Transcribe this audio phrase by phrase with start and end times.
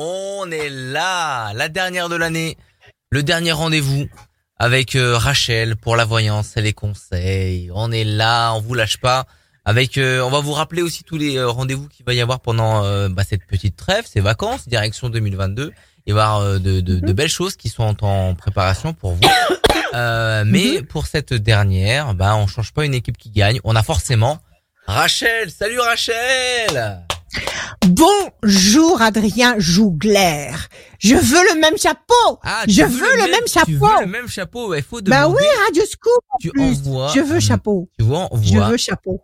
[0.00, 2.56] On est là, la dernière de l'année,
[3.10, 4.06] le dernier rendez-vous
[4.56, 7.68] avec euh, Rachel pour la voyance et les conseils.
[7.74, 9.26] On est là, on vous lâche pas.
[9.64, 12.38] Avec, euh, on va vous rappeler aussi tous les euh, rendez-vous qu'il va y avoir
[12.38, 15.72] pendant bah, cette petite trêve, ces vacances, direction 2022.
[16.06, 19.28] Il va y avoir de, de, de, belles choses qui sont en préparation pour vous.
[20.46, 23.58] mais pour cette dernière, bah, on change pas une équipe qui gagne.
[23.64, 24.38] On a forcément
[24.86, 25.50] Rachel.
[25.50, 27.02] Salut Rachel.
[27.86, 30.50] Bonjour Adrien Jougler.
[30.98, 32.38] Je veux le même chapeau.
[32.42, 33.66] Ah, je veux, le, même, chapeau.
[33.66, 34.74] Tu veux le même chapeau.
[34.74, 36.22] Il faut Bah oui, Radio Scoop.
[36.40, 37.12] Tu envoies.
[37.14, 37.88] Je veux chapeau.
[37.98, 39.20] Tu vois, on Je veux chapeau.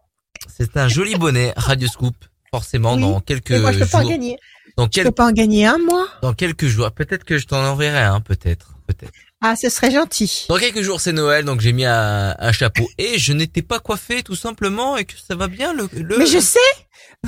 [0.57, 2.15] C'est un joli bonnet Radio Scoop.
[2.51, 3.91] Forcément, dans quelques moi, je peux jours.
[4.01, 4.39] Pas en gagner.
[4.77, 6.07] Dans Je peux pas en gagner un, moi.
[6.23, 6.91] Dans quelques jours.
[6.93, 8.75] Peut-être que je t'en enverrai un, peut-être.
[8.87, 9.13] Peut-être.
[9.47, 10.47] Ah, ce serait gentil.
[10.49, 12.89] Dans quelques jours, c'est Noël, donc j'ai mis un, un, chapeau.
[12.97, 15.87] Et je n'étais pas coiffé, tout simplement, et que ça va bien le...
[15.93, 16.17] le...
[16.17, 16.59] Mais je sais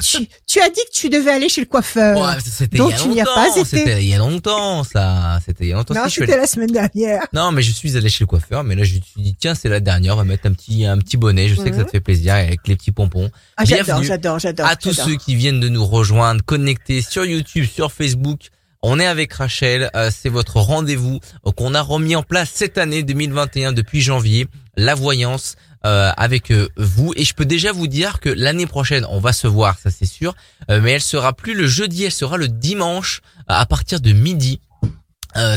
[0.00, 2.18] tu, tu, as dit que tu devais aller chez le coiffeur.
[2.18, 3.34] Ouais, c'était il y a longtemps.
[3.34, 5.38] Pas c'était il y a longtemps, ça.
[5.44, 5.94] C'était il y a longtemps.
[5.94, 7.26] Non, c'était la semaine dernière.
[7.32, 9.54] Non, mais je suis allé chez le coiffeur, mais là, je me suis dit, tiens,
[9.54, 11.48] c'est la dernière, on va mettre un petit, un petit bonnet.
[11.48, 13.30] Je sais que ça te fait plaisir avec les petits pompons.
[13.56, 14.66] Ah, j'adore, j'adore, j'adore.
[14.66, 18.50] À tous ceux qui viennent de nous rejoindre, connectés sur YouTube, sur Facebook.
[18.82, 21.20] On est avec Rachel, euh, c'est votre rendez-vous
[21.56, 24.46] qu'on a remis en place cette année 2021 depuis janvier,
[24.76, 29.06] la voyance euh, avec euh, vous et je peux déjà vous dire que l'année prochaine
[29.08, 30.34] on va se voir, ça c'est sûr,
[30.68, 34.60] mais elle sera plus le jeudi, elle sera le dimanche à partir de midi.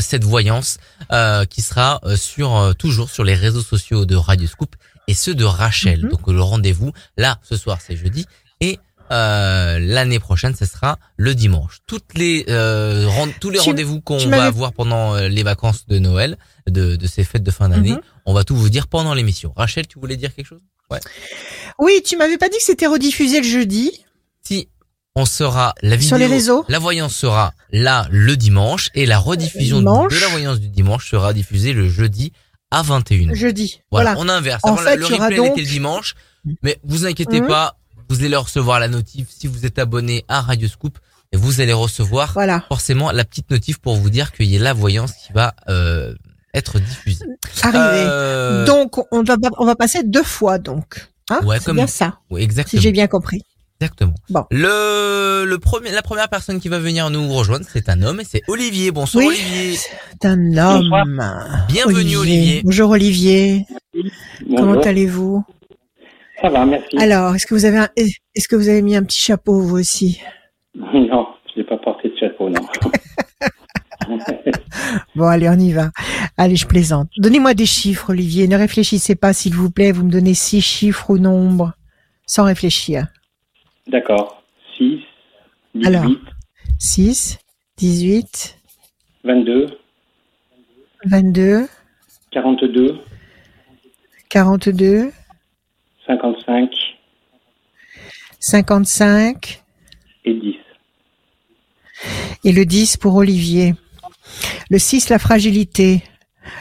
[0.00, 0.78] cette voyance
[1.48, 4.76] qui sera sur toujours sur les réseaux sociaux de Radio Scoop
[5.08, 6.08] et ceux de Rachel.
[6.08, 8.26] Donc le rendez-vous là ce soir c'est jeudi
[8.60, 8.78] et
[9.10, 11.78] euh, l'année prochaine, ce sera le dimanche.
[11.86, 13.08] Toutes les euh,
[13.40, 17.24] tous les rendez-vous qu'on va avoir pendant euh, les vacances de Noël, de, de ces
[17.24, 18.00] fêtes de fin d'année, mhm.
[18.26, 19.52] on va tout vous dire pendant l'émission.
[19.56, 20.62] Rachel, tu voulais dire quelque chose?
[20.90, 21.00] Ouais.
[21.78, 23.90] Oui, tu m'avais pas dit que c'était rediffusé le jeudi.
[24.42, 24.68] Si,
[25.16, 26.64] on sera la vidéo, sur les réseaux.
[26.68, 31.32] La voyance sera là le dimanche et la rediffusion de la voyance du dimanche sera
[31.32, 32.32] diffusée le jeudi
[32.70, 33.34] à 21h.
[33.34, 33.80] Jeudi.
[33.90, 34.60] Voilà, on inverse.
[34.64, 35.52] En fait, le replay donc...
[35.52, 36.14] était le dimanche,
[36.62, 37.48] mais vous inquiétez mhm.
[37.48, 37.76] pas,
[38.10, 40.98] vous allez recevoir la notif si vous êtes abonné à Radio Scoop
[41.32, 42.36] et vous allez recevoir
[42.68, 46.12] forcément la petite notif pour vous dire qu'il y a la voyance qui va euh,
[46.52, 47.24] être diffusée.
[47.62, 47.78] Arrivé.
[47.84, 51.08] Euh, donc on va on va passer deux fois donc.
[51.30, 52.18] Hein ouais, comme bien ça.
[52.30, 52.80] Oui, exactement.
[52.80, 53.42] Si j'ai bien compris.
[53.80, 54.14] Exactement.
[54.28, 54.44] Bon.
[54.50, 58.24] Le, le premier, la première personne qui va venir nous rejoindre, c'est un homme et
[58.28, 58.90] c'est Olivier.
[58.90, 59.78] Bonsoir oui, Olivier.
[60.20, 61.22] C'est un homme.
[61.68, 62.62] Bienvenue Olivier.
[62.64, 63.66] Bonjour Olivier.
[64.56, 65.44] Comment allez-vous?
[66.40, 66.96] Ça va, merci.
[66.98, 69.78] Alors, est-ce que vous avez un, est-ce que vous avez mis un petit chapeau vous
[69.78, 70.20] aussi?
[70.74, 72.60] Non, je n'ai pas porté de chapeau, non.
[75.16, 75.90] bon, allez, on y va.
[76.36, 77.08] Allez, je plaisante.
[77.18, 78.46] Donnez-moi des chiffres, Olivier.
[78.46, 79.90] Ne réfléchissez pas, s'il vous plaît.
[79.90, 81.72] Vous me donnez six chiffres ou nombres,
[82.24, 83.06] sans réfléchir.
[83.88, 84.42] D'accord.
[84.78, 85.00] 6,
[85.74, 85.86] 18.
[85.86, 86.06] Alors,
[86.78, 87.38] 6,
[87.76, 88.58] 18.
[89.24, 89.66] 22.
[91.06, 91.66] 22.
[92.30, 92.98] 42.
[94.28, 95.10] 42.
[96.10, 96.70] 55.
[98.40, 99.62] 55.
[100.24, 100.56] Et 10.
[102.44, 103.74] Et le 10 pour Olivier.
[104.70, 106.02] Le 6, la fragilité.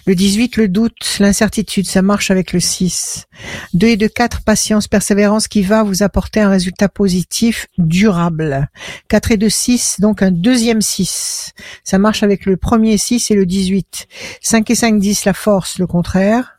[0.05, 3.25] Le 18, le doute, l'incertitude, ça marche avec le 6.
[3.73, 8.69] 2 et 2, 4, patience, persévérance qui va vous apporter un résultat positif durable.
[9.07, 11.53] 4 et 2, 6, donc un deuxième 6.
[11.83, 14.07] Ça marche avec le premier 6 et le 18.
[14.41, 16.58] 5 et 5, 10, la force, le contraire.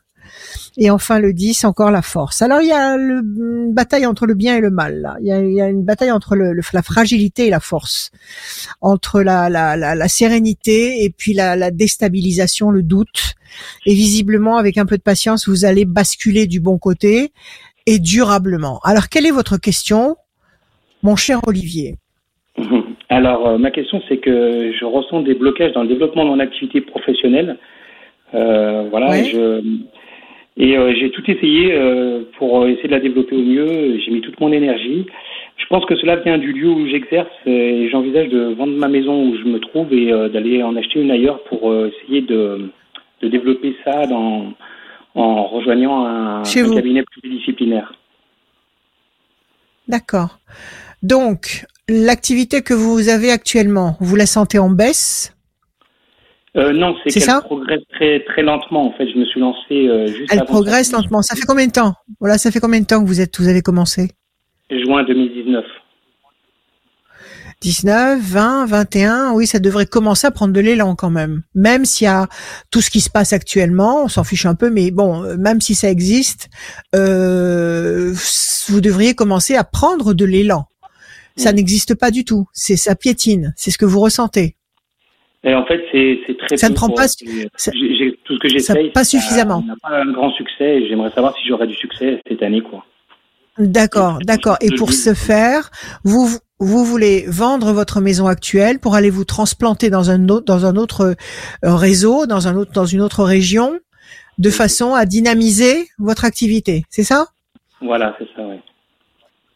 [0.77, 2.41] Et enfin le 10, encore la force.
[2.41, 5.01] Alors il y a le, une bataille entre le bien et le mal.
[5.01, 5.15] Là.
[5.21, 8.11] Il, y a, il y a une bataille entre le, la fragilité et la force,
[8.81, 13.33] entre la, la, la, la sérénité et puis la, la, déstabilisation, le doute.
[13.85, 17.31] Et visiblement, avec un peu de patience, vous allez basculer du bon côté
[17.85, 18.79] et durablement.
[18.83, 20.15] Alors quelle est votre question,
[21.03, 21.95] mon cher Olivier?
[23.09, 26.39] Alors euh, ma question, c'est que je ressens des blocages dans le développement de mon
[26.39, 27.57] activité professionnelle.
[28.33, 29.61] Euh, voilà, je
[30.57, 33.99] et euh, j'ai tout essayé euh, pour essayer de la développer au mieux.
[33.99, 35.05] J'ai mis toute mon énergie.
[35.57, 39.23] Je pense que cela vient du lieu où j'exerce et j'envisage de vendre ma maison
[39.23, 42.69] où je me trouve et euh, d'aller en acheter une ailleurs pour essayer de,
[43.21, 44.53] de développer ça dans,
[45.15, 47.93] en rejoignant un, un cabinet pluridisciplinaire.
[49.87, 50.39] D'accord.
[51.03, 55.35] Donc, l'activité que vous avez actuellement, vous la sentez en baisse?
[56.57, 58.87] Euh, non, c'est qu'elle progresse très très lentement.
[58.87, 60.33] En fait, je me suis lancé euh, juste.
[60.33, 61.21] Elle progresse lentement.
[61.21, 61.93] Ça fait combien de temps?
[62.19, 64.11] Voilà, ça fait combien de temps que vous êtes, vous avez commencé?
[64.69, 65.63] Juin 2019.
[67.61, 71.43] 19, 20, 21, oui, ça devrait commencer à prendre de l'élan quand même.
[71.53, 72.27] Même s'il y a
[72.71, 75.61] tout ce qui se passe actuellement, on s'en fiche un peu, mais bon, euh, même
[75.61, 76.49] si ça existe,
[76.95, 78.13] euh,
[78.67, 80.65] vous devriez commencer à prendre de l'élan.
[81.37, 81.55] Ça mm.
[81.55, 82.47] n'existe pas du tout.
[82.51, 83.53] C'est ça piétine.
[83.55, 84.55] C'est ce que vous ressentez.
[85.43, 86.57] Et en fait, c'est très.
[86.57, 87.07] Ça ne prend pas.
[87.07, 88.91] J'ai tout ce que j'essaye.
[88.91, 89.63] Pas suffisamment.
[89.65, 90.87] n'a pas un grand succès.
[90.87, 92.85] J'aimerais savoir si j'aurai du succès cette année, quoi.
[93.57, 94.57] D'accord, d'accord.
[94.61, 95.71] Et pour ce faire,
[96.03, 96.27] vous
[96.59, 100.75] vous voulez vendre votre maison actuelle pour aller vous transplanter dans un autre dans un
[100.75, 101.15] autre
[101.65, 103.79] euh, réseau, dans un autre dans une autre région,
[104.37, 106.83] de façon à dynamiser votre activité.
[106.89, 107.27] C'est ça?
[107.81, 108.43] Voilà, c'est ça.
[108.43, 108.57] Oui.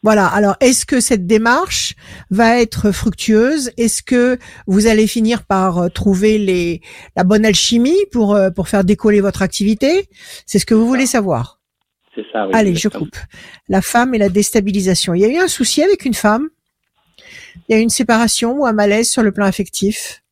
[0.06, 0.28] Voilà.
[0.28, 1.94] Alors, est-ce que cette démarche
[2.30, 3.72] va être fructueuse?
[3.76, 4.38] Est-ce que
[4.68, 6.80] vous allez finir par euh, trouver les
[7.16, 10.08] la bonne alchimie pour euh, pour faire décoller votre activité?
[10.46, 11.58] C'est ce que vous voulez savoir.
[12.14, 12.46] C'est ça.
[12.46, 13.16] Oui, Allez, je coupe.
[13.68, 15.12] La femme et la déstabilisation.
[15.12, 16.50] Il y a eu un souci avec une femme.
[17.68, 20.22] Il y a eu une séparation ou un malaise sur le plan affectif?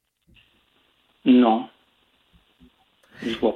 [1.25, 1.67] Non.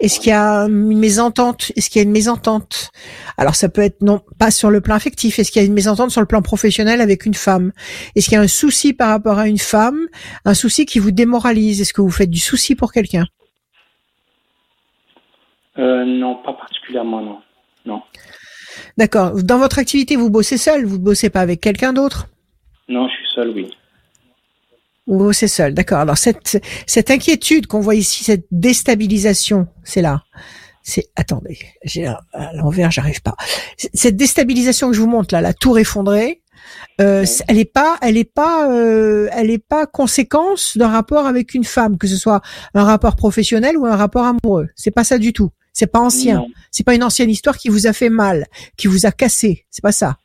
[0.01, 1.73] Est-ce qu'il y a une mésentente?
[1.77, 2.91] Est-ce qu'il y a une mésentente?
[3.37, 5.39] Alors ça peut être non pas sur le plan affectif.
[5.39, 7.73] Est-ce qu'il y a une mésentente sur le plan professionnel avec une femme?
[8.15, 9.99] Est-ce qu'il y a un souci par rapport à une femme?
[10.45, 11.81] Un souci qui vous démoralise?
[11.81, 13.27] Est-ce que vous faites du souci pour quelqu'un?
[15.79, 17.39] Euh, Non, pas particulièrement, non.
[17.85, 18.03] Non.
[18.97, 19.43] D'accord.
[19.43, 20.85] Dans votre activité, vous bossez seul?
[20.85, 22.27] Vous ne bossez pas avec quelqu'un d'autre?
[22.89, 23.71] Non, je suis seul, oui.
[25.09, 25.99] Ou c'est seul, d'accord.
[25.99, 30.23] Alors cette cette inquiétude qu'on voit ici, cette déstabilisation, c'est là.
[30.83, 33.35] C'est attendez, j'ai à l'envers, j'arrive pas.
[33.77, 36.43] Cette déstabilisation que je vous montre là, la tour effondrée,
[37.01, 41.55] euh, elle est pas, elle est pas, euh, elle est pas conséquence d'un rapport avec
[41.55, 42.43] une femme, que ce soit
[42.75, 44.69] un rapport professionnel ou un rapport amoureux.
[44.77, 45.51] C'est pas ça du tout.
[45.73, 46.45] C'est pas ancien.
[46.71, 48.47] C'est pas une ancienne histoire qui vous a fait mal,
[48.77, 49.65] qui vous a cassé.
[49.71, 50.17] C'est pas ça.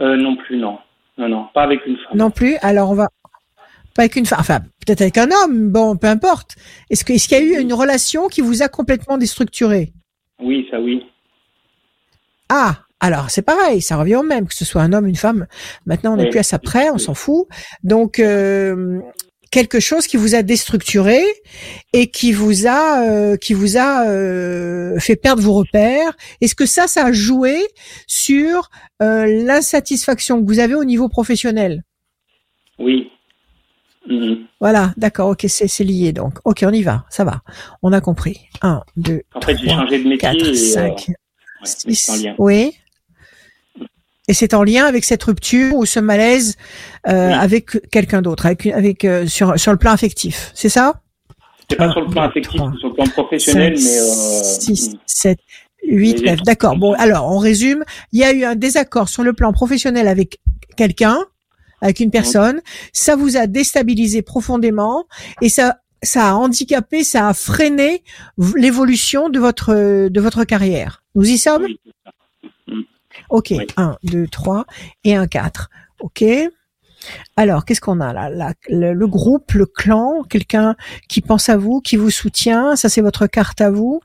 [0.00, 0.78] Euh, non plus, non.
[1.16, 2.16] Non, non, pas avec une femme.
[2.16, 2.56] Non plus.
[2.62, 3.08] Alors on va,
[4.00, 6.56] pas avec une femme, enfin peut-être avec un homme, bon, peu importe.
[6.88, 9.92] Est-ce qu'il est y a eu une relation qui vous a complètement déstructuré
[10.42, 11.04] Oui, ça oui.
[12.48, 15.46] Ah, alors c'est pareil, ça revient au même, que ce soit un homme, une femme.
[15.84, 17.46] Maintenant, on n'est plus à ça près, on s'en fout.
[17.84, 19.00] Donc euh,
[19.50, 21.20] quelque chose qui vous a déstructuré
[21.92, 26.16] et qui vous a euh, qui vous a euh, fait perdre vos repères.
[26.40, 27.58] Est-ce que ça, ça a joué
[28.06, 31.82] sur l'insatisfaction que vous avez au niveau professionnel?
[32.78, 33.10] Oui.
[34.08, 34.46] Mhm.
[34.60, 36.38] Voilà, d'accord, ok, c'est lié donc.
[36.44, 37.42] Ok, on y va, ça va.
[37.82, 38.40] On a compris.
[38.62, 41.06] 1, 2, En fait, j'ai changé de métier 4, 5,
[41.64, 42.28] 6.
[42.38, 42.72] Oui.
[44.28, 46.56] Et c'est en lien avec cette rupture ou ce malaise
[47.08, 51.00] euh, avec quelqu'un d'autre, avec, avec euh, sur, sur le plan affectif, c'est ça?
[51.68, 53.98] C'est pas sur le plan affectif, sur le plan professionnel, 5, mais...
[53.98, 54.42] Euh...
[54.60, 55.38] 6, 7,
[55.84, 56.42] 8, 9.
[56.42, 57.84] D'accord, bon, alors on résume.
[58.12, 60.38] Il y a eu un désaccord sur le plan professionnel avec
[60.76, 61.18] quelqu'un,
[61.80, 62.60] avec une personne,
[62.92, 65.06] ça vous a déstabilisé profondément
[65.40, 68.02] et ça ça a handicapé, ça a freiné
[68.56, 71.02] l'évolution de votre de votre carrière.
[71.14, 71.66] Nous y sommes?
[73.28, 74.64] Ok, 1, 2, 3
[75.04, 75.68] et un 4.
[76.00, 76.24] Ok
[77.36, 80.76] alors, qu'est-ce qu'on a là, le, groupe, le clan, quelqu'un
[81.08, 84.00] qui pense à vous, qui vous soutient, ça c'est votre carte à vous?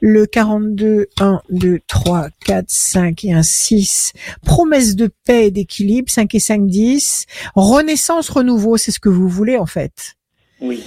[0.00, 4.12] Le 42, 1, 2, 3, 4, 5 et un 6.
[4.44, 7.26] Promesse de paix et d'équilibre, 5 et 5, 10.
[7.54, 10.14] Renaissance, renouveau, c'est ce que vous voulez en fait.
[10.60, 10.82] Oui.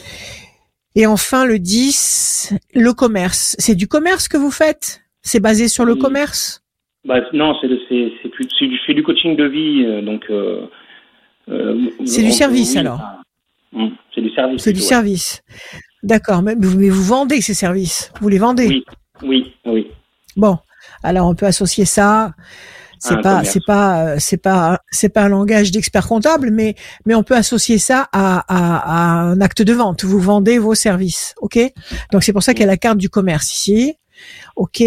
[0.95, 3.55] Et enfin le 10, le commerce.
[3.59, 5.01] C'est du commerce que vous faites?
[5.21, 6.63] C'est basé sur le commerce?
[7.05, 10.25] Bah, Non, c'est du, du coaching de vie, euh, donc...
[10.29, 10.65] Euh,
[12.05, 13.01] c'est du service alors.
[13.73, 14.63] Hum, c'est du service.
[14.63, 15.41] C'est du service.
[16.03, 18.11] D'accord, mais vous, vendez ces services.
[18.21, 18.67] Vous les vendez?
[18.67, 18.85] Oui,
[19.23, 19.87] oui, oui.
[20.37, 20.57] Bon,
[21.03, 22.33] alors on peut associer ça.
[23.01, 26.75] C'est pas, c'est pas, c'est pas, c'est pas un langage d'expert comptable, mais
[27.05, 30.03] mais on peut associer ça à, à, un acte de vente.
[30.03, 31.59] Vous vendez vos services, ok?
[32.11, 33.93] Donc c'est pour ça qu'il y a la carte du commerce ici,
[34.57, 34.83] ok?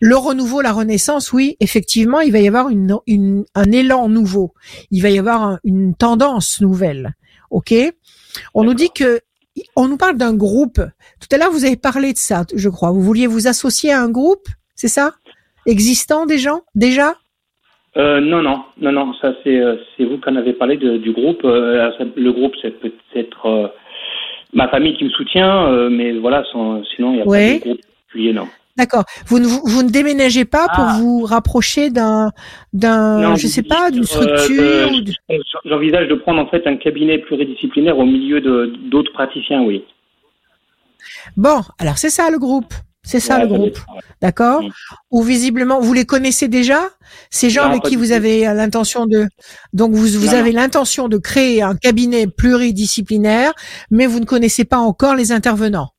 [0.00, 4.54] Le renouveau, la renaissance, oui, effectivement, il va y avoir une, un élan nouveau.
[4.90, 7.14] Il va y avoir une tendance nouvelle.
[7.50, 7.74] OK?
[8.54, 9.20] On nous dit que
[9.76, 10.80] on nous parle d'un groupe.
[11.20, 12.92] Tout à l'heure, vous avez parlé de ça, je crois.
[12.92, 15.12] Vous vouliez vous associer à un groupe, c'est ça?
[15.66, 17.16] Existant des gens déjà?
[17.96, 19.12] Euh, non, non, non, non.
[19.20, 21.44] Ça, c'est euh, vous qui en avez parlé du groupe.
[21.44, 23.74] Euh, le groupe, c'est peut-être
[24.52, 27.80] ma famille qui me soutient, mais voilà, sinon il n'y a pas de groupe
[28.14, 28.48] non.
[28.80, 29.04] D'accord.
[29.26, 30.96] Vous ne, vous ne déménagez pas pour ah.
[30.98, 32.32] vous rapprocher d'un,
[32.72, 34.90] d'un, je sais pas, d'une euh, structure.
[35.66, 39.84] J'envisage de prendre en fait un cabinet pluridisciplinaire au milieu de d'autres praticiens, oui.
[41.36, 42.72] Bon, alors c'est ça le groupe.
[43.02, 43.78] C'est ça le groupe.
[44.22, 44.70] D'accord mm.
[45.10, 46.80] Ou visiblement, vous les connaissez déjà
[47.28, 49.26] Ces gens avec qui vous avez l'intention de...
[49.74, 53.52] Donc vous, vous avez l'intention de créer un cabinet pluridisciplinaire,
[53.90, 55.90] mais vous ne connaissez pas encore les intervenants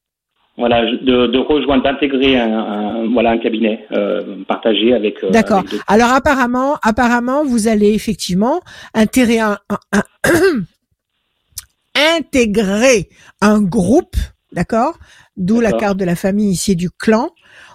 [0.58, 5.24] voilà, de, de rejoindre, d'intégrer un, voilà un cabinet euh, partagé avec.
[5.24, 5.63] Euh, D'accord.
[5.88, 8.62] Alors apparemment, apparemment, vous allez effectivement
[8.93, 9.58] intégrer un,
[9.91, 10.03] un,
[12.17, 13.10] intégrer
[13.41, 14.15] un groupe,
[14.51, 14.98] d'accord
[15.38, 17.29] D'où la carte de la famille ici du clan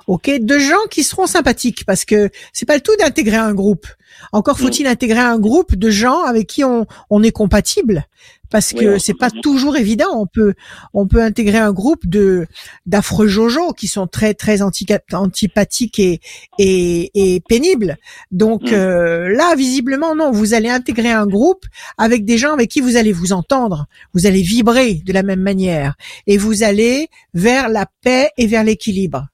[0.06, 3.86] ok, de gens qui seront sympathiques parce que c'est pas le tout d'intégrer un groupe.
[4.32, 8.04] Encore faut-il intégrer un groupe de gens avec qui on, on est compatible
[8.50, 10.08] parce que c'est pas toujours évident.
[10.14, 10.54] On peut
[10.94, 12.46] on peut intégrer un groupe de
[12.86, 16.20] d'affreux jojo qui sont très très antipathiques et
[16.58, 17.96] et, et pénibles.
[18.30, 18.74] Donc mm.
[18.74, 21.64] euh, là, visiblement non, vous allez intégrer un groupe
[21.98, 25.40] avec des gens avec qui vous allez vous entendre, vous allez vibrer de la même
[25.40, 25.94] manière
[26.26, 29.26] et vous allez vers la paix et vers l'équilibre.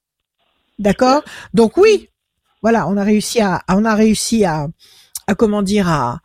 [0.78, 1.22] D'accord?
[1.54, 2.08] Donc oui,
[2.62, 4.68] voilà, on a réussi à, on a réussi à,
[5.26, 6.20] à comment dire, à,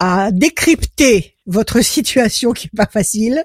[0.00, 3.44] à décrypter votre situation qui est pas facile,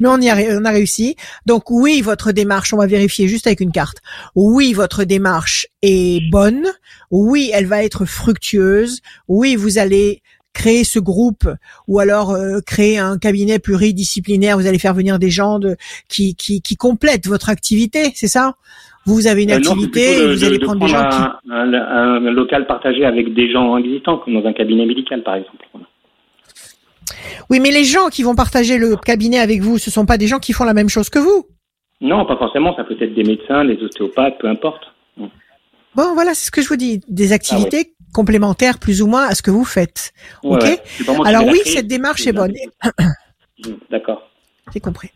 [0.00, 1.16] mais on y a, on a réussi.
[1.46, 3.98] Donc oui, votre démarche, on va vérifier juste avec une carte.
[4.34, 6.66] Oui, votre démarche est bonne.
[7.10, 9.00] Oui, elle va être fructueuse.
[9.28, 10.22] Oui, vous allez
[10.54, 11.48] créer ce groupe
[11.88, 14.58] ou alors euh, créer un cabinet pluridisciplinaire.
[14.58, 15.76] Vous allez faire venir des gens de,
[16.08, 18.54] qui, qui, qui complètent votre activité, c'est ça?
[19.04, 21.50] Vous avez une euh, activité et vous allez prendre, des gens qui...
[21.50, 25.66] un, local partagé avec des gens existants, comme dans un cabinet médical, par exemple.
[27.50, 30.26] Oui, mais les gens qui vont partager le cabinet avec vous, ce sont pas des
[30.26, 31.46] gens qui font la même chose que vous.
[32.00, 32.74] Non, pas forcément.
[32.76, 34.82] Ça peut être des médecins, des ostéopathes, peu importe.
[35.94, 37.00] Bon, voilà, c'est ce que je vous dis.
[37.08, 40.12] Des activités ah complémentaires, plus ou moins, à ce que vous faites.
[40.42, 40.64] ok.
[41.24, 42.52] Alors oui, cette démarche est bonne.
[43.90, 44.22] D'accord.
[44.72, 45.10] J'ai compris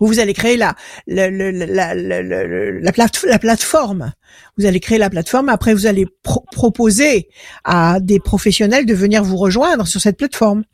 [0.00, 0.74] vous allez créer la
[1.06, 4.12] la, la, la, la, plateforme.
[4.56, 5.48] Vous allez créer la plateforme.
[5.48, 7.28] Après, vous allez proposer
[7.64, 10.64] à des professionnels de venir vous rejoindre sur cette plateforme.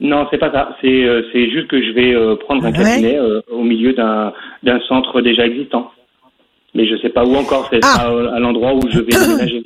[0.00, 0.76] Non, c'est pas ça.
[0.80, 4.32] C'est euh, c'est juste que je vais euh, prendre un cabinet euh, au milieu d'un
[4.62, 5.92] d'un centre déjà existant.
[6.74, 7.68] Mais je sais pas où encore.
[7.72, 8.10] C'est ah.
[8.34, 9.62] à, l'endroit où je vais déménager.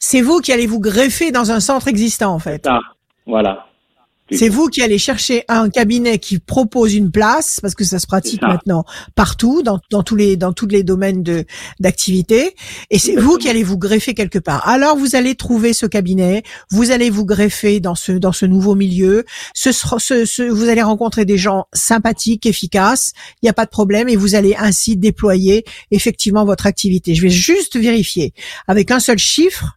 [0.00, 2.66] C'est vous qui allez vous greffer dans un centre existant, en fait.
[2.68, 2.80] Ah,
[3.26, 3.69] voilà.
[4.32, 8.06] C'est vous qui allez chercher un cabinet qui propose une place, parce que ça se
[8.06, 8.84] pratique maintenant
[9.14, 11.44] partout, dans, dans, tous les dans tous les domaines de
[11.80, 12.54] d'activité,
[12.90, 14.66] et c'est vous qui allez vous greffer quelque part.
[14.68, 18.74] Alors vous allez trouver ce cabinet, vous allez vous greffer dans ce dans ce nouveau
[18.74, 19.24] milieu.
[19.54, 23.12] Ce, ce, ce vous allez rencontrer des gens sympathiques, efficaces.
[23.42, 27.14] Il n'y a pas de problème, et vous allez ainsi déployer effectivement votre activité.
[27.14, 28.32] Je vais juste vérifier
[28.66, 29.76] avec un seul chiffre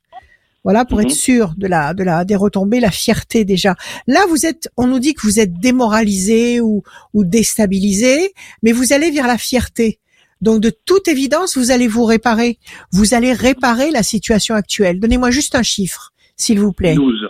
[0.63, 1.15] voilà, pour être mhm.
[1.15, 3.75] sûr de la, de la, des retombées, la fierté déjà.
[4.07, 8.93] Là, vous êtes, on nous dit que vous êtes démoralisé ou, ou déstabilisé, mais vous
[8.93, 9.99] allez vers la fierté.
[10.41, 12.59] Donc, de toute évidence, vous allez vous réparer.
[12.91, 14.99] Vous allez réparer la situation actuelle.
[14.99, 16.95] Donnez-moi juste un chiffre, s'il vous plaît.
[16.95, 17.29] 12.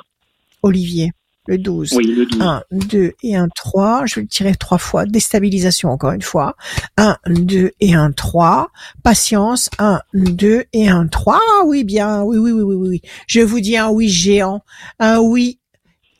[0.64, 1.12] Olivier.
[1.48, 1.94] Le 12.
[1.96, 2.42] Oui, le 12.
[2.42, 4.06] 1, 2 et 1, 3.
[4.06, 5.06] Je vais le tirer trois fois.
[5.06, 6.56] Déstabilisation encore une fois.
[6.98, 8.70] 1, 2 et 1, 3.
[9.04, 9.70] Patience.
[9.78, 11.40] 1, 2 et 1, 3.
[11.66, 12.24] oui, bien.
[12.24, 13.02] Oui, oui, oui, oui, oui.
[13.28, 14.62] Je vous dis un oui géant.
[15.00, 15.60] Un oui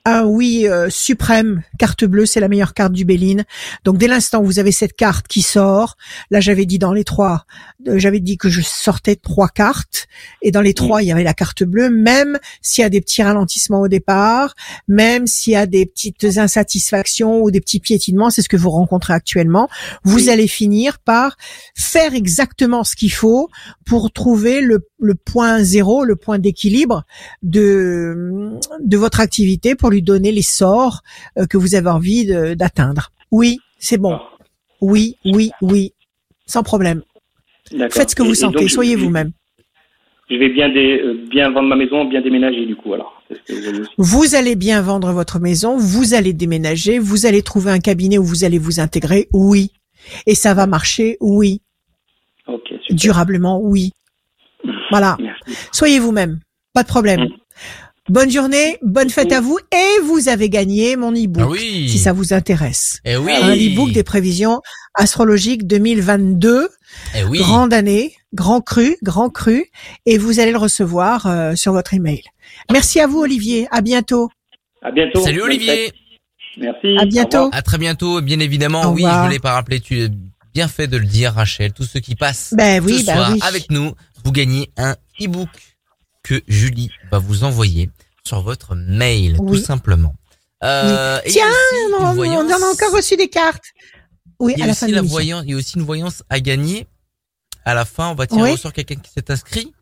[0.06, 3.46] un oui euh, suprême, carte bleue, c'est la meilleure carte du Béline.
[3.86, 5.96] Donc dès l'instant où vous avez cette carte qui sort,
[6.30, 7.46] là j'avais dit dans les trois,
[7.88, 10.08] euh, j'avais dit que je sortais trois cartes,
[10.42, 13.00] et dans les trois il y avait la carte bleue, même s'il y a des
[13.00, 14.56] petits ralentissements au départ,
[14.90, 18.72] même s'il y a des petites insatisfactions ou des petits piétinements, c'est ce que vous
[18.72, 19.70] rencontrez actuellement,
[20.04, 21.38] vous allez finir par
[21.76, 23.50] faire exactement ce qu'il faut
[23.86, 27.04] pour trouver le, le point zéro, le point d'équilibre
[27.42, 31.02] de, de votre activité pour lui donner les sorts
[31.38, 33.12] euh, que vous avez envie d'atteindre.
[33.32, 34.20] Oui, c'est bon.
[34.82, 35.94] Oui, oui, oui,
[36.46, 37.04] sans problème.
[37.90, 39.32] Faites ce que vous sentez, soyez vous-même.
[40.30, 43.22] Je vais bien, euh, bien vendre ma maison, bien déménager du coup alors.
[43.98, 48.24] vous, allez bien vendre votre maison, vous allez déménager, vous allez trouver un cabinet où
[48.24, 49.72] vous allez vous intégrer, oui.
[50.26, 51.62] Et ça va marcher, oui.
[52.90, 53.92] Durablement, oui.
[54.94, 55.18] Voilà.
[55.72, 56.40] Soyez vous-même,
[56.74, 57.22] pas de problème.
[57.22, 57.30] Mm.
[58.10, 62.12] Bonne journée, bonne fête à vous et vous avez gagné mon e-book ah si ça
[62.12, 63.00] vous intéresse.
[63.06, 63.32] Eh oui.
[63.32, 64.62] Un e-book des prévisions
[64.94, 66.68] astrologiques 2022.
[67.16, 67.40] Eh oui.
[67.40, 69.66] Grande année, grand cru, grand cru
[70.06, 72.22] et vous allez le recevoir euh, sur votre email.
[72.72, 74.30] Merci à vous Olivier, à bientôt.
[74.82, 75.24] À bientôt.
[75.24, 75.94] Salut Olivier.
[76.58, 76.98] Merci.
[77.00, 77.50] À bientôt.
[77.54, 78.92] À très bientôt, bien évidemment.
[78.92, 80.10] oui, je voulais pas rappeler, tu
[80.54, 83.32] bien fait de le dire Rachel, tous ceux qui passent ben oui, ce ben soir
[83.34, 83.40] oui.
[83.42, 83.94] avec nous,
[84.24, 85.50] vous gagnez un e-book
[86.24, 87.90] que Julie va vous envoyer
[88.24, 90.16] sur votre mail, tout simplement.
[90.64, 91.44] Euh, Tiens,
[92.00, 93.66] on, on, a encore reçu des cartes.
[94.40, 96.88] Oui, il y a aussi la voyance, il y a aussi une voyance à gagner.
[97.66, 99.74] À la fin, on va tirer sur quelqu'un qui s'est inscrit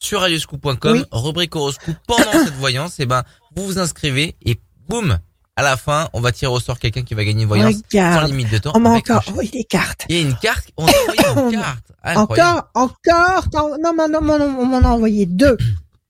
[0.00, 1.94] sur radioscoop.com, rubrique horoscope.
[2.06, 3.22] Pendant cette voyance, et eh ben,
[3.54, 5.18] vous vous inscrivez et boum,
[5.60, 8.24] à la fin, on va tirer au sort quelqu'un qui va gagner une voyance sans
[8.24, 8.72] limite de temps.
[8.74, 10.06] On m'a encore envoyé des cartes.
[10.08, 11.84] Il y a une carte, on a envoyé une carte.
[12.16, 13.48] Encore, encore,
[13.78, 15.56] non, non, non, on m'en a envoyé deux.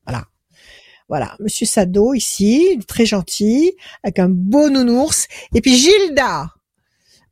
[0.07, 0.25] Voilà.
[1.09, 5.27] Voilà, Monsieur Sado ici, très gentil, avec un beau nounours.
[5.55, 6.51] Et puis Gilda,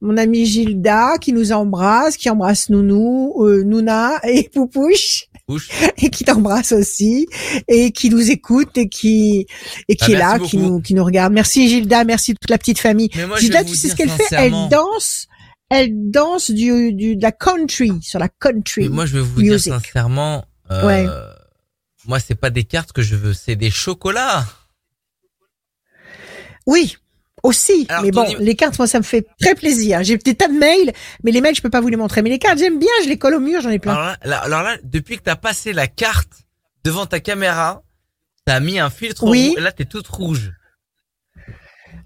[0.00, 5.26] mon amie Gilda, qui nous embrasse, qui embrasse Nounou, euh, Nouna et Poupouche.
[5.98, 7.26] Et qui t'embrasse aussi
[7.68, 9.46] et qui nous écoute et qui
[9.88, 11.32] et qui Ah, est là, qui nous qui nous regarde.
[11.32, 13.08] Merci Gilda, merci toute la petite famille.
[13.26, 14.26] Moi, Gilda, tu sais ce qu'elle fait?
[14.32, 15.26] Elle danse,
[15.70, 18.82] elle danse du, du de la country sur la country.
[18.82, 19.72] Mais moi, je vais vous music.
[19.72, 21.06] dire sincèrement, euh, Ouais.
[22.06, 24.44] moi, c'est pas des cartes que je veux, c'est des chocolats.
[26.66, 26.96] Oui,
[27.42, 27.86] aussi.
[27.88, 30.02] Alors, mais bon, les cartes, moi, ça me fait très plaisir.
[30.02, 30.92] J'ai des tas de mails,
[31.22, 32.22] mais les mails, je peux pas vous les montrer.
[32.22, 33.92] Mais les cartes, j'aime bien, je les colle au mur, j'en ai plein.
[33.94, 36.30] Alors là, là- alors là, depuis que t'as passé la carte
[36.84, 37.82] devant ta caméra,
[38.44, 39.48] t'as mis un filtre Oui.
[39.48, 40.52] rouge, et là, t'es toute rouge.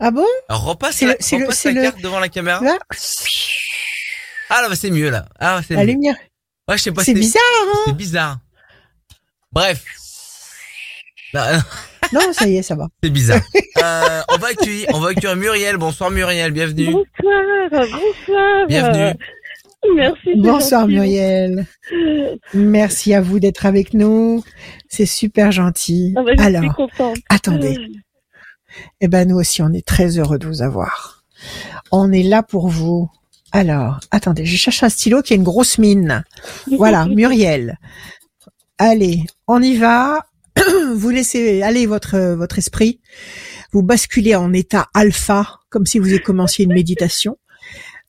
[0.00, 0.26] Ah bon?
[0.48, 2.60] Alors repasse, la, le- le- repasse c'est la le- carte devant la caméra.
[2.62, 2.78] Là,
[4.50, 5.26] Ah là, bah, c'est mieux là.
[5.38, 5.92] Ah, c'est la mieux.
[5.92, 6.16] lumière.
[6.68, 7.04] Ouais, je sais pas.
[7.04, 8.38] C'est bizarre, hein C'est bizarre.
[9.52, 9.84] Bref.
[11.34, 11.40] Non,
[12.12, 12.88] Non, ça y est, ça va.
[13.02, 13.40] C'est bizarre.
[13.82, 15.76] Euh, on va accueillir, on va accueillir Muriel.
[15.76, 16.92] Bonsoir Muriel, bienvenue.
[16.92, 18.66] Bonsoir, bonsoir.
[18.68, 19.18] Bienvenue.
[19.96, 20.34] Merci.
[20.36, 20.92] Bonsoir gentil.
[20.94, 21.66] Muriel.
[22.54, 24.44] Merci à vous d'être avec nous.
[24.88, 26.14] C'est super gentil.
[26.16, 27.16] Ah bah, je suis Alors, contente.
[27.28, 27.76] attendez.
[29.00, 31.24] Eh ben nous aussi, on est très heureux de vous avoir.
[31.90, 33.10] On est là pour vous.
[33.50, 36.22] Alors, attendez, je cherche un stylo qui a une grosse mine.
[36.76, 37.78] Voilà, Muriel.
[38.78, 40.24] Allez, on y va.
[40.94, 43.00] Vous laissez aller votre votre esprit.
[43.72, 47.38] Vous basculez en état alpha, comme si vous commencé une méditation.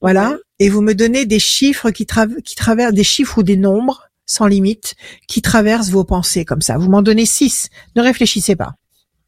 [0.01, 3.55] Voilà, et vous me donnez des chiffres qui, tra- qui traversent, des chiffres ou des
[3.55, 4.95] nombres sans limite
[5.27, 6.77] qui traversent vos pensées comme ça.
[6.77, 7.69] Vous m'en donnez six.
[7.95, 8.73] Ne réfléchissez pas.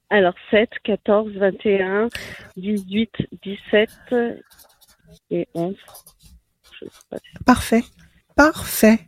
[0.09, 2.09] Alors, 7, 14, 21,
[2.57, 3.09] 18,
[3.43, 3.89] 17
[5.31, 5.75] et 11.
[6.81, 7.17] Je sais pas.
[7.45, 7.83] Parfait.
[8.35, 8.99] Parfait.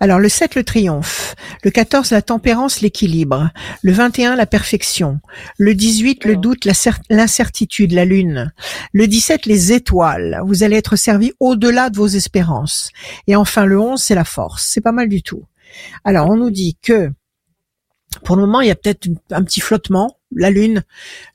[0.00, 3.50] Alors le 7 le triomphe, le 14 la tempérance, l'équilibre,
[3.82, 5.20] le 21 la perfection,
[5.58, 6.66] le 18 le doute,
[7.10, 8.52] l'incertitude, la lune,
[8.92, 12.90] le 17 les étoiles, vous allez être servi au-delà de vos espérances.
[13.26, 15.44] Et enfin le 11 c'est la force, c'est pas mal du tout.
[16.04, 17.10] Alors on nous dit que
[18.24, 20.84] pour le moment il y a peut-être un petit flottement, la lune,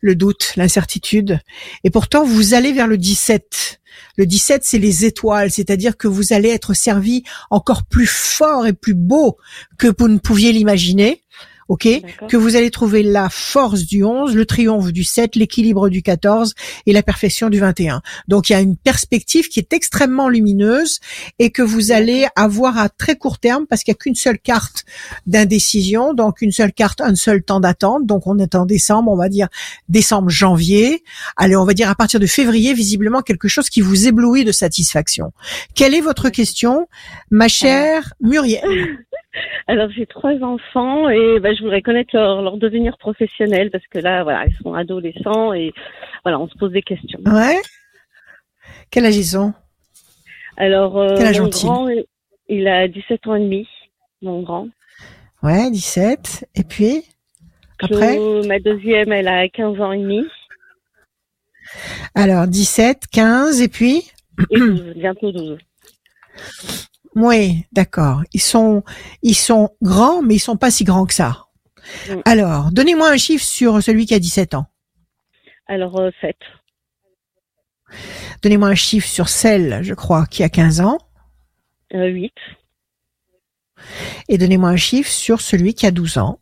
[0.01, 1.39] le doute, l'incertitude,
[1.83, 3.81] et pourtant vous allez vers le 17.
[4.17, 8.73] Le 17, c'est les étoiles, c'est-à-dire que vous allez être servi encore plus fort et
[8.73, 9.37] plus beau
[9.77, 11.23] que vous ne pouviez l'imaginer.
[11.67, 11.87] OK.
[12.29, 16.53] Que vous allez trouver la force du 11, le triomphe du 7, l'équilibre du 14
[16.85, 18.01] et la perfection du 21.
[18.27, 20.99] Donc il y a une perspective qui est extrêmement lumineuse
[21.39, 24.37] et que vous allez avoir à très court terme parce qu'il n'y a qu'une seule
[24.37, 24.85] carte
[25.25, 28.05] d'indécision, donc une seule carte, un seul temps d'attente.
[28.05, 29.47] Donc on est en décembre, on va dire
[29.89, 31.03] décembre, janvier.
[31.35, 34.51] Allez, on va dire à partir de février, visiblement quelque chose qui vous éblouit de
[34.51, 35.31] satisfaction.
[35.73, 36.87] Quelle est votre question,
[37.31, 39.04] ma chère Muriel?
[39.67, 43.99] Alors, j'ai trois enfants et bah, je voudrais connaître leur, leur devenir professionnel parce que
[43.99, 45.73] là, voilà, ils sont adolescents et
[46.23, 47.19] voilà, on se pose des questions.
[47.25, 47.61] Ouais.
[48.91, 49.53] Quel âge ils ont?
[50.57, 51.87] Alors, euh, Quel âge mon grand,
[52.47, 53.67] il a 17 ans et demi,
[54.21, 54.69] mon grand.
[55.43, 56.47] Ouais, 17.
[56.55, 57.03] Et puis
[57.79, 58.17] Après?
[58.47, 60.25] ma deuxième, elle a 15 ans et demi
[62.13, 64.11] Alors 17, 15 et puis?
[64.49, 65.57] Et 12, bientôt 12.
[67.15, 68.21] Oui, d'accord.
[68.33, 68.83] Ils sont
[69.21, 71.45] ils sont grands mais ils sont pas si grands que ça.
[72.09, 72.13] Mm.
[72.25, 74.65] Alors, donnez-moi un chiffre sur celui qui a 17 ans.
[75.67, 76.35] Alors, euh, 7.
[78.41, 80.97] Donnez-moi un chiffre sur celle, je crois, qui a 15 ans
[81.93, 82.33] Euh, 8.
[84.27, 86.39] et donnez-moi un chiffre sur celui qui a 12 ans,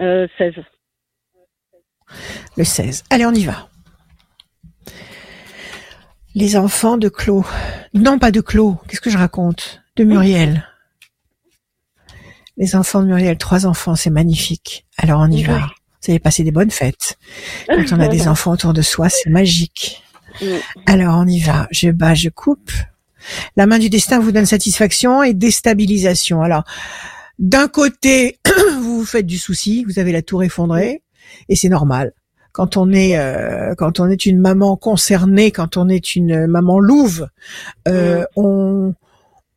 [0.00, 0.54] Euh, 16.
[2.56, 3.04] le 16.
[3.10, 3.68] Allez, on y va.
[6.34, 7.44] Les enfants de Claude.
[7.94, 8.76] Non, pas de Claude.
[8.88, 9.82] Qu'est-ce que je raconte?
[9.96, 10.66] De Muriel.
[12.56, 14.86] Les enfants de Muriel, trois enfants, c'est magnifique.
[14.98, 15.42] Alors on y Oui.
[15.44, 15.58] va.
[16.02, 17.18] Vous allez passer des bonnes fêtes.
[17.68, 20.02] Quand on a des enfants autour de soi, c'est magique.
[20.86, 21.66] Alors on y va.
[21.70, 22.70] Je bats, je coupe.
[23.56, 26.40] La main du destin vous donne satisfaction et déstabilisation.
[26.42, 26.64] Alors,
[27.38, 28.38] d'un côté,
[28.80, 31.02] vous vous faites du souci, vous avez la tour effondrée,
[31.50, 32.12] et c'est normal.
[32.52, 36.78] Quand on est euh, quand on est une maman concernée, quand on est une maman
[36.80, 37.28] louve,
[37.88, 38.94] euh, on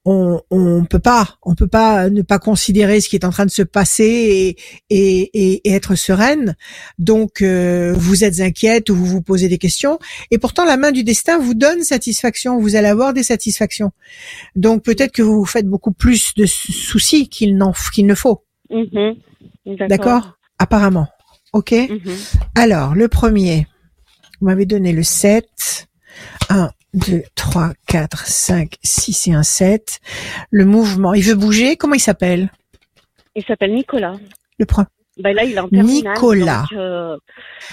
[0.05, 3.45] on on peut pas on peut pas ne pas considérer ce qui est en train
[3.45, 4.57] de se passer et
[4.89, 6.55] et, et, et être sereine.
[6.99, 10.91] Donc euh, vous êtes inquiète ou vous vous posez des questions et pourtant la main
[10.91, 12.59] du destin vous donne satisfaction.
[12.59, 13.91] Vous allez avoir des satisfactions.
[14.57, 18.15] Donc peut-être que vous vous faites beaucoup plus de sou- soucis qu'il n'en qu'il ne
[18.15, 18.43] faut.
[18.69, 19.15] Mhm.
[19.87, 20.33] D'accord?
[20.59, 21.07] Apparemment.
[21.53, 21.71] Ok.
[21.71, 22.15] Mhm.
[22.55, 23.67] Alors, le premier,
[24.41, 25.87] vous m'avez donné le 7.
[26.49, 29.99] 1, 2, 3, 4, 5, 6 et un 7.
[30.51, 31.75] Le mouvement, il veut bouger.
[31.77, 32.51] Comment il s'appelle?
[33.35, 34.13] Il s'appelle Nicolas.
[34.59, 34.85] Le pre-
[35.21, 36.13] Ben là, il est en terminale.
[36.13, 36.65] Nicolas.
[36.71, 37.17] donc, euh,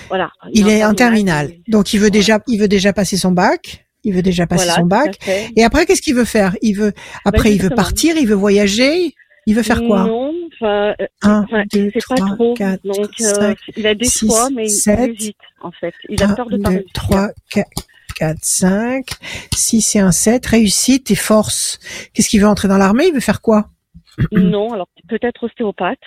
[0.08, 0.30] voilà.
[0.52, 1.52] Il est en terminale, terminale.
[1.68, 2.10] Donc il veut Voilà.
[2.18, 3.86] déjà, il veut déjà passer son bac.
[4.04, 5.18] Il veut déjà passer Voilà, son bac.
[5.56, 6.56] Et après, qu'est-ce qu'il veut faire?
[6.62, 6.94] Il veut,
[7.26, 9.14] après, il veut partir, il veut voyager.
[9.46, 10.04] Il veut faire quoi?
[10.04, 12.54] Non, enfin, euh, c'est pas trois, trop.
[12.54, 14.98] quatre, Donc, euh, cinq, il a des six, choix, mais sept.
[15.08, 15.94] il hésite, en fait.
[16.08, 17.70] Il a un, peur de pas trois, quatre,
[18.16, 19.10] quatre, cinq,
[19.54, 20.46] six et un sept.
[20.46, 21.78] Réussite et force.
[22.12, 23.06] Qu'est-ce qu'il veut entrer dans l'armée?
[23.08, 23.70] Il veut faire quoi?
[24.32, 25.98] Non, alors peut-être ostéopathe,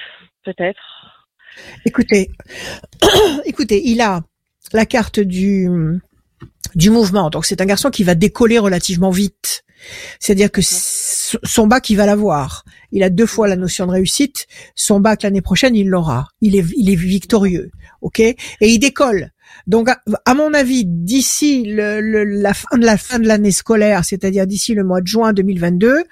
[0.43, 0.81] peut-être.
[1.85, 2.31] Écoutez,
[3.45, 4.21] écoutez, il a
[4.71, 5.69] la carte du
[6.75, 7.29] du mouvement.
[7.29, 9.63] Donc c'est un garçon qui va décoller relativement vite.
[10.19, 12.63] C'est-à-dire que son bac, il va l'avoir.
[12.93, 14.45] Il a deux fois la notion de réussite.
[14.75, 16.27] Son bac l'année prochaine, il l'aura.
[16.41, 18.19] Il est, il est victorieux, ok?
[18.19, 19.31] Et il décolle.
[19.67, 23.51] Donc, à, à mon avis, d'ici le, le- la fin de la fin de l'année
[23.51, 26.03] scolaire, c'est-à-dire d'ici le mois de juin 2022,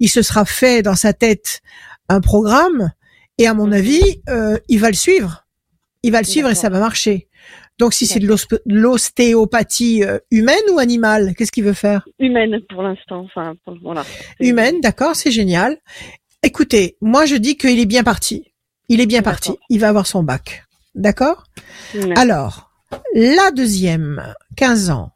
[0.00, 1.60] il se sera fait dans sa tête
[2.08, 2.90] un programme.
[3.38, 3.72] Et à mon Mhm.
[3.72, 5.46] avis, euh, il va le suivre.
[6.02, 7.28] Il va le suivre et ça va marcher.
[7.78, 8.26] Donc, si c'est de
[8.66, 12.06] l'ostéopathie euh, humaine ou animale, qu'est-ce qu'il veut faire?
[12.18, 14.04] Humaine pour l'instant, enfin, voilà.
[14.40, 15.78] Humaine, d'accord, c'est génial.
[16.42, 18.52] Écoutez, moi je dis qu'il est bien parti.
[18.88, 19.52] Il est bien parti.
[19.68, 20.64] Il va avoir son bac.
[20.94, 21.44] D'accord?
[22.16, 22.70] Alors,
[23.14, 25.12] la deuxième, 15 ans,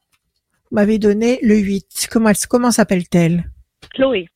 [0.71, 2.09] vous m'avez donné le 8.
[2.11, 3.51] Comment, elle- comment s'appelle-t-elle?
[3.93, 4.29] Chloé.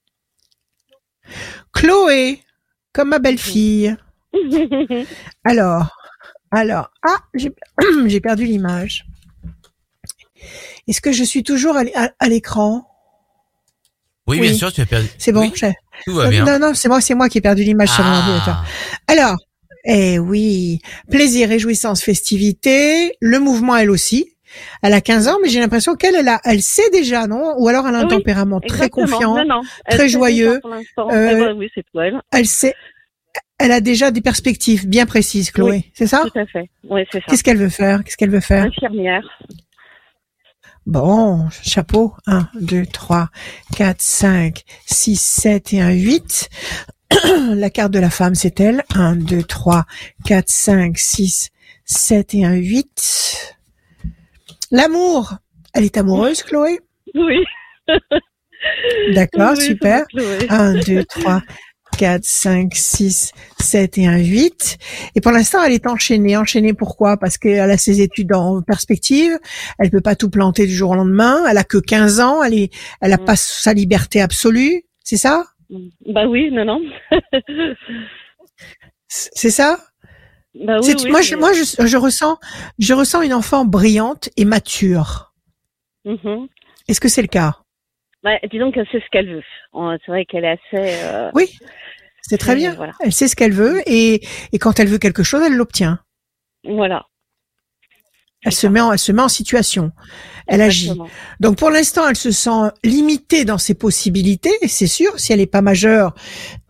[1.72, 2.40] Chloé,
[2.92, 3.96] comme ma belle-fille.
[5.44, 5.96] Alors,
[6.52, 7.52] alors, ah, j'ai
[8.06, 9.06] j'ai perdu l'image.
[10.88, 12.86] Est-ce que je suis toujours à l'é- à- à l'écran?
[14.26, 14.48] Oui, Oui.
[14.48, 15.08] bien sûr, tu as perdu.
[15.18, 15.52] C'est bon Oui,
[16.04, 16.44] tout va bien.
[16.44, 18.62] Non, non, c'est moi, c'est moi qui ai perdu l'image sur mon ordinateur.
[19.08, 19.36] Ah, Alors,
[19.84, 24.34] eh oui, plaisir, réjouissance, festivité, le mouvement elle aussi.
[24.82, 27.54] Elle a 15 ans, mais j'ai l'impression qu'elle, elle, a, elle sait déjà, non?
[27.58, 29.36] Ou alors elle a un Oui, tempérament très confiant.
[29.36, 29.60] Non, non.
[29.86, 30.60] Elle très joyeux.
[30.64, 32.20] Euh, Eh ben oui, c'est tout elle.
[32.32, 32.74] Elle sait,
[33.58, 35.84] elle a déjà des perspectives bien précises, Chloé.
[35.94, 36.24] C'est ça?
[36.32, 36.68] Tout à fait.
[36.88, 37.24] Oui, c'est ça.
[37.28, 38.02] Qu'est-ce qu'elle veut faire?
[38.02, 38.64] Qu'est-ce qu'elle veut faire?
[38.64, 39.22] Infirmière.
[40.90, 42.14] Bon, chapeau.
[42.26, 43.28] 1, 2, 3,
[43.76, 46.48] 4, 5, 6, 7 et un 8.
[47.54, 48.82] la carte de la femme, c'est elle.
[48.96, 49.84] 1, 2, 3,
[50.24, 51.50] 4, 5, 6,
[51.84, 53.56] 7 et un 8.
[54.72, 55.34] L'amour.
[55.74, 56.80] Elle est amoureuse, Chloé?
[57.14, 57.36] Oui.
[59.14, 60.04] D'accord, Oui, super.
[60.10, 60.46] c'est Chloé.
[60.50, 61.42] 1, 2, 3,
[62.00, 64.78] 4, 5, 6, 7 et un 8.
[65.16, 66.34] Et pour l'instant, elle est enchaînée.
[66.34, 67.18] Enchaînée pourquoi?
[67.18, 69.38] Parce qu'elle a ses études en perspective.
[69.78, 71.44] Elle peut pas tout planter du jour au lendemain.
[71.46, 72.42] Elle a que 15 ans.
[72.42, 72.70] Elle est,
[73.02, 73.24] elle a Mm.
[73.26, 74.84] pas sa liberté absolue.
[75.04, 75.44] C'est ça?
[76.06, 76.80] Bah oui, non, non.
[79.08, 79.78] C'est ça?
[80.54, 82.38] Bah oui, Moi, je, moi, je, je ressens,
[82.78, 85.34] je ressens une enfant brillante et mature.
[86.06, 86.48] Mhm.
[86.88, 87.58] Est-ce que c'est le cas?
[88.22, 89.42] Bah, disons que c'est ce qu'elle veut.
[89.72, 90.94] C'est vrai qu'elle est assez.
[91.04, 91.58] euh, Oui,
[92.22, 92.74] c'est très euh, bien.
[92.74, 92.92] Voilà.
[93.00, 94.20] Elle sait ce qu'elle veut et,
[94.52, 95.98] et quand elle veut quelque chose, elle l'obtient.
[96.64, 97.06] Voilà.
[98.42, 99.92] Elle se met en, elle se met en situation.
[100.46, 100.92] Elle agit.
[101.40, 105.18] Donc pour l'instant, elle se sent limitée dans ses possibilités, c'est sûr.
[105.18, 106.14] Si elle n'est pas majeure,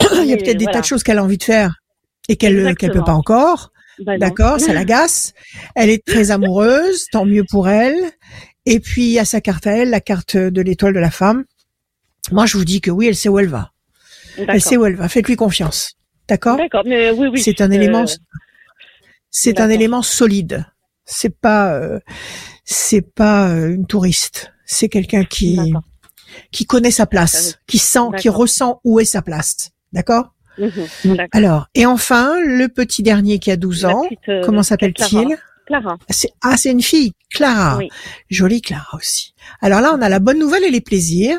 [0.15, 0.73] il y a peut-être des voilà.
[0.73, 1.77] tas de choses qu'elle a envie de faire
[2.29, 3.71] et qu'elle qu'elle peut pas encore.
[4.01, 4.19] Bah.
[4.19, 5.35] D'accord, ça l'agace.
[5.77, 7.99] Elle est très amoureuse, tant mieux pour elle.
[8.67, 11.11] Et puis il y a sa carte à elle, la carte de l'étoile de la
[11.11, 11.45] femme.
[12.31, 13.73] Moi, je vous dis que oui, elle sait où elle va.
[14.37, 15.09] Elle sait où elle va.
[15.09, 15.97] Faites-lui confiance.
[16.29, 16.57] D'accord?
[16.59, 17.43] D'accord, mais oui, oui.
[17.43, 18.05] C'est un euh, élément.
[19.31, 20.67] C'est un élément solide.
[21.05, 21.73] C'est pas.
[21.75, 21.99] euh,
[22.65, 24.53] c'est pas euh, une touriste.
[24.65, 25.73] C'est quelqu'un qui
[26.53, 29.71] qui connaît sa place, qui sent, qui ressent où est sa place.
[29.93, 30.33] D'accord?
[30.59, 31.17] Mhm.
[31.17, 31.27] D'accord.
[31.33, 35.37] Alors, et enfin, le petit dernier qui a 12 La ans, petite, euh, comment s'appelle-t-il?
[35.71, 35.97] Clara.
[36.11, 37.79] C'est- Ah, c'est une fille, Clara.
[37.79, 37.89] Oui.
[38.29, 39.35] Jolie Clara aussi.
[39.61, 41.39] Alors là, on a la bonne nouvelle et les plaisirs.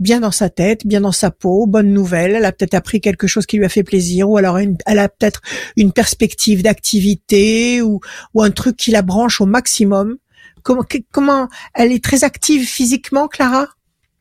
[0.00, 2.34] Bien dans sa tête, bien dans sa peau, bonne nouvelle.
[2.34, 4.98] Elle a peut-être appris quelque chose qui lui a fait plaisir, ou alors une- elle
[4.98, 5.40] a peut-être
[5.76, 8.00] une perspective d'activité ou,
[8.34, 10.16] ou un truc qui la branche au maximum.
[10.62, 13.68] Comment, comment elle est très active physiquement, Clara?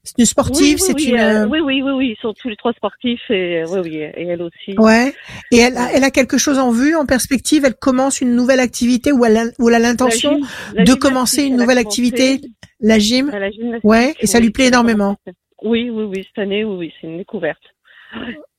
[0.09, 1.19] C'est une sportive, oui, oui, c'est oui, une.
[1.19, 3.95] euh, oui, oui, oui, oui, ils sont tous les trois sportifs et euh, oui, oui,
[3.97, 4.75] et elle aussi.
[4.79, 5.13] Ouais.
[5.51, 7.63] Et elle a, elle a quelque chose en vue, en perspective.
[7.63, 10.39] Elle commence une nouvelle activité ou elle a, ou elle a l'intention
[10.73, 12.41] de commencer une nouvelle activité,
[12.79, 13.29] la gym?
[13.29, 13.49] la
[13.83, 15.15] Ouais, et ça lui plaît énormément.
[15.61, 17.61] Oui, oui, oui, cette année, oui, oui, c'est une découverte.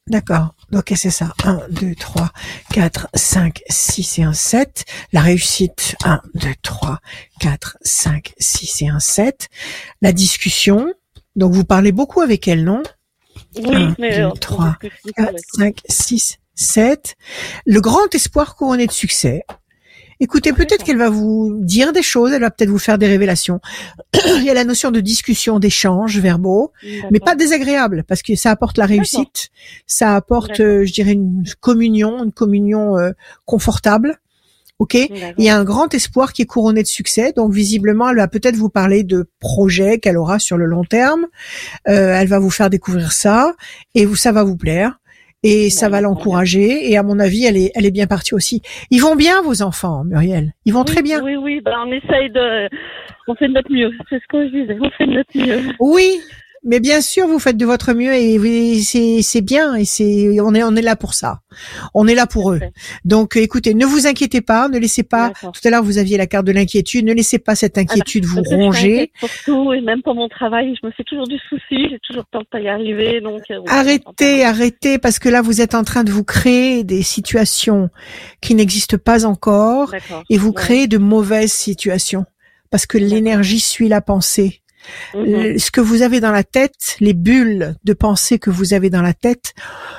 [0.07, 0.55] D'accord.
[0.73, 1.33] Ok, c'est ça.
[1.45, 2.31] 1, 2, 3,
[2.73, 4.85] 4, 5, 6 et un 7.
[5.13, 6.99] La réussite, 1, 2, 3,
[7.41, 9.49] 4, 5, 6 et un 7.
[10.03, 10.93] La discussion.
[11.41, 12.83] Donc, vous parlez beaucoup avec elle, non?
[13.57, 17.17] Oui, Un, mais deux, trois, discute beaucoup 4, avec- 5, 6, 7.
[17.65, 19.45] Le grand espoir couronné de succès.
[20.23, 23.59] Écoutez, peut-être qu'elle va vous dire des choses, elle va peut-être vous faire des révélations.
[24.37, 26.73] Il y a la notion de discussion, d'échange verbaux,
[27.11, 29.49] mais pas désagréable, parce que ça apporte la réussite,
[29.87, 33.13] ça apporte, euh, je dirais, une communion, une communion euh,
[33.47, 34.21] confortable.
[34.81, 37.33] Ok, il y a un grand espoir qui est couronné de succès.
[37.37, 41.27] Donc visiblement, elle va peut-être vous parler de projets qu'elle aura sur le long terme.
[41.87, 43.53] Euh, elle va vous faire découvrir ça
[43.95, 44.99] et vous, ça va vous plaire
[45.43, 46.91] et ça va l'encourager.
[46.91, 48.63] Et à mon avis, elle est, elle est bien partie aussi.
[48.91, 50.55] Ils vont bien vos enfants, Muriel.
[50.65, 51.23] Ils vont très bien.
[51.23, 51.61] Oui, oui.
[51.63, 52.69] Ben, on essaye de,
[53.29, 53.91] on fait de notre mieux.
[54.09, 54.79] C'est ce que je disais.
[54.81, 55.75] On fait de notre mieux.
[55.79, 56.21] Oui,
[56.63, 60.63] mais bien sûr, vous faites de votre mieux et c'est bien et c'est on est
[60.63, 61.41] on est là pour ça.
[61.95, 62.61] On est là pour eux.
[63.05, 65.33] Donc écoutez, ne vous inquiétez pas, ne laissez pas.
[65.41, 68.43] Tout à l'heure vous aviez la carte de l'inquiétude, ne laissez pas cette inquiétude vous
[68.43, 69.11] ronger.
[69.21, 72.27] Pour tout et même pour mon travail, je me fais toujours du souci, j'ai toujours
[72.27, 73.23] peur de pas y arriver.
[73.23, 77.03] Donc euh, arrêtez, arrêtez parce que là vous êtes en train de vous créer des
[77.03, 77.89] situations
[78.43, 79.95] qui n'existent pas encore
[80.29, 82.27] et vous créez de mauvaises situations
[82.71, 84.61] parce que l'énergie suit la pensée.
[85.15, 85.59] Mhm.
[85.59, 89.03] Ce que vous avez dans la tête, les bulles de pensée que vous avez dans
[89.03, 89.55] la tête,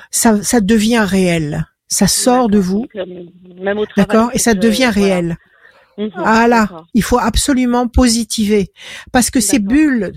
[0.09, 1.67] ça, ça devient réel.
[1.87, 2.87] Ça sort de vous.
[3.97, 5.37] D'accord Et ça devient réel.
[5.97, 6.11] Mhm.
[6.15, 8.71] Ah là, il faut absolument positiver
[9.11, 10.13] parce que ces bulles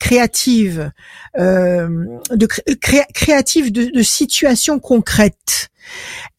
[0.00, 0.90] créatives,
[1.38, 1.88] euh,
[2.30, 5.68] de créatives de, de, situations concrètes,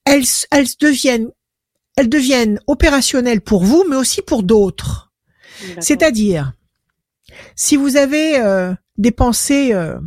[0.05, 1.29] elles, elles deviennent,
[1.97, 5.11] elles deviennent opérationnelles pour vous, mais aussi pour d'autres.
[5.79, 6.53] C'est-à-dire,
[7.55, 9.99] si vous avez euh, des pensées euh,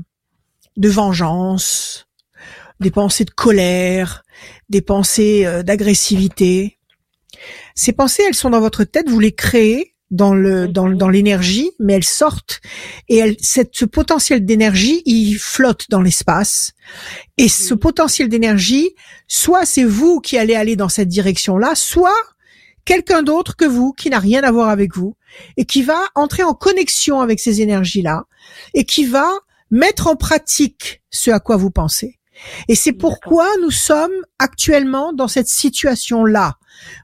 [0.76, 2.06] de vengeance,
[2.80, 4.24] des pensées de colère,
[4.68, 6.78] des pensées euh, d'agressivité,
[7.74, 11.70] ces pensées, elles sont dans votre tête, vous les créez dans le dans, dans l'énergie,
[11.80, 12.60] mais elles sortent
[13.08, 16.72] et elles, cette, ce potentiel d'énergie, il flotte dans l'espace.
[17.38, 18.90] Et ce potentiel d'énergie,
[19.26, 22.12] soit c'est vous qui allez aller dans cette direction-là, soit
[22.84, 25.16] quelqu'un d'autre que vous qui n'a rien à voir avec vous
[25.56, 28.24] et qui va entrer en connexion avec ces énergies-là
[28.74, 29.30] et qui va
[29.70, 32.18] mettre en pratique ce à quoi vous pensez.
[32.68, 36.56] Et c'est pourquoi nous sommes actuellement dans cette situation-là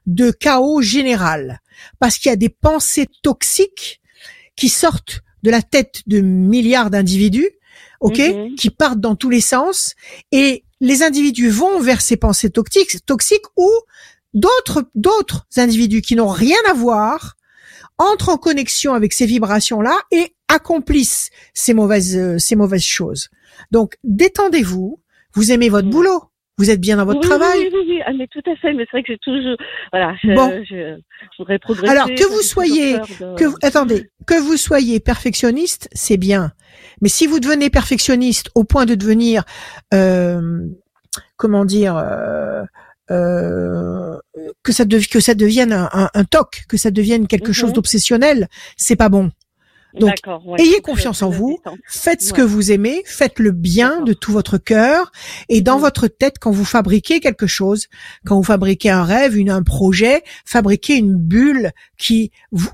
[0.05, 1.59] de chaos général.
[1.99, 4.01] Parce qu'il y a des pensées toxiques
[4.55, 7.49] qui sortent de la tête de milliards d'individus,
[8.01, 8.55] ok, mhm.
[8.55, 9.95] qui partent dans tous les sens,
[10.31, 13.69] et les individus vont vers ces pensées toxiques, toxiques ou
[14.33, 17.35] d'autres d'autres individus qui n'ont rien à voir
[17.99, 23.29] entrent en connexion avec ces vibrations-là et accomplissent ces mauvaises euh, ces mauvaises choses.
[23.71, 24.99] Donc détendez-vous,
[25.35, 25.91] vous aimez votre mm.
[25.91, 26.23] boulot,
[26.59, 27.57] vous êtes bien dans votre travail.
[27.57, 28.73] Oui, oui, oui, ah, mais tout à fait.
[28.73, 29.55] Mais c'est vrai que j'ai toujours,
[29.93, 30.63] voilà, je, bon.
[30.69, 30.99] je,
[31.37, 31.89] voudrais progresser.
[31.89, 32.97] Alors que vous soyez,
[33.37, 36.51] que vous, attendez, que vous soyez perfectionniste, c'est bien.
[37.01, 39.43] Mais si vous devenez perfectionniste au point de devenir,
[39.93, 40.67] euh,
[41.37, 42.63] comment dire, euh,
[43.09, 44.17] euh,
[44.63, 47.75] que ça que ça devienne un, un, toc, que ça devienne quelque chose mhm.
[47.75, 48.47] d'obsessionnel,
[48.77, 49.31] c'est pas bon.
[49.95, 50.15] Donc,
[50.59, 54.59] ayez confiance en vous, faites ce que vous aimez, faites le bien de tout votre
[54.59, 55.11] cœur,
[55.49, 55.81] et dans mhm.
[55.81, 57.87] votre tête, quand vous fabriquez quelque chose,
[58.25, 62.31] quand vous fabriquez un rêve, une, un projet, fabriquez une bulle qui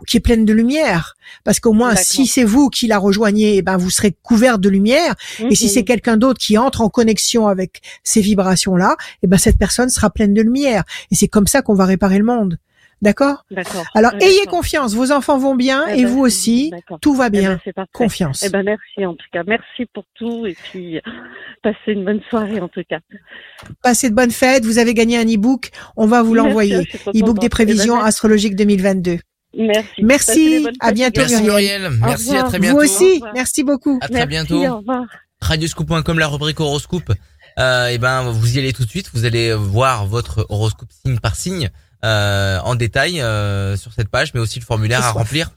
[0.08, 3.62] qui est pleine de lumière, parce qu'au moins, si c'est vous qui la rejoignez, eh
[3.62, 5.86] ben vous serez couvert de lumière, et si c'est mhm.
[5.86, 10.34] quelqu'un d'autre qui entre en connexion avec ces vibrations-là, eh ben cette personne sera pleine
[10.34, 12.58] de lumière, et c'est comme ça qu'on va réparer le monde.
[13.02, 13.44] D'accord?
[13.52, 13.84] D'accord.
[13.94, 17.30] Alors ayez confiance, vos enfants vont bien eh et ben, vous aussi, tout va eh
[17.30, 17.60] bien.
[17.76, 18.44] Ben, confiance.
[18.44, 21.00] Eh ben merci en tout cas, merci pour tout et puis
[21.64, 23.00] passez une bonne soirée en tout cas.
[23.84, 26.88] Passez de bonnes fêtes, vous avez gagné un e-book, on va vous l'envoyer.
[27.08, 29.20] E-book des prévisions astrologiques 2022.
[29.58, 30.04] Merci.
[30.04, 31.90] Merci, à bientôt Merci Muriel.
[32.02, 32.78] Merci, à très bientôt.
[32.78, 34.00] Vous aussi, merci beaucoup.
[34.02, 34.66] À très bientôt.
[34.66, 35.06] Au revoir.
[35.42, 37.12] Radioscoop.com, la rubrique horoscope.
[37.58, 39.12] Euh, et ben, vous y allez tout de suite.
[39.14, 41.70] Vous allez voir votre horoscope signe par signe.
[42.04, 45.52] Euh, en détail euh, sur cette page, mais aussi le formulaire à remplir.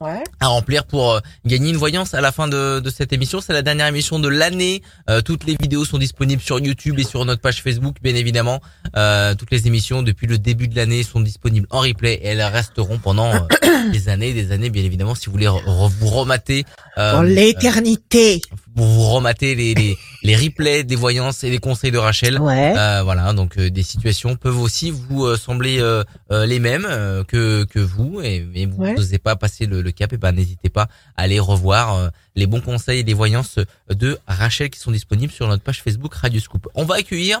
[0.00, 0.24] Ouais.
[0.40, 3.40] à remplir pour euh, gagner une voyance à la fin de, de cette émission.
[3.40, 4.82] C'est la dernière émission de l'année.
[5.24, 8.60] toutes les vidéos sont disponibles sur YouTube et sur notre page Facebook, bien évidemment.
[9.38, 12.98] toutes les émissions depuis le début de l'année sont disponibles en replay et elles resteront
[12.98, 13.32] pendant
[13.92, 16.64] des années, des années, bien évidemment, si vous voulez vous remater.
[16.96, 18.40] Dans l'éternité
[18.74, 22.40] pour vous remater les, les, les, replays des voyances et des conseils de Rachel.
[22.40, 22.74] Ouais.
[22.76, 26.86] Euh, voilà, donc euh, des situations peuvent aussi vous euh, sembler euh, les mêmes
[27.28, 30.70] que que vous, et mais vous n'osez pas passer le, le, cap, et ben n'hésitez
[30.70, 35.32] pas à aller revoir les bons conseils et les voyances de Rachel qui sont disponibles
[35.32, 36.68] sur notre page Facebook Radio Scoop.
[36.74, 37.40] On va accueillir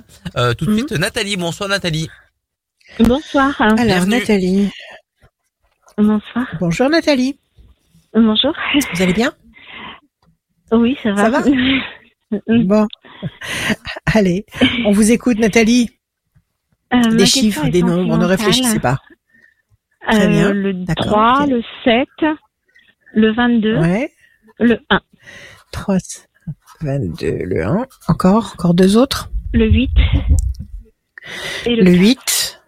[0.58, 0.78] tout de mhm.
[0.78, 1.36] suite Nathalie.
[1.36, 2.08] Bonsoir Nathalie.
[3.00, 3.60] Bonsoir.
[3.60, 4.70] Alors Nathalie.
[5.98, 6.46] Bonsoir.
[6.60, 7.38] Bonjour Nathalie.
[8.14, 8.54] Bonjour.
[8.92, 9.32] Vous allez bien?
[10.72, 11.22] Oui, ça va.
[11.22, 11.42] Ça va?
[12.48, 12.88] Bon.
[14.06, 14.44] Allez,
[14.86, 15.90] on vous écoute, Nathalie.
[16.92, 18.98] Euh, des chiffres, des nombres, ne réfléchissez pas.
[20.08, 20.50] Très bien.
[20.50, 21.50] Euh, le D'accord, 3, ok.
[21.50, 22.08] le 7,
[23.14, 24.12] le 22, Ouais.
[24.58, 25.00] le 1,
[25.72, 25.96] 3,
[26.82, 27.86] 22, le 1.
[28.08, 29.30] Encore, encore deux autres.
[29.52, 29.90] le 8
[31.66, 32.60] et le, Le 8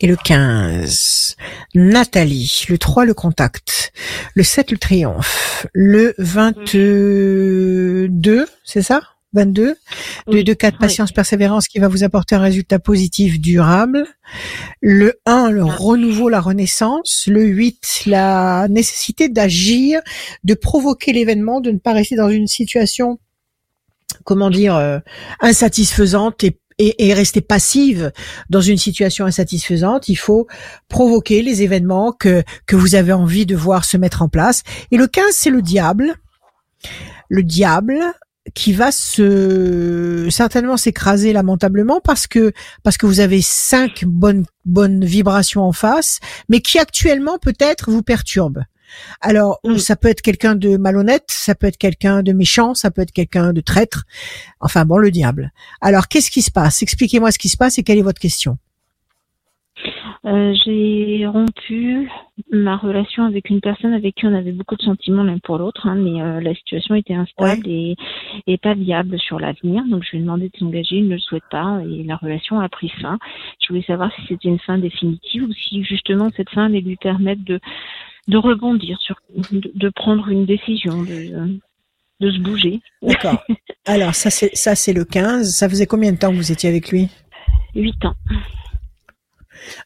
[0.00, 1.36] et le 15.
[1.74, 3.92] Nathalie, le 3, le contact.
[4.34, 5.66] Le 7, le triomphe.
[5.74, 9.00] Le 22, c'est ça?
[9.36, 9.76] 22
[10.26, 10.78] Oui, 2, 2, 4, oui.
[10.80, 14.06] patience, persévérance qui va vous apporter un résultat positif durable.
[14.80, 17.24] Le 1, le renouveau, la renaissance.
[17.28, 20.00] Le 8, la nécessité d'agir,
[20.42, 23.18] de provoquer l'événement, de ne pas rester dans une situation,
[24.24, 24.98] comment dire, euh,
[25.40, 28.12] insatisfaisante et, et, et rester passive
[28.50, 30.08] dans une situation insatisfaisante.
[30.08, 30.46] Il faut
[30.88, 34.62] provoquer les événements que, que vous avez envie de voir se mettre en place.
[34.90, 36.14] Et le 15, c'est le diable.
[37.28, 37.98] Le diable,
[38.54, 45.04] qui va se certainement s'écraser lamentablement parce que parce que vous avez cinq bonnes bonnes
[45.04, 48.62] vibrations en face, mais qui actuellement peut-être vous perturbe.
[49.20, 49.78] Alors Mm.
[49.78, 53.12] ça peut être quelqu'un de malhonnête, ça peut être quelqu'un de méchant, ça peut être
[53.12, 54.04] quelqu'un de traître.
[54.60, 55.52] Enfin bon, le diable.
[55.80, 56.82] Alors qu'est-ce qui se passe?
[56.82, 58.58] Expliquez-moi ce qui se passe et quelle est votre question
[60.24, 62.10] Euh, j'ai rompu
[62.50, 65.86] ma relation avec une personne avec qui on avait beaucoup de sentiments l'un pour l'autre,
[65.86, 67.96] hein, mais euh, la situation était instable et,
[68.46, 69.84] et pas viable sur l'avenir.
[69.88, 72.58] Donc je lui ai demandé de s'engager, il ne le souhaite pas et la relation
[72.58, 73.18] a pris fin.
[73.60, 76.96] Je voulais savoir si c'était une fin définitive ou si justement cette fin allait lui
[76.96, 77.60] permettre de,
[78.28, 79.16] de rebondir, sur,
[79.52, 81.58] de, de prendre une décision, de,
[82.20, 82.80] de se bouger.
[83.02, 83.44] D'accord.
[83.86, 85.54] Alors ça c'est ça c'est le 15.
[85.54, 87.08] Ça faisait combien de temps que vous étiez avec lui?
[87.74, 88.14] Huit ans.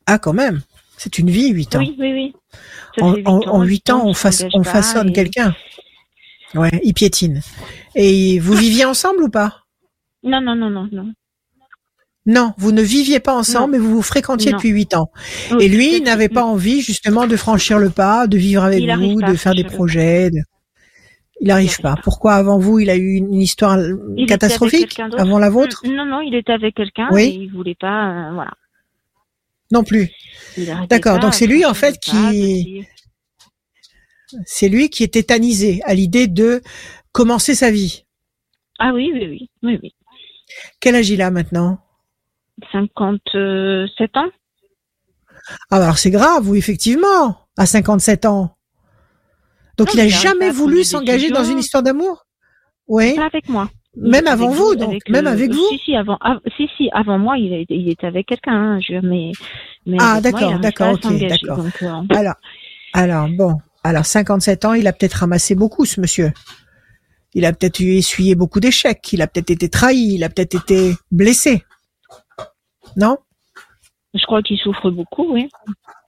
[0.06, 0.62] Ah quand même.
[0.96, 1.78] C'est une vie, 8 ans.
[1.78, 2.34] Oui, oui, oui.
[3.00, 5.54] En, fait huit en, ans, en huit 8 ans, on, façonne et- quelqu'un.
[6.54, 7.40] Ouais, il piétine.
[7.94, 9.60] Et vous viviez ensemble ou pas?
[10.22, 11.12] Non, non, non, non, non.
[12.26, 13.78] Non, vous ne viviez pas ensemble, Non.
[13.78, 14.58] mais vous vous fréquentiez Non.
[14.58, 15.10] depuis 8 ans.
[15.52, 18.80] Oui, Et lui, il n'avait pas envie justement de franchir le pas, de vivre avec
[18.82, 20.30] Il vous, de faire des projets.
[20.30, 20.36] de-
[21.40, 21.94] Il n'arrive arrive pas.
[21.96, 22.02] pas.
[22.02, 23.78] Pourquoi avant vous, il a eu une histoire
[24.18, 25.80] Il catastrophique avant la vôtre?
[25.86, 27.22] Mm, Non, non, il était avec quelqu'un Oui.
[27.22, 28.50] et il voulait pas, euh, voilà.
[29.70, 30.10] Non plus.
[30.88, 32.86] D'accord, donc c'est lui, en fait, qui-.
[34.44, 36.62] C'est lui qui est tétanisé à l'idée de
[37.12, 38.04] commencer sa vie.
[38.78, 39.94] Ah oui, oui, oui, oui, oui.
[40.80, 41.78] Quel âge il a maintenant?
[42.72, 44.30] 57 ans
[45.70, 48.56] Ah bah alors c'est grave, oui, effectivement, à 57 ans.
[49.76, 52.26] Donc Non, il a mais il arrive jamais voulu s'engager dans une histoire d'amour?
[52.86, 53.14] Oui.
[53.14, 53.70] Pas avec moi.
[53.96, 57.36] Même avant vous, donc, même avec vous Si, si, avant, av- si, si, avant moi,
[57.38, 59.32] il, était avec quelqu'un, hein, je, mais,
[59.84, 61.58] mais Ah, d'accord, d'accord, ok, d'accord.
[61.82, 62.34] euh, Alors,
[62.92, 66.32] alors bon, alors 57 ans, il a peut-être ramassé beaucoup, ce monsieur.
[67.34, 70.54] Il a peut-être eu essuyé beaucoup d'échecs, il a peut-être été trahi, il a peut-être
[70.54, 71.64] été blessé.
[72.96, 73.18] Non?
[74.14, 75.48] Je crois qu'il souffre beaucoup, oui.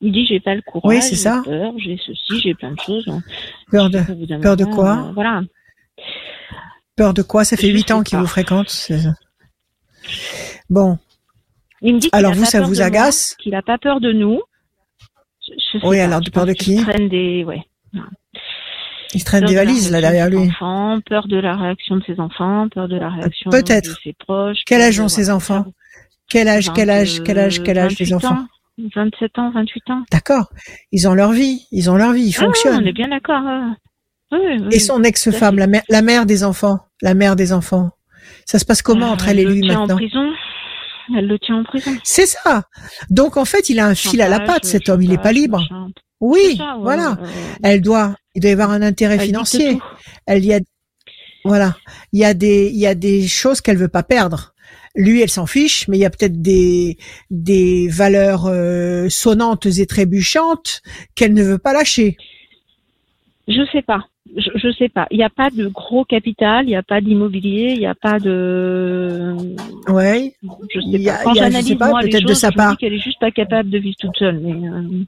[0.00, 1.42] Il dit j'ai pas le courage, Oui, c'est j'ai ça.
[1.44, 3.06] peur, j'ai ceci, j'ai plein de choses.
[3.70, 5.06] Peur de, d'un peur de quoi?
[5.08, 5.42] euh, Voilà.
[6.96, 7.44] Peur de quoi?
[7.44, 8.90] Ça fait Je 8 sais ans qu'il vous fréquente.
[10.70, 10.98] Bon,
[11.80, 13.36] Il me dit Alors vous, ça vous agace?
[13.38, 14.40] Qu'il a pas peur de nous.
[15.46, 16.82] Je, je sais Oui, pas, alors, de peur de qui?
[16.82, 17.62] traîne des, ouais.
[19.14, 20.38] il traîne Peur des de valises là derrière lui.
[20.38, 23.90] Enfants, peur de la réaction de ses enfants, peur de la réaction Peut-être.
[23.90, 24.58] de ses proches.
[24.66, 25.66] Quel âge ont ses enfants?
[26.28, 28.34] Quel âge, quel âge, quel âge, quel âge 28 enfants?
[28.34, 28.46] ans,
[28.94, 30.02] 27 ans, 28 ans.
[30.10, 30.50] D'accord.
[30.92, 32.82] Ils ont leur vie, ils ont leur vie, ils Ah fonctionnent.
[32.82, 33.36] on est bien d'accord.
[33.44, 33.76] hein.
[34.32, 37.90] Oui, oui, Et son ex-femme, la mère, la mère des enfants, la mère des enfants.
[38.46, 40.30] Ça se passe comment Euh, entre elle et lui le tient maintenant en prison.
[41.16, 41.90] Elle le tient en prison.
[42.02, 42.64] C'est ça.
[43.10, 45.02] Donc en fait, il a un fil à la patte, cet homme.
[45.02, 45.60] Il est pas libre.
[46.20, 47.18] Oui, C'est ça, ouais, voilà.
[47.20, 47.26] euh,
[47.64, 49.78] Elle doit, il doit y avoir un intérêt elle financier.
[50.26, 50.60] Elle y a,
[51.44, 51.76] voilà.
[52.12, 54.54] Il y a des, il y a des choses qu'elle veut pas perdre.
[54.94, 56.96] Lui, elle s'en fiche, mais il y a peut-être des,
[57.30, 60.82] des valeurs euh, sonnantes et trébuchantes
[61.16, 62.16] qu'elle ne veut pas lâcher.
[63.48, 64.04] Je sais pas.
[64.36, 65.06] Je, je sais pas.
[65.10, 67.94] Il n'y a pas de gros capital, il n'y a pas d'immobilier, il n'y a
[67.94, 69.34] pas de.
[69.88, 70.32] Ouais.
[70.74, 71.24] Je sais y a- pas.
[71.24, 72.76] Quand il y a, je j'analyse moi les peut-être de choses, sa je me dis
[72.78, 74.38] qu'elle est juste pas capable de vivre toute seule.
[74.40, 75.04] Mais euh,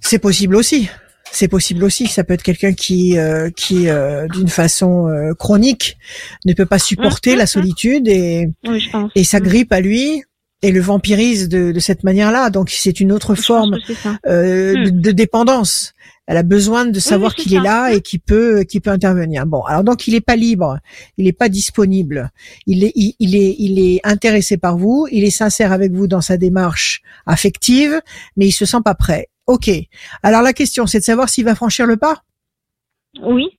[0.00, 0.88] C'est possible aussi.
[1.30, 2.06] C'est possible aussi.
[2.08, 5.96] Ça peut être quelqu'un qui, euh, qui, euh, d'une façon euh, chronique,
[6.44, 7.46] ne peut pas supporter Mhm, la mhm.
[7.48, 9.10] solitude et, oui, je pense.
[9.14, 10.22] et sa grippe à lui
[10.62, 12.50] et le vampirise de, de cette manière-là.
[12.50, 13.78] Donc c'est une autre Je forme
[14.26, 15.94] euh, de, de dépendance.
[16.26, 19.44] Elle a besoin de savoir oui, qu'il est là et qu'il peut, qu'il peut intervenir.
[19.44, 20.78] Bon, alors donc il est pas libre,
[21.16, 22.30] il est pas disponible.
[22.66, 25.08] Il est, il, il est, il est intéressé par vous.
[25.10, 28.00] Il est sincère avec vous dans sa démarche affective,
[28.36, 29.28] mais il se sent pas prêt.
[29.46, 29.68] Ok.
[30.22, 32.22] Alors la question, c'est de savoir s'il va franchir le pas?
[33.20, 33.58] Oui.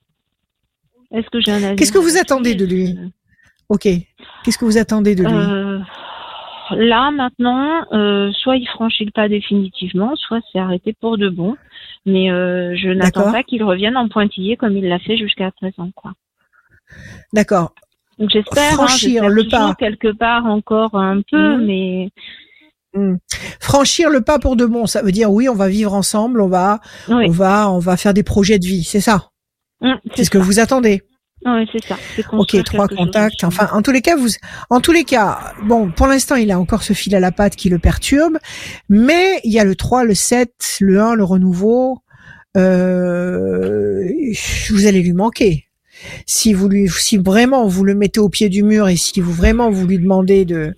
[1.12, 2.98] Est-ce que j'ai un avis Qu'est-ce que vous attendez de lui?
[3.68, 3.86] Ok.
[4.42, 5.32] Qu'est-ce que vous attendez de lui?
[5.32, 5.73] Euh,
[6.70, 11.56] là maintenant, euh, soit il franchit le pas définitivement, soit c'est arrêté pour de bon.
[12.06, 15.90] Mais euh, je n'attends pas qu'il revienne en pointillé comme il l'a fait jusqu'à présent,
[15.94, 16.12] quoi.
[17.32, 17.74] D'accord.
[18.18, 21.64] Donc j'espère hein, franchir le pas quelque part encore un peu, mmh.
[21.64, 22.10] mais
[22.94, 23.16] mmh.
[23.58, 26.48] franchir le pas pour de bon, ça veut dire oui, on va vivre ensemble, on
[26.48, 29.30] va, on va, on va faire des projets de vie, c'est ça?
[29.80, 31.02] Mmh, c'est ce que vous attendez.
[31.46, 31.96] Oui, c'est ça.
[32.32, 33.44] Ok, trois contacts.
[33.44, 34.28] Enfin, en tous les cas, vous,
[34.70, 37.54] en tous les cas, bon, pour l'instant, il a encore ce fil à la patte
[37.54, 38.38] qui le perturbe,
[38.88, 41.98] mais il y a le 3, le 7, le 1, le renouveau.
[42.56, 44.08] Euh,
[44.70, 45.66] vous allez lui manquer.
[46.26, 49.32] Si vous lui, si vraiment vous le mettez au pied du mur et si vous
[49.32, 50.74] vraiment vous lui demandez de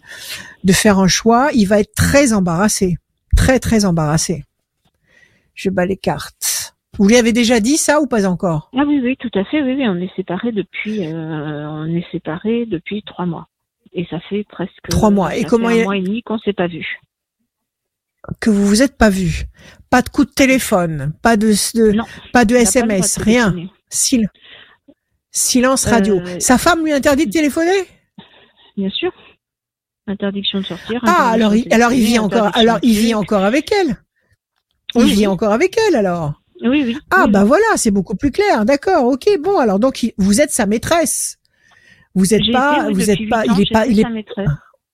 [0.64, 2.96] de faire un choix, il va être très embarrassé,
[3.36, 4.44] très très embarrassé.
[5.54, 6.55] Je bats les cartes.
[6.98, 8.70] Vous lui avez déjà dit ça ou pas encore?
[8.76, 9.62] Ah oui, oui, tout à fait.
[9.62, 13.48] Oui, oui, on est séparés depuis, euh, on est séparés depuis trois mois.
[13.92, 15.36] Et ça fait presque trois mois.
[15.36, 17.00] Et comment un mois et demi qu'on s'est pas vu.
[18.40, 19.44] Que vous vous êtes pas vu.
[19.90, 21.52] Pas de coup de téléphone, pas de,
[22.32, 23.54] pas de SMS, rien.
[25.30, 26.18] silence radio.
[26.20, 27.86] Euh, Sa femme lui interdit de téléphoner?
[28.76, 29.12] Bien sûr.
[30.08, 31.00] Interdiction de sortir.
[31.06, 33.96] Ah alors il, alors il vit encore alors il vit encore avec elle.
[34.94, 36.34] Il vit encore avec elle alors.
[36.62, 36.96] Oui, oui.
[37.10, 38.64] Ah, bah voilà, c'est beaucoup plus clair.
[38.64, 41.36] D'accord, ok, bon, alors donc vous êtes sa maîtresse.
[42.14, 44.04] Vous êtes pas, vous êtes pas, il est pas, il est.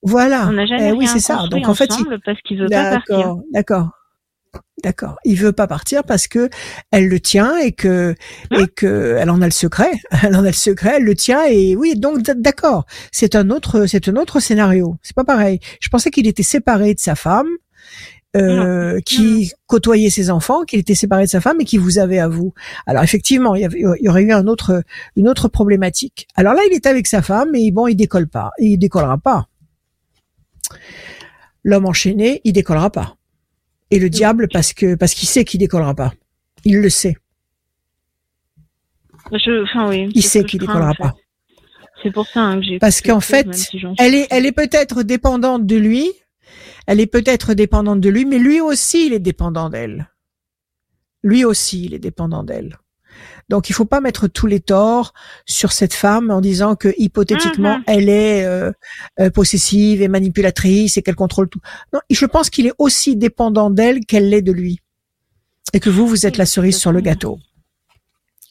[0.02, 0.48] Voilà.
[0.48, 1.44] On n'a jamais eh oui, c'est ça.
[1.48, 2.18] Donc en fait, il...
[2.24, 3.16] parce qu'il veut pas partir.
[3.16, 3.90] D'accord, d'accord.
[4.82, 5.16] D'accord.
[5.24, 6.50] Il veut pas partir parce que
[6.90, 8.14] elle le tient et que
[8.50, 9.92] hein et que elle en a le secret.
[10.22, 10.94] Elle en a le secret.
[10.96, 11.94] Elle le tient et oui.
[11.96, 12.84] Donc d'accord.
[13.12, 14.96] C'est un autre c'est un autre scénario.
[15.02, 15.60] C'est pas pareil.
[15.80, 17.48] Je pensais qu'il était séparé de sa femme
[18.34, 22.18] euh, qui côtoyait ses enfants, qu'il était séparé de sa femme et qui vous avait
[22.18, 22.54] à vous.
[22.86, 24.82] Alors effectivement, il y, avait, il y aurait eu un autre,
[25.16, 26.26] une autre problématique.
[26.34, 28.50] Alors là, il est avec sa femme et bon, il décolle pas.
[28.58, 29.48] Et il décollera pas.
[31.62, 33.16] L'homme enchaîné, il décollera pas.
[33.90, 36.14] Et le diable, parce que parce qu'il sait qu'il décollera pas.
[36.64, 37.16] Il le sait.
[39.30, 41.14] Je, enfin, oui, il sait qu'il décollera pas.
[42.02, 42.78] C'est pour ça hein, que j'ai.
[42.78, 43.46] Parce qu'en fait,
[43.98, 46.10] elle est, elle est peut-être dépendante de lui,
[46.86, 50.10] elle est peut-être dépendante de lui, mais lui aussi, il est dépendant d'elle.
[51.22, 52.78] Lui aussi, il est dépendant d'elle.
[53.48, 55.12] Donc, il faut pas mettre tous les torts
[55.46, 57.84] sur cette femme en disant que hypothétiquement, mm-hmm.
[57.86, 58.72] elle est euh,
[59.20, 61.60] euh, possessive et manipulatrice et qu'elle contrôle tout.
[61.92, 64.80] Non, je pense qu'il est aussi dépendant d'elle qu'elle l'est de lui,
[65.72, 67.38] et que vous, vous êtes la cerise sur le gâteau.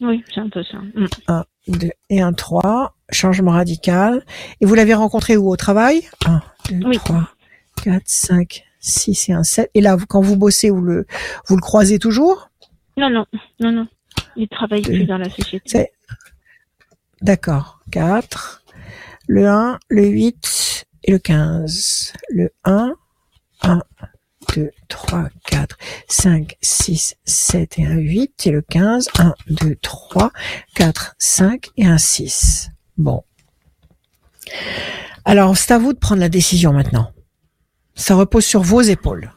[0.01, 0.77] Oui, c'est un peu ça.
[0.77, 1.05] Mm.
[1.27, 2.95] Un, deux et un trois.
[3.11, 4.25] Changement radical.
[4.61, 5.49] Et vous l'avez rencontré où?
[5.49, 6.07] Au travail?
[6.25, 7.29] Un, deux, trois.
[7.81, 9.71] 4, 5, 6 et un 7.
[9.73, 11.05] Et là, quand vous bossez, vous le,
[11.47, 12.49] vous le croisez toujours?
[12.97, 13.25] Non, non,
[13.59, 13.87] non, non.
[14.35, 15.91] Il travaille plus dans la société.
[17.21, 17.79] D'accord.
[17.91, 18.63] 4,
[19.27, 22.13] le 1, le 8 et le 15.
[22.29, 22.93] Le 1,
[23.63, 23.81] 1,
[24.55, 25.77] 2, 3, 4,
[26.07, 29.09] 5, 6, 7 et un 8 et le 15.
[29.17, 30.31] 1, 2, 3,
[30.75, 32.69] 4, 5 et un 6.
[32.97, 33.23] Bon.
[35.25, 37.11] Alors, c'est à vous de prendre la décision maintenant
[37.95, 39.31] ça repose sur vos épaules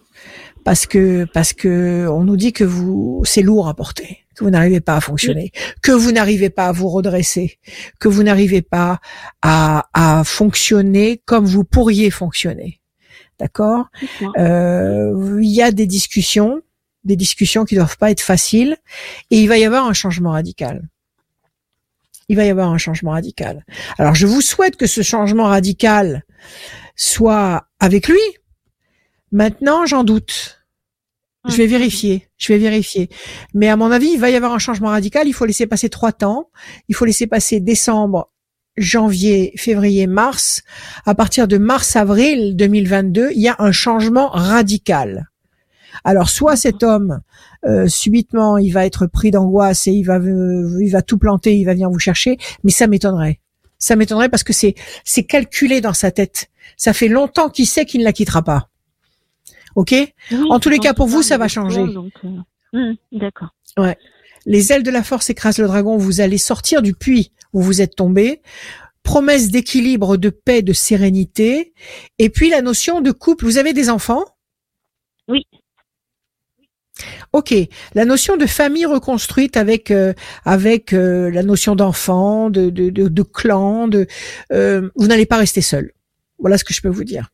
[0.64, 4.50] parce que parce que on nous dit que vous c'est lourd à porter, que vous
[4.50, 5.52] n'arrivez pas à fonctionner,
[5.82, 7.58] que vous n'arrivez pas à vous redresser,
[8.00, 9.00] que vous n'arrivez pas
[9.42, 12.80] à, à fonctionner comme vous pourriez fonctionner.
[13.38, 13.86] D'accord?
[14.38, 16.62] Euh, Il y a des discussions,
[17.04, 18.76] des discussions qui doivent pas être faciles,
[19.30, 20.88] et il va y avoir un changement radical.
[22.28, 23.66] Il va y avoir un changement radical.
[23.98, 26.24] Alors je vous souhaite que ce changement radical
[26.96, 28.20] soit avec lui,
[29.34, 30.64] Maintenant, j'en doute.
[31.48, 33.10] Je vais vérifier, je vais vérifier.
[33.52, 35.26] Mais à mon avis, il va y avoir un changement radical.
[35.26, 36.50] Il faut laisser passer trois temps.
[36.88, 38.30] Il faut laisser passer décembre,
[38.76, 40.62] janvier, février, mars.
[41.04, 45.28] À partir de mars-avril 2022, il y a un changement radical.
[46.04, 47.20] Alors, soit cet homme,
[47.66, 51.64] euh, subitement, il va être pris d'angoisse et il va, il va tout planter, il
[51.64, 52.38] va venir vous chercher.
[52.62, 53.40] Mais ça m'étonnerait.
[53.80, 56.50] Ça m'étonnerait parce que c'est, c'est calculé dans sa tête.
[56.76, 58.70] Ça fait longtemps qu'il sait qu'il ne la quittera pas.
[59.74, 59.94] Ok?
[60.50, 61.80] En tous les cas, pour vous, ça va changer.
[61.80, 62.28] Euh,
[62.72, 63.54] hum, d'accord.
[63.76, 63.96] Ouais.
[64.46, 65.96] Les ailes de la force écrasent le dragon.
[65.96, 68.42] Vous allez sortir du puits où vous êtes tombé.
[69.02, 71.72] Promesse d'équilibre, de paix, de sérénité.
[72.18, 73.44] Et puis la notion de couple.
[73.44, 74.24] Vous avez des enfants?
[75.28, 75.46] Oui.
[77.32, 77.52] Ok,
[77.94, 80.12] la notion de famille reconstruite avec euh,
[80.44, 84.06] avec euh, la notion d'enfant, de, de, de, clan, de
[84.50, 85.92] vous n'allez pas rester seul.
[86.38, 87.30] Voilà ce que je peux vous dire.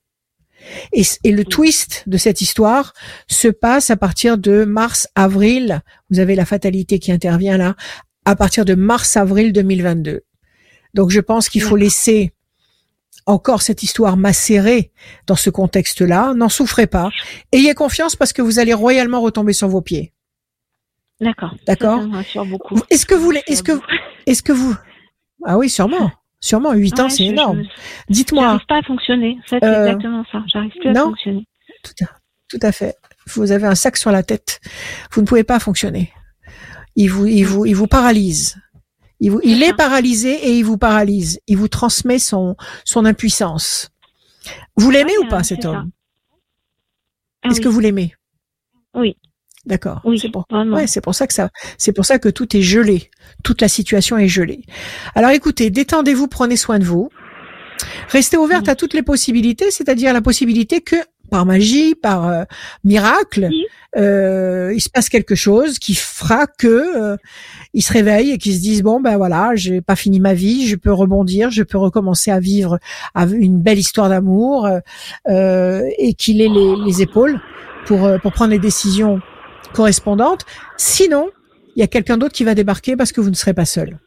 [0.93, 2.93] Et, le twist de cette histoire
[3.29, 5.83] se passe à partir de mars-avril.
[6.11, 7.77] Vous avez la fatalité qui intervient là,
[8.25, 10.23] à partir de mars-avril 2022.
[10.95, 12.33] Donc je pense qu'il faut laisser
[13.27, 14.93] encore cette histoire macérée
[15.27, 17.11] dans ce contexte-là, n'en souffrez pas.
[17.53, 20.13] Ayez confiance parce que vous allez royalement retomber sur vos pieds.
[21.21, 21.55] D'accord.
[21.67, 22.03] D'accord.
[22.89, 23.73] Est-ce que vous, est-ce que,
[24.27, 24.75] est-ce que vous,
[25.45, 26.11] ah oui, sûrement.
[26.41, 27.65] Sûrement, 8 ans, c'est énorme.
[28.09, 28.45] Dites-moi.
[28.45, 29.39] J'arrive pas à fonctionner.
[29.47, 30.43] C'est euh, exactement ça.
[30.47, 31.47] J'arrive plus à fonctionner.
[31.83, 32.09] Tout à,
[32.49, 32.97] tout à fait.
[33.27, 34.61] Vous avez un sac sur la tête.
[35.13, 36.13] Vous ne pouvez pas fonctionner.
[36.97, 38.57] Il vous, il vous, il vous paralyse.
[39.21, 41.41] Il, vous, il est paralysé et il vous paralyse.
[41.47, 43.91] Il vous transmet son, son impuissance.
[44.77, 45.91] Vous l'aimez ou pas, cet homme?
[47.43, 48.15] Ah Est-ce que vous l'aimez?
[48.95, 49.17] Oui.
[49.71, 50.01] D'accord.
[50.05, 51.49] Oui, c'est pour, ouais, c'est pour ça que ça,
[51.79, 53.09] c'est pour ça que tout est gelé.
[53.45, 54.63] Toute la situation est gelée.
[55.15, 57.09] Alors écoutez, détendez-vous, prenez soin de vous.
[58.09, 60.97] Restez ouverte à toutes les possibilités, c'est-à-dire la possibilité que
[61.31, 62.43] par magie, par euh,
[62.83, 63.49] miracle,
[63.97, 67.17] euh, il se passe quelque chose qui fera que euh,
[67.73, 70.67] ils se réveillent et qu'ils se disent bon ben voilà, j'ai pas fini ma vie,
[70.67, 72.81] je peux rebondir, je peux recommencer à vivre
[73.15, 74.69] une belle histoire d'amour
[75.29, 77.41] euh, et qu'il ait les, les, épaules
[77.87, 79.21] pour pour prendre les décisions
[79.75, 80.45] correspondantes.
[80.77, 81.31] Sinon,
[81.77, 83.99] il y a quelqu'un d'autre qui va débarquer parce que vous ne serez pas seul.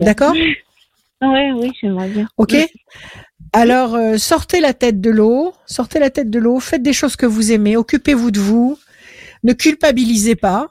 [0.00, 0.34] D'accord?
[1.22, 2.28] Oui, oui, j'aimerais bien.
[2.36, 2.54] Ok.
[3.52, 7.16] Alors, euh, sortez la tête de l'eau, sortez la tête de l'eau, faites des choses
[7.16, 8.78] que vous aimez, occupez-vous de vous,
[9.44, 10.70] ne culpabilisez pas.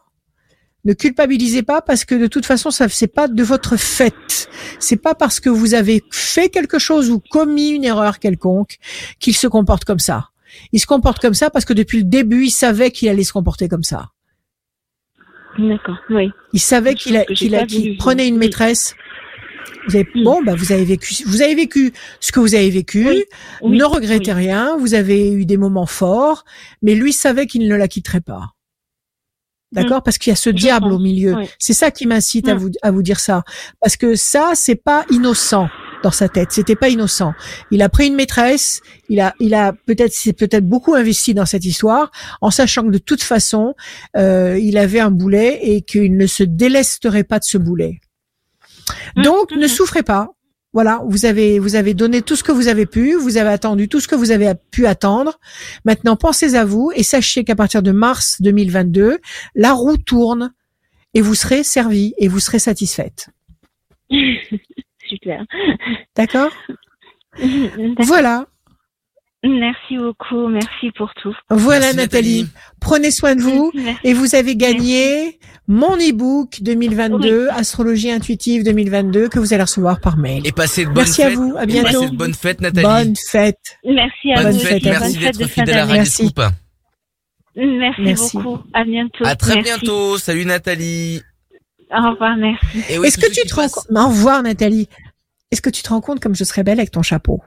[0.85, 4.49] Ne culpabilisez pas parce que de toute façon, ça c'est pas de votre fait.
[4.79, 8.79] C'est pas parce que vous avez fait quelque chose ou commis une erreur quelconque
[9.17, 10.31] qu'il se comporte comme ça.
[10.71, 13.33] Il se comporte comme ça parce que depuis le début, il savait qu'il allait se
[13.33, 14.09] comporter comme ça.
[15.57, 16.31] D'accord, oui.
[16.53, 18.95] Il savait qu'il qu'il prenait une maîtresse
[19.87, 23.07] vous avez, bon, bah, vous avez vécu, vous avez vécu ce que vous avez vécu.
[23.63, 24.77] ne regrettez rien.
[24.77, 26.45] Vous avez eu des moments forts,
[26.81, 28.51] mais lui savait qu'il ne la quitterait pas.
[29.71, 29.99] D'accord?
[29.99, 30.03] Mm.
[30.05, 31.35] Parce qu'il y a ce diable au milieu.
[31.59, 32.57] C'est ça qui m'incite à mm.
[32.57, 33.43] vous à vous dire ça.
[33.81, 35.67] Parce que ça, c'est pas innocent
[36.03, 36.51] dans sa tête.
[36.51, 37.33] C'était pas innocent.
[37.71, 38.81] Il a pris une maîtresse.
[39.09, 42.91] Il a, il a peut-être, c'est peut-être beaucoup investi dans cette histoire, en sachant que
[42.91, 43.73] de toute façon,
[44.15, 47.99] euh, il avait un boulet et qu'il ne se délesterait pas de ce boulet.
[49.15, 49.67] Mmh, Donc, ne mmh, mmh.
[49.67, 50.29] souffrez pas.
[50.73, 53.87] Voilà, vous avez vous avez donné tout ce que vous avez pu, vous avez attendu
[53.87, 55.39] tout ce que vous avez pu attendre.
[55.85, 59.19] Maintenant, pensez à vous et sachez qu'à partir de mars 2022,
[59.53, 60.51] la roue tourne
[61.13, 63.29] et vous serez servi et vous serez satisfaite.
[65.13, 65.45] Super.
[66.15, 66.51] D'accord
[67.99, 68.45] Voilà.
[69.45, 71.35] Merci beaucoup, merci pour tout.
[71.49, 72.47] Voilà Nathalie.
[72.79, 73.73] prenez soin de vous
[74.05, 75.37] et vous avez gagné
[75.67, 80.47] mon e-book 2022, Astrologie intuitive 2022 que vous allez recevoir par mail.
[80.47, 81.33] Et passez de bonnes merci fêtes.
[81.33, 81.99] à vous, à bientôt.
[81.99, 82.83] Passez de bonnes fêtes Nathalie.
[82.85, 83.79] Bonne fête.
[83.83, 84.59] Merci à bonne vous.
[84.59, 86.33] Fête, merci d'être fidèle à Radio merci.
[87.55, 88.63] Merci, merci, beaucoup.
[88.73, 89.25] À bientôt.
[89.25, 90.17] À très bientôt.
[90.17, 91.21] Salut Nathalie.
[91.91, 92.77] Au revoir, merci.
[92.89, 94.87] Est-ce que tu te rends compte, au revoir Nathalie.
[95.53, 97.39] Est-ce que tu te rends compte comme je serais belle avec ton chapeau?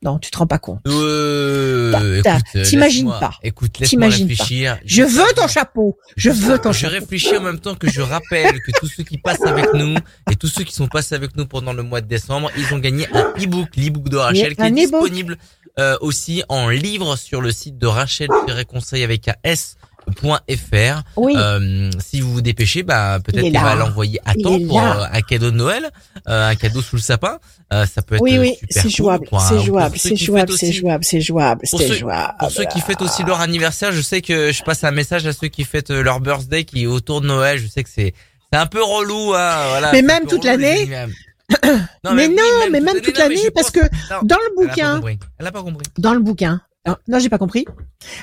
[0.00, 0.78] Non, tu te rends pas compte.
[0.86, 2.22] Euh,
[2.62, 3.32] T'imagines pas.
[3.42, 4.76] Écoute, laisse-moi réfléchir.
[4.76, 4.80] Pas.
[4.86, 5.98] Je veux ton chapeau.
[6.16, 6.94] Je veux ton chapeau.
[6.94, 9.96] Je réfléchis en même temps que je rappelle que tous ceux qui passent avec nous
[10.30, 12.78] et tous ceux qui sont passés avec nous pendant le mois de décembre, ils ont
[12.78, 15.36] gagné un e-book, l'e-book de Rachel, qui est disponible
[15.80, 18.28] euh, aussi en livre sur le site de Rachel
[18.68, 19.74] Conseil avec un S
[20.08, 21.02] .fr.
[21.16, 21.34] Oui.
[21.36, 25.20] Euh, si vous vous dépêchez, bah peut-être qu'il va l'envoyer à temps pour euh, un
[25.20, 25.90] cadeau de Noël,
[26.28, 27.38] euh, un cadeau sous le sapin.
[27.72, 31.20] Euh, ça peut être oui, oui, c'est jouable, c'est jouable, c'est jouable, c'est jouable, c'est
[31.20, 32.34] jouable, c'est jouable.
[32.38, 35.32] Pour ceux qui fêtent aussi leur anniversaire, je sais que je passe un message à
[35.32, 37.58] ceux qui fêtent leur birthday qui est autour de Noël.
[37.58, 38.14] Je sais que c'est
[38.52, 39.92] c'est un peu relou, hein, voilà.
[39.92, 40.86] Mais même toute l'année.
[40.86, 41.06] mais,
[42.04, 43.80] non, mais même toute l'année, parce que
[44.22, 45.00] dans le bouquin,
[45.38, 45.86] elle a pas compris.
[45.98, 46.62] Dans le bouquin,
[47.08, 47.64] non, j'ai pas compris.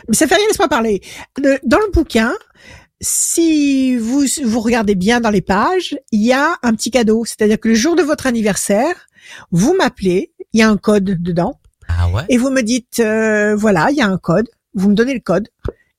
[0.08, 1.02] Mais ça fait rien, laisse-moi parler.
[1.64, 2.34] dans le bouquin,
[3.02, 7.26] si vous vous regardez bien dans les pages, il y a un petit cadeau.
[7.26, 9.08] C'est-à-dire que le jour de votre anniversaire,
[9.52, 11.60] vous m'appelez, il y a un code dedans.
[11.88, 12.24] Ah ouais.
[12.30, 14.50] Et vous me dites, euh, voilà, il y a un code.
[14.74, 15.48] Vous me donnez le code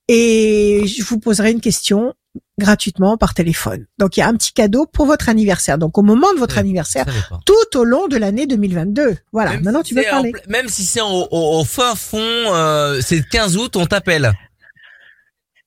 [0.07, 2.13] et je vous poserai une question
[2.59, 3.85] gratuitement par téléphone.
[3.97, 5.77] Donc il y a un petit cadeau pour votre anniversaire.
[5.77, 7.05] Donc au moment de votre anniversaire,
[7.45, 9.17] tout au long de l'année 2022.
[9.31, 9.59] Voilà.
[9.59, 10.33] Maintenant tu peux parler.
[10.47, 14.33] même si c'est au, fin fond, euh, c'est le 15 août, on t'appelle.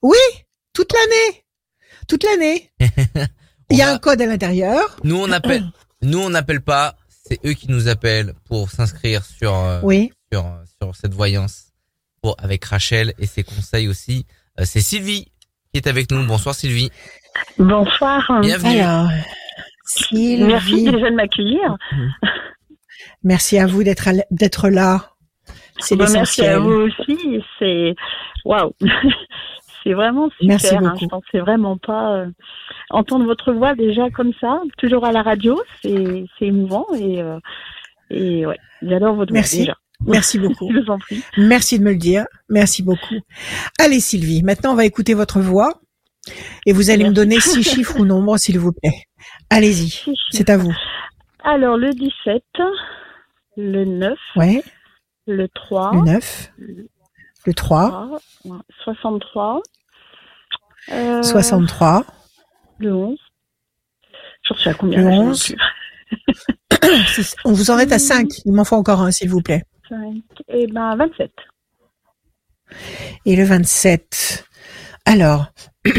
[0.03, 0.19] Oui,
[0.73, 1.45] toute l'année,
[2.09, 2.71] toute l'année.
[3.71, 4.97] il y a un code à l'intérieur.
[5.05, 5.65] Nous on appelle,
[6.03, 6.97] nous on n'appelle pas.
[7.29, 10.11] C'est eux qui nous appellent pour s'inscrire sur euh, oui.
[10.33, 10.45] sur
[10.83, 11.67] sur cette voyance
[12.23, 14.27] pour avec Rachel et ses conseils aussi.
[14.59, 15.30] Euh, c'est Sylvie
[15.73, 16.27] qui est avec nous.
[16.27, 16.91] Bonsoir Sylvie.
[17.59, 18.41] Bonsoir.
[18.41, 18.81] Bienvenue.
[18.81, 19.11] Alors,
[19.85, 20.43] Sylvie.
[20.45, 21.77] Merci déjà de m'accueillir.
[23.23, 25.13] Merci à vous d'être d'être là.
[25.79, 27.43] C'est Merci à vous aussi.
[27.59, 27.95] C'est
[28.45, 28.73] waouh.
[29.85, 30.49] c'est vraiment super.
[30.49, 30.95] Merci hein.
[31.01, 32.17] Je pensais vraiment pas.
[32.17, 32.27] Euh,
[32.91, 37.39] entendre votre voix déjà comme ça, toujours à la radio, c'est émouvant et, euh,
[38.11, 39.59] et ouais, j'adore votre Merci.
[39.59, 39.77] voix déjà.
[40.07, 40.71] Merci beaucoup.
[40.73, 41.23] Je vous en prie.
[41.37, 42.25] Merci de me le dire.
[42.49, 43.17] Merci beaucoup.
[43.79, 45.81] Allez Sylvie, maintenant on va écouter votre voix
[46.67, 49.05] et vous allez me donner six chiffres ou nombres s'il vous plaît.
[49.51, 50.75] Allez-y, c'est à vous.
[51.45, 52.43] Alors le 17,
[53.57, 54.63] le 9, Ouais,
[55.27, 56.53] le 3, le 9,
[57.47, 58.19] le 3,
[58.85, 59.63] 63,
[60.93, 62.05] euh, 63,
[62.79, 63.19] le 11.
[64.43, 65.57] Je sais à combien Le là, je sais 11.
[66.81, 67.07] plus.
[67.25, 67.37] six.
[67.45, 68.27] on vous en est à 5.
[68.47, 69.63] Il m'en faut encore un s'il vous plaît.
[69.91, 71.31] 5, et ben 27.
[73.27, 74.45] Et le 27.
[75.05, 75.47] Alors,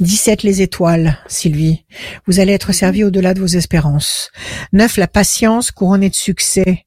[0.00, 1.84] 17 les étoiles, Sylvie.
[2.26, 4.30] Vous allez être servi au-delà de vos espérances.
[4.72, 6.85] 9 la patience couronnée de succès.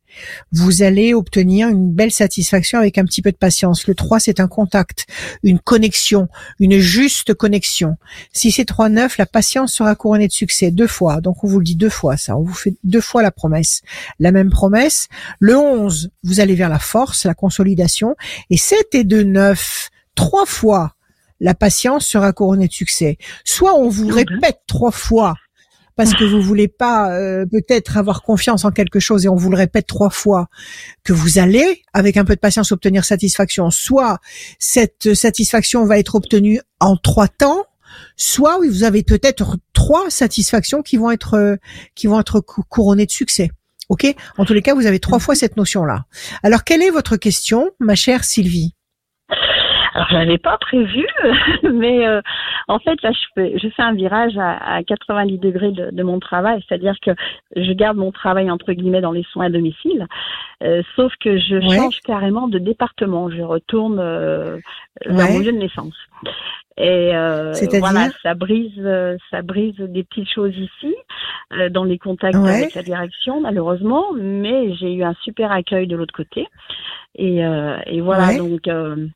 [0.51, 3.88] Vous allez obtenir une belle satisfaction avec un petit peu de patience.
[3.88, 5.05] Le 3 c'est un contact,
[5.43, 6.28] une connexion,
[6.60, 7.97] une juste connexion.
[8.34, 11.22] Si c'est 3 9 la patience sera couronnée de succès deux fois.
[11.22, 13.82] Donc on vous le dit deux fois ça, on vous fait deux fois la promesse.
[14.20, 15.07] La même promesse.
[15.39, 18.16] Le 11, vous allez vers la force, la consolidation
[18.49, 20.95] et 7 et 2 9 trois fois
[21.39, 23.18] la patience sera couronnée de succès.
[23.45, 25.36] Soit on vous répète trois fois
[26.04, 29.50] parce que vous voulez pas euh, peut-être avoir confiance en quelque chose et on vous
[29.50, 30.47] le répète trois fois
[31.04, 33.70] que vous allez avec un peu de patience obtenir satisfaction.
[33.70, 34.20] Soit
[34.60, 37.66] cette satisfaction va être obtenue en trois temps,
[38.16, 41.58] soit oui, vous avez peut-être trois satisfactions qui vont être euh,
[41.95, 43.50] qui vont être cou- couronnées de succès.
[43.89, 44.06] Ok?
[44.38, 46.06] En tous les cas, vous avez trois fois cette notion-là.
[46.43, 48.76] Alors, quelle est votre question, ma chère Sylvie?
[49.94, 51.06] Alors, je l'avais pas prévu,
[51.64, 52.22] mais euh,
[52.68, 56.04] en fait, là, je fais, je fais un virage à, à 90 degrés de, de
[56.04, 57.12] mon travail, c'est-à-dire que
[57.56, 60.06] je garde mon travail entre guillemets dans les soins à domicile,
[60.64, 61.76] euh, sauf que je Ouais.
[61.76, 63.30] change carrément de département.
[63.30, 64.58] Je retourne euh,
[65.06, 65.34] vers Ouais.
[65.34, 65.96] mon lieu de naissance.
[66.78, 70.96] Et euh, voilà, ça brise, euh, ça brise des petites choses ici,
[71.54, 72.52] euh, dans les contacts Ouais.
[72.54, 74.14] avec la direction, malheureusement.
[74.16, 76.48] Mais j'ai eu un super accueil de l'autre côté.
[77.16, 78.38] Et, euh, et voilà, Ouais.
[78.38, 79.08] donc euh,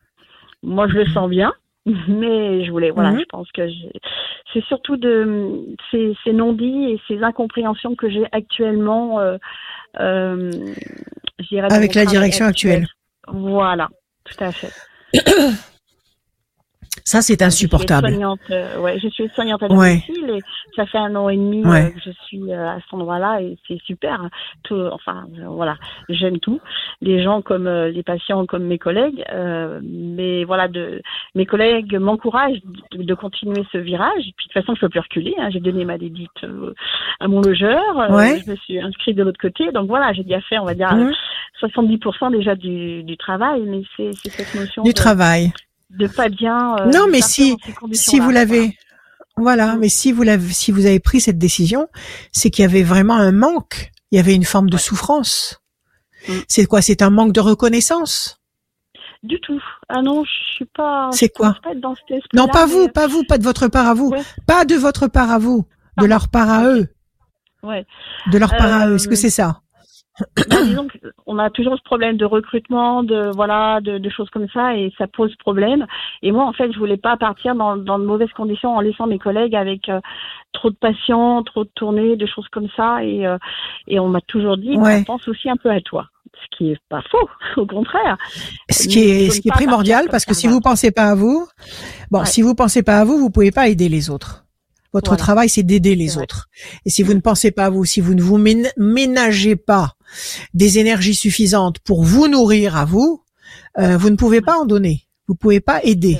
[0.63, 1.53] moi je le sens bien.
[2.07, 3.19] Mais je voulais, voilà, Mhm.
[3.19, 3.61] je pense que
[4.53, 9.37] c'est surtout de ces, ces non-dits et ces incompréhensions que j'ai actuellement euh,
[9.99, 10.51] euh,
[11.71, 12.87] Avec la direction actuelle.
[13.27, 13.89] Voilà,
[14.23, 14.71] tout à fait.
[17.05, 18.07] Ça, c'est insupportable.
[18.07, 20.01] Je suis soignante, euh, ouais, je suis soignante à Ouais.
[20.07, 20.39] domicile et
[20.75, 21.85] ça fait un an et demi Ouais.
[21.85, 24.29] euh, que je suis euh, à cet endroit-là et c'est super.
[24.63, 25.75] Tout, enfin, euh, voilà,
[26.09, 26.59] j'aime tout.
[27.01, 31.01] Les gens comme euh, les patients, comme mes collègues, euh, mais voilà, de
[31.35, 32.61] mes collègues m'encouragent
[32.93, 34.23] de, de continuer ce virage.
[34.37, 35.33] Puis de toute façon, je peux plus reculer.
[35.39, 35.49] Hein.
[35.51, 36.29] J'ai donné ma dédite
[37.19, 37.81] à mon logeur.
[38.11, 38.41] Ouais.
[38.45, 39.71] je me suis inscrite de l'autre côté.
[39.73, 41.11] Donc voilà, j'ai déjà fait, on va dire, Mhm.
[41.59, 45.51] 70% déjà du, du travail, mais c'est c'est cette notion Du de, travail.
[45.97, 46.75] De pas bien.
[46.79, 47.57] euh, Non, mais si,
[47.91, 48.77] si vous l'avez,
[49.37, 49.79] voilà, Mm.
[49.79, 51.87] mais si vous l'avez, si vous avez pris cette décision,
[52.31, 53.91] c'est qu'il y avait vraiment un manque.
[54.11, 54.81] Il y avait une forme de Ouais.
[54.81, 55.59] souffrance.
[56.27, 56.33] Mm.
[56.47, 56.81] C'est quoi?
[56.81, 58.39] C'est un manque de reconnaissance?
[59.23, 59.61] Du tout.
[59.89, 61.09] Ah non, je suis pas.
[61.13, 61.55] C'est quoi?
[61.63, 64.09] pas dans cet esprit Non, pas vous, pas vous, pas de votre part à vous.
[64.09, 64.21] Ouais.
[64.45, 65.65] Pas de votre part à vous.
[65.97, 66.89] De leur part à eux.
[67.63, 67.85] Ouais.
[68.31, 68.91] De leur part à eux.
[68.93, 69.61] Euh, Est-ce que c'est ça?
[70.19, 70.87] Bah, disons
[71.25, 74.93] qu'on a toujours ce problème de recrutement, de voilà, de, de choses comme ça, et
[74.97, 75.87] ça pose problème.
[76.21, 79.07] Et moi, en fait, je voulais pas partir dans, dans de mauvaises conditions en laissant
[79.07, 79.99] mes collègues avec euh,
[80.53, 83.03] trop de patients, trop de tournées, de choses comme ça.
[83.03, 83.37] Et, euh,
[83.87, 84.99] et on m'a toujours dit, Ouais.
[84.99, 86.07] on pense aussi un peu à toi.
[86.35, 87.29] Ce qui est pas faux,
[87.61, 88.17] au contraire.
[88.69, 91.47] Ce qui est, ce qui est primordial, parce que si vous pensez pas à vous,
[92.11, 92.25] bon, Ouais.
[92.25, 94.42] si vous pensez pas à vous, vous pouvez pas aider les autres.
[94.93, 95.17] Votre Voilà.
[95.23, 96.49] travail, c'est d'aider les autres.
[96.85, 99.95] Et si vous ne pensez pas à vous, si vous ne vous mén- ménagez pas
[100.53, 103.23] des énergies suffisantes pour vous nourrir à vous,
[103.79, 105.07] euh, vous ne pouvez pas en donner.
[105.27, 106.19] Vous pouvez pas aider.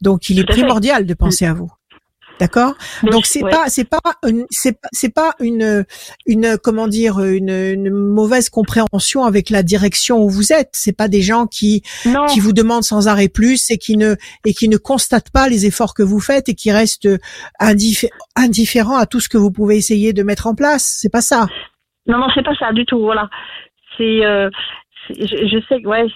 [0.00, 0.48] Donc, il est fait.
[0.52, 1.70] primordial de penser à vous.
[2.40, 2.72] D'accord?
[3.02, 3.50] Donc c'est ouais.
[3.50, 4.00] pas c'est pas
[4.50, 5.84] c'est pas c'est pas une
[6.24, 10.70] une comment dire une, une mauvaise compréhension avec la direction où vous êtes.
[10.72, 14.16] C'est pas des gens qui non, qui vous demandent sans arrêt plus et qui ne
[14.46, 17.08] et qui ne constatent pas les efforts que vous faites et qui restent
[17.60, 20.96] indif- indifférents à tout ce que vous pouvez essayer de mettre en place.
[21.00, 21.46] C'est pas ça.
[22.06, 23.00] Non, non, c'est pas ça du tout.
[23.00, 23.28] Voilà,
[23.98, 24.48] c'est, euh,
[25.18, 26.06] je, je sais que ouais,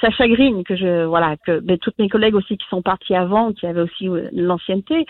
[0.00, 3.52] ça chagrine que je, voilà, que mais toutes mes collègues aussi qui sont partis avant,
[3.52, 5.06] qui avaient aussi l'ancienneté,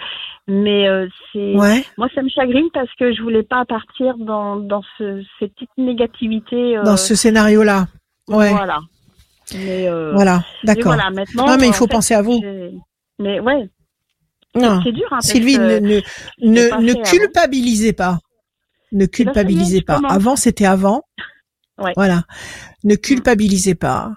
[0.49, 1.85] mais euh, c'est, Ouais.
[1.99, 5.71] moi ça me chagrine parce que je voulais pas partir dans dans ce, cette petite
[5.79, 6.77] négativité.
[6.79, 7.87] euh, Dans ce scénario-là.
[8.29, 8.51] Ouais.
[8.51, 8.79] Voilà.
[9.55, 10.43] Mais euh, Voilà.
[10.65, 10.95] D'accord.
[10.95, 11.47] voilà, maintenant.
[11.47, 12.41] Non, mais il faut fait, penser à vous.
[13.19, 13.69] Mais ouais,
[14.57, 14.81] Non.
[14.83, 15.07] c'est dur.
[15.11, 16.03] Hein, Sylvie, ne, ne, l'ai
[16.43, 17.11] ne, pas ne fait avant.
[17.11, 18.19] culpabilisez pas.
[18.93, 20.01] Ne ben, y est, culpabilisez pas.
[20.09, 21.03] Avant, c'était avant.
[21.79, 21.93] Ouais.
[21.97, 22.23] Voilà.
[22.85, 24.13] Ne culpabilisez pas.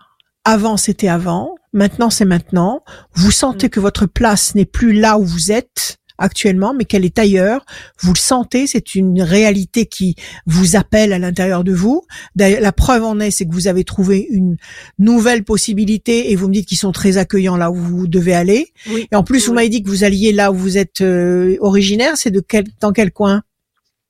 [0.46, 1.56] Avant, c'était avant.
[1.74, 2.84] Maintenant, c'est maintenant.
[3.14, 3.32] Vous Mm.
[3.32, 5.98] sentez que votre place n'est plus là où vous êtes.
[6.20, 7.64] actuellement, mais qu'elle est ailleurs.
[8.00, 10.16] Vous le sentez, c'est une réalité qui
[10.48, 12.02] vous appelle à l'intérieur de vous.
[12.36, 14.58] D'ailleurs, la preuve en est, c'est que vous avez trouvé une
[14.98, 18.74] nouvelle possibilité et vous me dites qu'ils sont très accueillants là où vous devez aller.
[18.90, 19.08] Oui.
[19.12, 22.18] Et en plus, vous m'avez dit que vous alliez là où vous êtes euh, originaire.
[22.18, 23.44] C'est de quel, dans quel coin?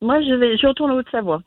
[0.01, 1.41] Moi, je vais, je retourne en Haute-Savoie.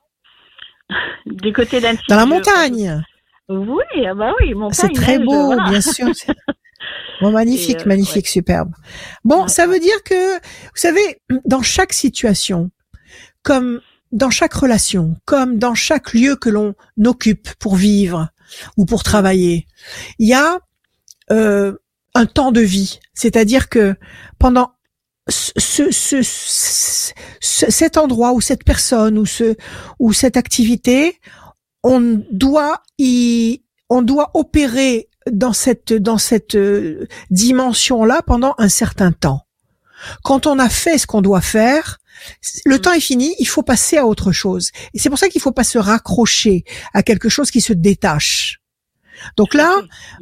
[1.27, 2.05] du côté d'Annecy.
[2.09, 3.03] Dans la montagne.
[3.49, 4.91] Oui, ah bah oui, montagne.
[4.95, 5.69] C'est très neige, beau, voilà.
[5.69, 6.09] bien sûr.
[7.21, 8.73] Bon, magnifique, euh, magnifique, superbe.
[9.25, 10.41] Bon, Ouais, ça veut dire que, vous
[10.75, 12.71] savez, dans chaque situation,
[13.43, 13.81] comme
[14.13, 16.75] dans chaque relation, comme dans chaque lieu que l'on
[17.05, 18.29] occupe pour vivre
[18.77, 19.67] ou pour travailler,
[20.19, 20.59] il y a
[21.31, 21.75] euh,
[22.15, 22.99] un temps de vie.
[23.13, 23.95] C'est-à-dire que
[24.39, 24.73] pendant
[25.29, 29.55] ce, ce, ce- ce- ce- cet endroit ou cette personne ou ce
[29.99, 31.19] ou cette activité,
[31.83, 38.69] on doit y, on doit opérer dans cette dans cette euh, dimension là pendant un
[38.69, 39.43] certain temps.
[40.25, 41.99] Quand on a fait ce qu'on doit faire,
[42.65, 42.81] le Mm.
[42.81, 44.71] temps est fini, il faut passer à autre chose.
[44.95, 46.65] Et c'est pour ça qu'il faut pas se raccrocher
[46.95, 48.61] à quelque chose qui se détache.
[49.37, 49.71] Donc là,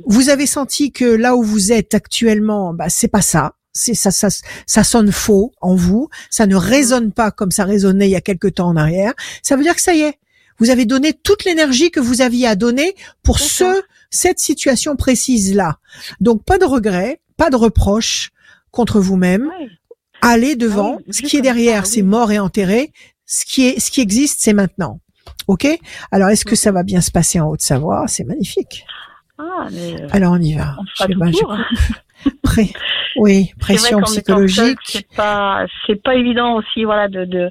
[0.07, 3.55] vous avez senti que là où vous êtes actuellement, bah, c'est pas ça.
[3.79, 4.29] C'est ça, ça,
[4.67, 6.09] ça sonne faux en vous.
[6.31, 9.13] Ça ne résonne pas comme ça résonnait il y a quelque temps en arrière.
[9.43, 10.19] Ça veut dire que ça y est.
[10.59, 15.55] Vous avez donné toute l'énergie que vous aviez à donner pour ce, cette situation précise
[15.55, 15.79] là.
[16.21, 18.31] Donc pas de regrets, pas de reproches
[18.73, 19.47] contre vous-même.
[19.47, 19.69] Ouais.
[20.21, 20.97] Allez devant.
[20.99, 21.89] Ah oui, ce qui est derrière, oui.
[21.91, 22.93] c'est mort et enterré.
[23.25, 25.01] Ce qui est, ce qui existe, c'est maintenant.
[25.47, 25.67] Ok?
[26.11, 28.05] Alors, est-ce que ça va bien se passer en Haute-Savoie?
[28.09, 28.85] C'est magnifique.
[29.39, 30.75] Ah, mais euh, Alors, on y va.
[30.81, 31.57] on Je sais tout pas, je- pour.
[33.19, 34.79] Oui, pression psychologique.
[34.85, 37.51] c'est pas, c'est pas évident aussi, voilà, de, de,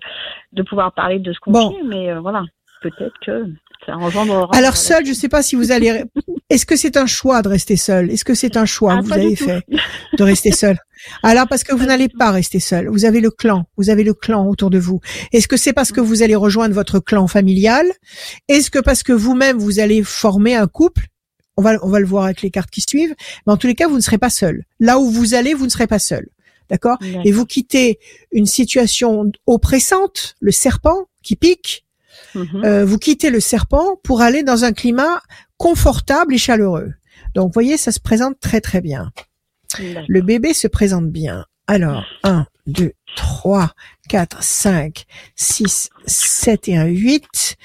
[0.54, 1.70] de pouvoir parler de ce qu'on Bon.
[1.70, 2.44] vit, mais euh, voilà,
[2.82, 3.46] peut-être que
[3.86, 4.50] ça engendre.
[4.54, 6.04] Alors seul, je sais pas si vous allez.
[6.50, 8.10] Est-ce que c'est un choix de rester seul?
[8.10, 9.64] Est-ce que c'est un choix Ah, que vous avez fait
[10.18, 10.78] de rester seul?
[11.22, 12.88] Alors parce que vous n'allez pas rester seul.
[12.88, 13.66] Vous avez le clan.
[13.78, 15.00] Vous avez le clan autour de vous.
[15.34, 17.86] Est-ce que c'est parce que vous allez rejoindre votre clan familial?
[18.48, 21.08] Est-ce que parce que vous-même vous allez former un couple?
[21.58, 23.16] On va, on va le voir avec les cartes qui suivent.
[23.46, 24.64] Mais en tous les cas, vous ne serez pas seul.
[24.80, 26.28] Là où vous allez, vous ne serez pas seul.
[26.70, 26.98] D'accord?
[27.26, 27.98] Et vous quittez
[28.32, 31.86] une situation oppressante, le serpent qui pique,
[32.36, 32.66] Mhm.
[32.66, 35.22] euh, vous quittez le serpent pour aller dans un climat
[35.58, 36.94] confortable et chaleureux.
[37.36, 39.12] Donc, vous voyez, ça se présente très très bien.
[40.08, 41.46] Le bébé se présente bien.
[41.68, 43.72] Alors, 1, 2, 3,
[44.08, 45.04] 4, 5,
[45.36, 47.58] 6, 7 et un 8.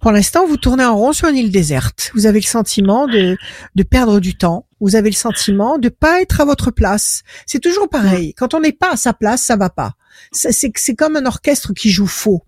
[0.00, 2.10] Pour l'instant, vous tournez en rond sur une île déserte.
[2.14, 3.36] Vous avez le sentiment de,
[3.74, 4.66] de perdre du temps.
[4.80, 7.22] Vous avez le sentiment de pas être à votre place.
[7.46, 8.32] C'est toujours pareil.
[8.34, 9.92] Quand on n'est pas à sa place, ça va pas.
[10.32, 12.42] C'est, comme un orchestre qui joue faux.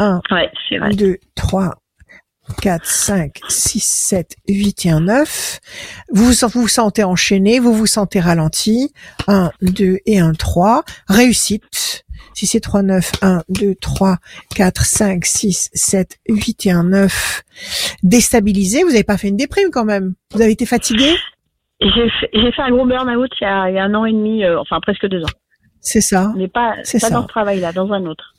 [0.00, 0.90] 1, Ouais, c'est vrai.
[0.90, 1.74] 2, 3,
[2.62, 5.60] 4, 5, 6, 7, 8 et un 9.
[6.12, 8.92] Vous vous, sentez enchaîné, vous vous sentez ralenti.
[9.28, 10.84] 1, 2 et un 3.
[11.08, 12.04] Réussite.
[12.34, 14.16] Si c'est 3, 9, 1, 2, 3,
[14.54, 17.42] 4, 5, 6, 7, 8 et un 9.
[18.02, 20.14] Déstabilisé, vous n'avez pas fait une déprime quand même.
[20.32, 21.14] Vous avez été fatigué?
[21.80, 24.12] J'ai fait, fait un gros burn-out il y a, il y a un an et
[24.12, 25.34] demi, euh, enfin presque deux ans.
[25.80, 26.32] C'est ça.
[26.36, 27.14] Mais pas, C'est pas ça.
[27.14, 28.34] dans ce travail-là, dans un autre.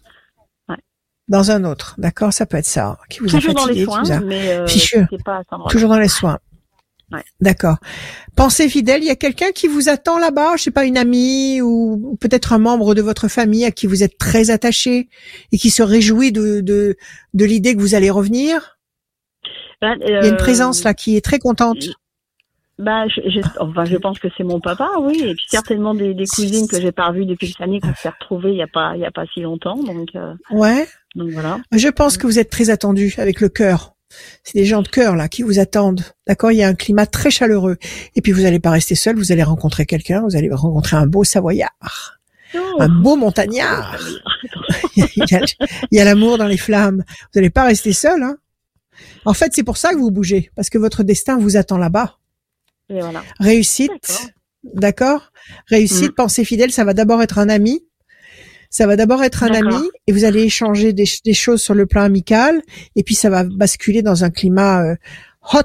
[1.28, 1.96] Dans un autre.
[1.98, 2.98] D'accord, ça peut être ça.
[3.10, 4.66] Qui vous a Toujours dans fatigué, les qui soins, a- mais euh,
[5.26, 5.70] pas à.
[5.70, 6.40] Toujours dans les soins.
[7.12, 7.24] Ouais.
[7.40, 7.78] D'accord.
[8.36, 11.62] Pensez fidèle, il y a quelqu'un qui vous attend là-bas, je sais pas, une amie
[11.62, 15.08] ou peut-être un membre de votre famille à qui vous êtes très attaché
[15.54, 16.98] et qui se réjouit de, de,
[17.34, 18.78] de l'idée que vous allez revenir?
[19.82, 21.78] Ben, Il y a une euh, présence là qui est très contente.
[22.80, 26.14] Bah, je, je- enfin, je pense que c'est mon papa, oui, et puis certainement des,
[26.14, 28.68] des cousines que j'ai pas revues depuis cette année qu'on s'est retrouvées il y a
[28.68, 30.88] pas, il y a pas si longtemps, donc, euh, Ouais.
[31.18, 31.60] Donc voilà.
[31.74, 33.96] Je pense que vous êtes très attendu avec le cœur.
[34.44, 36.04] C'est des gens de cœur là qui vous attendent.
[36.28, 36.52] D'accord?
[36.52, 37.78] Il y a un climat très chaleureux.
[38.16, 41.08] Et puis vous n'allez pas rester seul, vous allez rencontrer quelqu'un, vous allez rencontrer un
[41.08, 42.20] beau savoyard,
[42.80, 43.98] un beau montagnard.
[44.96, 45.42] il y a,
[45.92, 47.04] il y a l'amour dans les flammes.
[47.08, 48.24] Vous n'allez pas rester seul.
[48.24, 48.38] Hein
[49.26, 52.18] en fait, c'est pour ça que vous bougez, parce que votre destin vous attend là-bas.
[52.90, 53.24] Voilà.
[53.40, 54.32] Réussite,
[54.64, 55.32] d'accord?
[55.68, 56.16] Réussite, Mm.
[56.16, 57.86] pensée fidèle, ça va d'abord être un ami.
[58.70, 59.76] Ça va d'abord être un ami
[60.08, 62.62] et vous allez échanger des, des choses sur le plan amical
[62.96, 64.96] et puis ça va basculer dans un climat euh,
[65.54, 65.62] hot,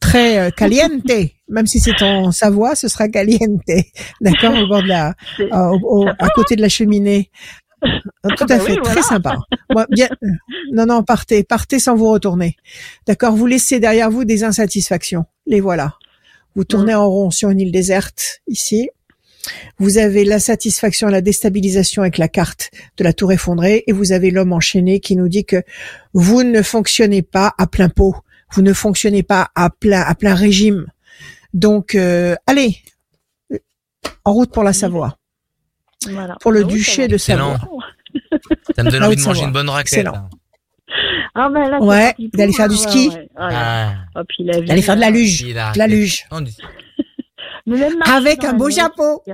[0.00, 1.02] très euh, caliente.
[1.48, 3.60] Même si c'est en Savoie, ce sera caliente,
[4.20, 5.46] d'accord, au bord de la, euh,
[5.80, 7.30] au- au- à côté de la cheminée.
[7.84, 7.88] Euh,
[8.36, 9.02] Tout à bah fait, oui, très voilà.
[9.02, 9.36] sympa.
[9.72, 10.08] Moi, bien,
[10.72, 12.56] non, non, partez, partez sans vous retourner.
[13.06, 15.24] D'accord, vous laissez derrière vous des insatisfactions.
[15.46, 15.94] Les voilà.
[16.56, 16.98] Vous tournez Mm.
[16.98, 18.88] en rond sur une île déserte ici.
[19.78, 24.30] Vous avez l'insatisfaction, la déstabilisation avec la carte de la tour effondrée et vous avez
[24.30, 25.62] l'homme enchaîné qui nous dit que
[26.14, 28.14] vous ne fonctionnez pas à plein pot.
[28.52, 30.86] Vous ne fonctionnez pas à plein, à plein régime.
[31.54, 32.76] Donc, euh, allez,
[34.24, 35.16] en route pour la Savoie.
[36.10, 36.36] Voilà.
[36.40, 37.16] Pour le Ah oui, duché de.
[37.16, 37.58] Savoie.
[38.76, 40.06] Ça me donne envie de manger une bonne raclette.
[40.06, 40.28] Excellent.
[41.34, 43.08] Ah ben là, Ouais, d'aller faire du ouais, ski.
[43.10, 43.28] ouais.
[43.36, 45.42] Ah, Oh, puis la vie, D'aller faire de la luge.
[45.44, 46.24] De la luge.
[47.66, 49.22] Même Avec un beau chapeau.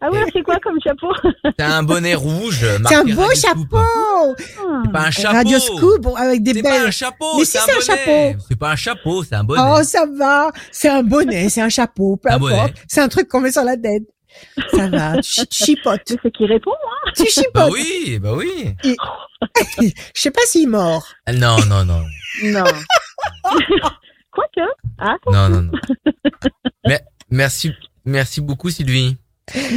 [0.00, 1.08] Ah ouais, c'est quoi comme chapeau
[1.58, 2.60] T'as un bonnet rouge.
[2.86, 4.36] C'est un beau Radio chapeau.
[4.84, 5.34] C'est pas un chapeau.
[5.36, 6.86] Radio Scoop avec des C'est pas belles.
[6.86, 7.38] un chapeau.
[7.38, 8.38] Mais si, c'est un chapeau.
[8.46, 9.62] C'est pas un chapeau, c'est un bonnet.
[9.64, 10.50] Oh, ça va.
[10.70, 12.50] C'est un bonnet, c'est un chapeau, peu Un importe.
[12.52, 12.74] bonnet.
[12.86, 14.02] C'est un truc qu'on met sur la tête.
[14.72, 15.16] Ça va.
[15.22, 16.00] Tu chi- tu chipotes.
[16.06, 16.72] C'est ce qui répond.
[16.72, 17.10] hein.
[17.16, 17.72] Tu bah chipotes.
[17.72, 18.74] oui, bah oui.
[19.80, 21.06] Je sais pas s'il est mort.
[21.26, 22.02] Ah, Non, non, non.
[22.44, 22.64] Non.
[24.34, 24.68] Quoique.
[24.98, 25.72] Ah, Non, non, non.
[26.86, 27.72] Mais, merci,
[28.04, 29.16] merci beaucoup, Sylvie.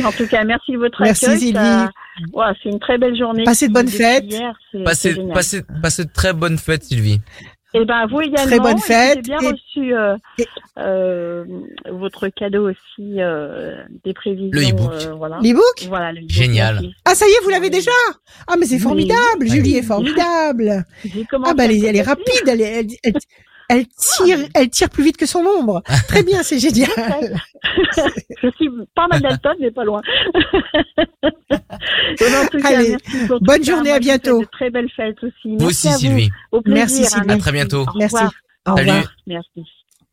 [0.03, 1.39] en tout cas, merci de votre Merci, accueil.
[1.39, 1.53] Sylvie.
[1.53, 1.89] ça-
[2.33, 3.43] Ouais, c'est une très belle journée.
[3.43, 4.25] Passez de bonnes fêtes.
[4.83, 5.33] Passez, génial.
[5.33, 7.21] passez, passez de très bonnes fêtes, Sylvie.
[7.75, 8.47] Et ben vous également.
[8.47, 9.17] Très bonne fête.
[9.17, 10.47] J'ai bien Et- reçu euh, et-
[10.79, 11.45] euh,
[11.91, 14.49] votre cadeau aussi euh, des prévisions.
[14.51, 14.93] Le e-book.
[14.93, 15.37] euh, voilà.
[15.41, 16.81] Le Génial.
[17.05, 17.91] Ah, ça y est, vous l'avez déjà
[18.47, 19.41] Ah, mais c'est formidable.
[19.41, 19.49] Oui.
[19.49, 20.85] Julie est formidable.
[21.43, 22.47] Ah, bah, elle est, elle est me rapide.
[22.47, 23.13] Elle, est- elle,
[23.69, 25.81] elle, tire, elle tire plus vite que son ombre.
[26.07, 26.89] Très bien, c'est génial.
[28.43, 30.01] Je suis pas mal Dalton, mais pas loin.
[31.51, 34.41] Et en tout cas, Allez, merci pour tout bonne journée, à bientôt.
[34.41, 35.55] De très belles fêtes aussi.
[35.57, 35.97] Vous Merci aussi, à vous.
[35.99, 36.29] Sylvie.
[36.51, 36.77] Au plaisir.
[36.77, 37.31] Merci, hein, Sylvie.
[37.31, 37.81] À très bientôt.
[37.81, 38.15] Au Merci.
[38.15, 38.31] revoir.
[38.67, 38.89] Au Salut.
[38.89, 39.11] revoir.
[39.27, 39.63] Merci.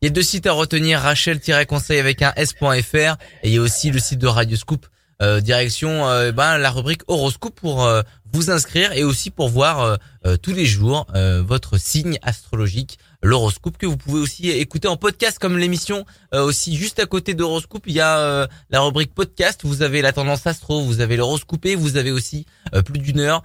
[0.01, 3.61] Il y a deux sites à retenir, rachel-conseil avec un s.fr et il y a
[3.61, 4.85] aussi le site de Radio Scoop,
[5.21, 8.01] euh, direction euh, ben, la rubrique horoscope pour euh,
[8.31, 9.97] vous inscrire et aussi pour voir
[10.41, 15.39] tous les jours euh, votre signe astrologique, l'horoscope que vous pouvez aussi écouter en podcast
[15.39, 19.61] comme l'émission euh, aussi juste à côté d'horoscope, il y a euh, la rubrique podcast,
[19.63, 23.19] vous avez la tendance astro, vous avez l'horoscope et vous avez aussi euh, plus d'une
[23.19, 23.41] heure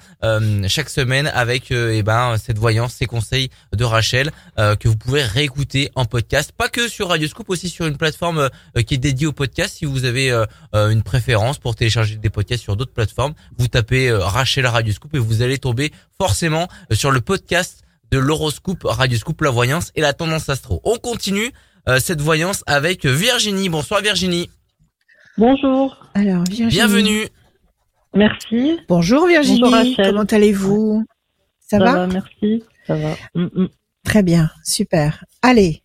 [0.69, 5.91] chaque semaine avec eh ben cette voyance, ces conseils de Rachel que vous pouvez réécouter
[5.95, 8.51] en podcast, pas que sur Radio Scoop, aussi sur une plateforme
[8.87, 9.77] qui est dédiée au podcast.
[9.79, 10.31] Si vous avez
[10.73, 15.19] une préférence pour télécharger des podcasts sur d'autres plateformes, vous tapez Rachel Radio Scoop et
[15.19, 20.13] vous allez tomber forcément sur le podcast de l'horoscope Radio Scoop, la voyance et la
[20.13, 20.81] tendance astro.
[20.85, 21.51] On continue
[21.89, 23.69] euh, cette voyance avec Virginie.
[23.69, 24.51] Bonsoir Virginie,
[25.39, 26.69] Bonjour, Alors, Virginie.
[26.71, 27.29] bienvenue.
[28.15, 28.79] merci.
[28.89, 29.61] Bonjour Virginie.
[29.61, 30.07] Bonjour, Rachel.
[30.11, 31.05] Comment allez-vous?
[31.61, 33.15] Ça, va, Merci, ça va.
[33.35, 33.69] Mm, mm.
[34.05, 35.25] Très bien, super.
[35.41, 35.83] Allez,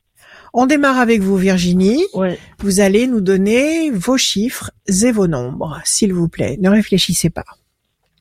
[0.54, 2.04] on démarre avec vous Virginie.
[2.16, 6.58] Ouais, Vous allez nous donner vos chiffres et vos nombres, s'il vous plaît.
[6.60, 7.46] Ne réfléchissez pas.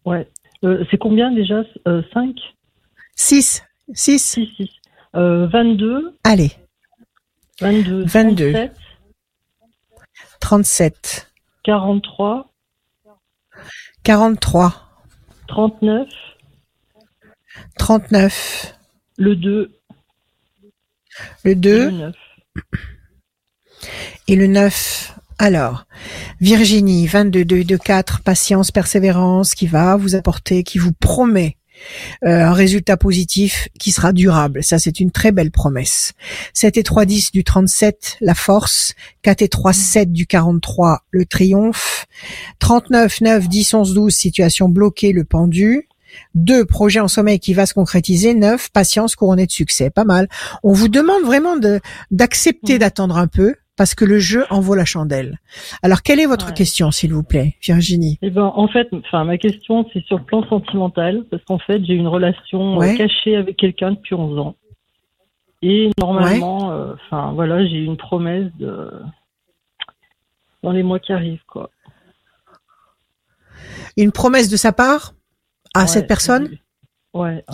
[0.04, 0.28] ouais.
[0.62, 1.62] Euh, c'est combien déjà?
[1.86, 2.34] Euh, 5
[3.16, 3.42] 6.
[3.42, 3.62] 6.
[3.92, 4.68] 6, 6.
[5.14, 6.52] Euh, 22, Allez,
[7.60, 8.52] 22, 22.
[8.52, 8.72] 37,
[10.40, 11.30] 37.
[11.62, 12.52] 43,
[14.02, 14.80] 43.
[15.46, 16.08] 39,
[17.78, 18.74] 39.
[19.18, 19.70] le 2,
[21.44, 22.14] Le le 2 9.
[24.28, 25.16] et le 9.
[25.38, 25.84] Alors,
[26.40, 31.56] Virginie, 22, 2, 2, 4, patience, persévérance, qui va vous apporter, qui vous promet
[32.22, 34.62] un résultat positif qui sera durable.
[34.62, 36.12] Ça, c'est une très belle promesse.
[36.52, 38.94] 7 et 3, 10 du 37, la force.
[39.22, 42.06] 4 et 3, 7 du 43, le triomphe.
[42.58, 45.88] 39, 9, 10, 11, 12, situation bloquée, le pendu.
[46.36, 48.34] 2, projet en sommeil qui va se concrétiser.
[48.34, 49.90] 9, patience couronnée de succès.
[49.90, 50.28] Pas mal.
[50.62, 52.78] On vous demande vraiment de d'accepter Mm.
[52.78, 55.38] d'attendre un peu parce que le jeu en vaut la chandelle.
[55.82, 56.54] Alors, quelle est votre Ouais.
[56.54, 58.18] question, s'il vous plaît, Virginie?
[58.22, 61.84] Eh ben, en fait, enfin, ma question, c'est sur le plan sentimental, parce qu'en fait,
[61.84, 62.96] j'ai une relation euh, Ouais.
[62.96, 64.56] cachée avec quelqu'un depuis 11 ans.
[65.62, 68.90] Et normalement, euh, enfin, voilà, j'ai une promesse de
[70.62, 71.70] dans les mois qui arrivent, quoi.
[73.96, 75.14] Une promesse de sa part
[75.74, 76.56] à cette personne?
[77.12, 77.44] Ouais.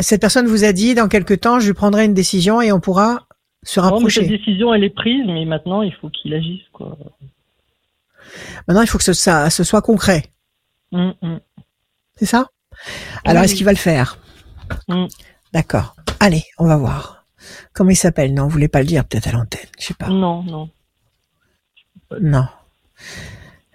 [0.00, 3.26] Cette personne vous a dit, dans quelque temps, je prendrai une décision et on pourra
[3.64, 4.20] se Non, mais rapprocher.
[4.20, 6.96] cette décision, elle est prise, mais maintenant, il faut qu'il agisse, quoi.
[8.68, 10.24] Maintenant, il faut que ce, ça, ce soit concret.
[10.92, 11.40] Hum, hum.
[12.16, 12.48] C'est ça?
[13.24, 13.44] Alors, Oui.
[13.46, 14.18] est-ce qu'il va le faire?
[14.88, 15.06] Mm.
[15.52, 15.94] D'accord.
[16.20, 17.24] Allez, on va voir.
[17.72, 18.32] Comment il s'appelle?
[18.34, 19.66] Non, vous voulez pas le dire peut-être à l'antenne.
[19.78, 20.08] Je sais pas.
[20.08, 20.70] Non, non.
[22.20, 22.46] Non.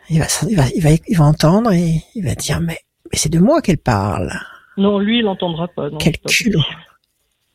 [0.09, 2.79] Il va, il va, il va, il va entendre et il va dire mais,
[3.11, 4.31] mais c'est de moi qu'elle parle.
[4.77, 5.89] Non, lui, il n'entendra pas.
[5.89, 6.63] non, Quel culot.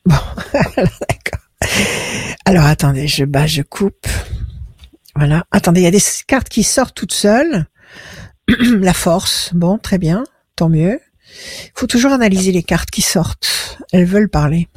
[0.07, 0.15] Bon,
[0.55, 1.41] d'accord.
[2.45, 4.07] Alors attendez, je bats, je coupe.
[5.17, 5.45] Voilà.
[5.51, 7.67] Attendez, il y a des cartes qui sortent toutes seules.
[8.49, 10.25] La force, bon, très bien,
[10.57, 11.01] tant mieux.
[11.65, 13.79] Il faut toujours analyser les cartes qui sortent.
[13.93, 14.69] Elles veulent parler.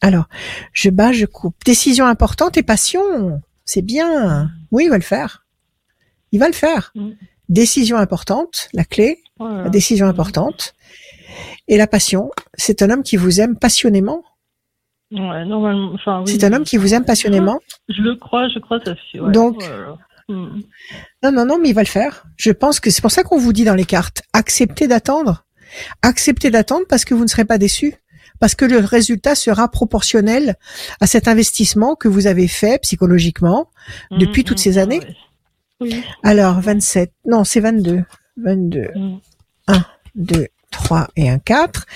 [0.00, 0.28] Alors,
[0.72, 1.56] je bats, je coupe.
[1.64, 3.42] Décision importante et passion.
[3.66, 4.50] C'est bien.
[4.70, 5.44] Oui, il va le faire.
[6.32, 6.92] Il va le faire.
[6.94, 7.10] Mm.
[7.50, 9.64] Décision importante, la clé, Voilà.
[9.64, 10.74] la décision importante.
[11.68, 14.24] Et la passion, c'est un homme qui vous aime passionnément.
[15.12, 16.32] Ouais, normalement, enfin, oui.
[16.32, 17.60] C'est un homme qui vous aime passionnément.
[17.88, 19.20] Je le crois, je crois, ça fait.
[19.20, 19.32] ouais.
[19.32, 19.98] Donc, Voilà.
[20.28, 20.60] Hmm.
[21.24, 22.24] Non, non, non, mais il va le faire.
[22.36, 25.44] Je pense que c'est pour ça qu'on vous dit dans les cartes, acceptez d'attendre.
[26.02, 27.94] Acceptez d'attendre parce que vous ne serez pas déçus.
[28.38, 30.54] Parce que le résultat sera proportionnel
[31.00, 33.70] à cet investissement que vous avez fait psychologiquement
[34.12, 35.00] depuis Hmm, toutes hmm, ces ah années.
[35.00, 35.16] ouais.
[35.80, 36.02] Oui.
[36.22, 37.12] Alors, 27.
[37.26, 38.04] Non, c'est 22.
[38.36, 38.88] 22.
[38.94, 39.16] Hmm.
[40.14, 41.86] 2, 3 et un 4.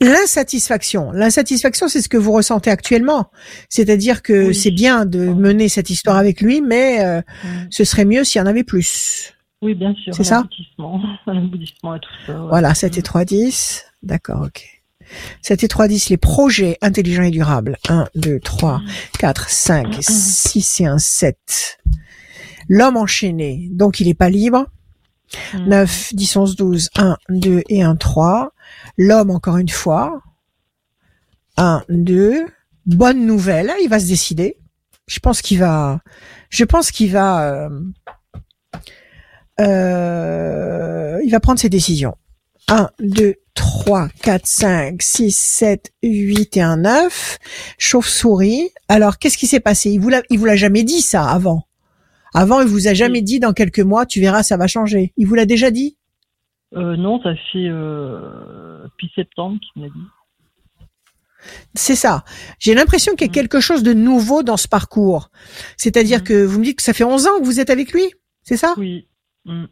[0.00, 1.12] L'insatisfaction.
[1.12, 3.30] L'insatisfaction, c'est ce que vous ressentez actuellement.
[3.68, 4.54] C'est-à-dire que Oui.
[4.54, 7.20] c'est bien de mener cette histoire avec lui, mais euh,
[7.70, 9.34] ce serait mieux s'il y en avait plus.
[9.62, 10.14] Oui, bien sûr.
[10.14, 11.00] C'est ça aboutissement.
[11.26, 12.32] Un aboutissement à tout ça.
[12.32, 12.48] ouais.
[12.48, 13.02] Voilà, 7 et Hmm.
[13.02, 13.84] 3, 10.
[14.02, 14.66] D'accord, ok.
[15.42, 17.76] 7 et 3, 10, les projets intelligents et durables.
[17.88, 18.80] 1, 2, 3,
[19.18, 21.78] 4, 5, 6 et un 7.
[22.68, 24.66] L'homme enchaîné, donc il est pas libre.
[25.52, 25.68] Hmm.
[25.68, 28.52] 9, 10, 11, 12, 1, 2 et 1, 3.
[28.96, 30.20] L'homme, encore une fois.
[31.56, 32.46] 1, 2.
[32.86, 34.58] Bonne nouvelle, il va se décider.
[35.06, 36.00] Je pense qu'il va,
[36.48, 37.68] je pense qu'il va, euh,
[39.60, 42.16] euh, il va prendre ses décisions.
[42.68, 47.38] 1, 2, 3, 4, 5, 6, 7, 8 et un 9.
[47.78, 48.70] Chauve-souris.
[48.88, 49.90] Alors, qu'est-ce qui s'est passé?
[49.90, 51.64] Il vous l'a, il vous l'a jamais dit, ça, avant.
[52.32, 55.12] Avant, il vous a jamais dit, dans quelques mois, tu verras, ça va changer.
[55.16, 55.96] Il vous l'a déjà dit?
[56.76, 58.59] Euh, non, ça fait euh,
[59.00, 60.00] depuis septembre qu'il m'a dit.
[61.74, 62.24] C'est ça.
[62.58, 63.34] J'ai l'impression qu'il y a Mm.
[63.34, 65.30] quelque chose de nouveau dans ce parcours.
[65.76, 66.24] C'est-à-dire Mm.
[66.24, 68.04] que vous me dites que ça fait 11 ans que vous êtes avec lui,
[68.42, 68.74] c'est ça?
[68.76, 69.08] Oui.
[69.46, 69.64] Hmm.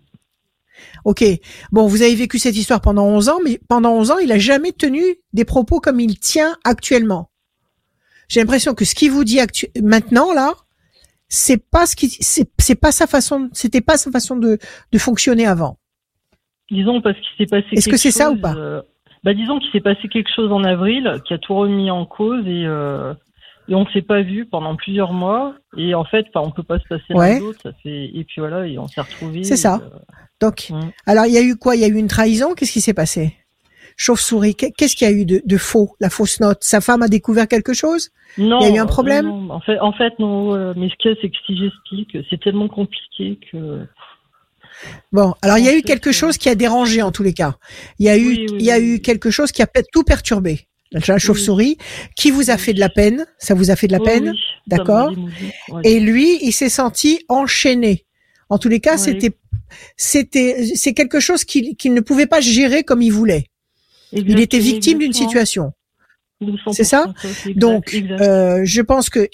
[1.05, 1.24] Ok.
[1.72, 4.39] Bon, vous avez vécu cette histoire pendant 11 ans, mais pendant 11 ans, il a
[4.39, 5.03] jamais tenu
[5.33, 7.31] des propos comme il tient actuellement.
[8.29, 10.55] J'ai l'impression que ce qu'il vous dit actu- maintenant là,
[11.29, 14.59] c'est pas ce qui, c'est, pas sa façon, c'était pas sa façon de,
[14.93, 15.79] de fonctionner avant.
[16.70, 17.66] Disons parce qu'il s'est passé.
[17.72, 18.55] Est-ce que c'est ça ou pas?
[18.55, 18.81] euh,
[19.25, 22.47] Bah disons qu'il s'est passé quelque chose en avril qui a tout remis en cause
[22.47, 23.14] et euh,
[23.71, 26.89] et on s'est pas vu pendant plusieurs mois et en fait, on peut pas se
[26.89, 27.39] passer l'un Ouais.
[27.39, 27.73] de l'autre.
[27.83, 29.45] Fait et puis voilà et on s'est retrouvés.
[29.45, 29.81] C'est ça.
[29.83, 29.99] euh,
[30.41, 30.91] Donc, Mm.
[31.07, 31.75] alors il y a eu quoi?
[31.77, 32.55] Il y a eu une trahison?
[32.55, 33.35] Qu'est-ce qui s'est passé?
[33.97, 34.55] Chauve-souris.
[34.55, 35.91] qu'est- Qu'est-ce qu'il y a eu de, de faux?
[36.01, 36.59] La fausse note?
[36.61, 38.11] Sa femme a découvert quelque chose?
[38.39, 38.61] Non.
[38.61, 39.27] Il y a eu un problème?
[39.27, 39.55] non, non.
[39.55, 40.55] En fait, en fait non.
[40.55, 43.81] euh, mais ce qu'il y a, c'est que si j'explique, c'est tellement compliqué que.
[45.12, 47.57] Bon, alors il y a eu quelque chose qui a dérangé en tous les cas.
[47.99, 50.05] Il y a eu, Oui, oui, il y a eu quelque chose qui a tout
[50.05, 50.66] perturbé.
[50.91, 51.76] La chauve-souris,
[52.16, 54.33] qui vous a fait de la peine, ça vous a fait de la Oh peine,
[54.66, 55.12] d'accord.
[55.85, 58.07] et lui, il s'est senti enchaîné.
[58.49, 59.33] En tous les cas, c'était,
[59.99, 63.49] c'était, c'est quelque chose qu'il qu'il ne pouvait pas gérer comme il voulait.
[64.12, 65.72] Il était victime d'une situation.
[66.43, 67.12] 200%, C'est ça?
[67.22, 69.29] exact, Donc, euh, je pense que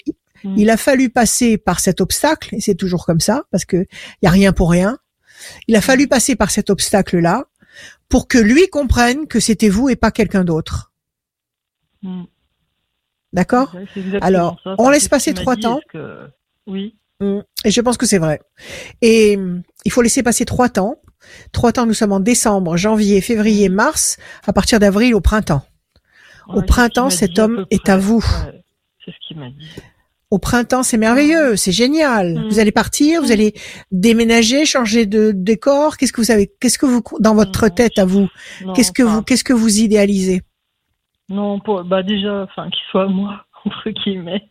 [0.45, 0.55] Mm.
[0.57, 3.85] il a fallu passer par cet obstacle, et c'est toujours comme ça, parce que
[4.21, 4.99] y a rien pour rien.
[5.67, 7.45] Il a fallu passer par cet obstacle-là
[8.09, 10.91] pour que lui comprenne que c'était vous et pas quelqu'un d'autre.
[12.01, 12.23] Mm.
[13.33, 13.75] D'accord?
[13.75, 13.85] Ouais,
[14.21, 14.75] Alors, ça.
[14.77, 15.79] on laisse passer trois temps.
[15.91, 16.29] que-
[16.67, 16.95] Oui.
[17.19, 17.39] Mm.
[17.65, 18.39] Et je pense que c'est vrai.
[19.01, 21.01] Et mm, il faut laisser passer trois temps.
[21.51, 25.65] Trois temps, nous sommes en décembre, janvier, février, mars, à partir d'avril au printemps.
[26.47, 27.93] Au Ouais, printemps, cet homme est près.
[27.93, 28.19] à vous.
[28.45, 28.63] Ouais,
[29.03, 29.67] c'est ce qu'il m'a dit.
[30.35, 32.33] Au printemps, c'est merveilleux, c'est génial.
[32.33, 32.47] Mm.
[32.49, 33.31] Vous allez partir, vous Mm.
[33.31, 33.53] allez
[33.93, 35.95] déménager, changer de décor.
[35.95, 38.27] Qu'est-ce que vous avez Qu'est-ce que vous dans votre Non, tête à vous
[38.75, 40.41] Qu'est-ce que enfin, vous Qu'est-ce que vous idéalisez?
[41.29, 44.43] Non, pour, bah déjà, enfin, qu'il soit moi, entre guillemets.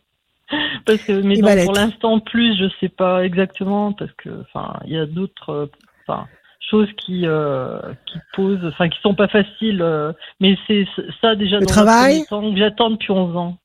[0.87, 4.97] Parce que, mais pour l'instant, plus, je sais pas exactement, parce que, enfin, il y
[4.97, 5.69] a d'autres,
[6.07, 6.25] enfin,
[6.71, 10.87] choses qui, euh, qui posent, enfin, qui sont pas faciles, euh, mais c'est
[11.21, 13.57] ça déjà Le dans travail premier temps que j'attends depuis 11 ans.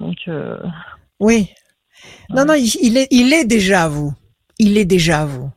[0.00, 0.58] Donc, euh,
[1.20, 1.48] Oui.
[2.30, 4.12] Non, non, il, il est, il est déjà à vous.
[4.58, 5.50] Il est déjà à vous.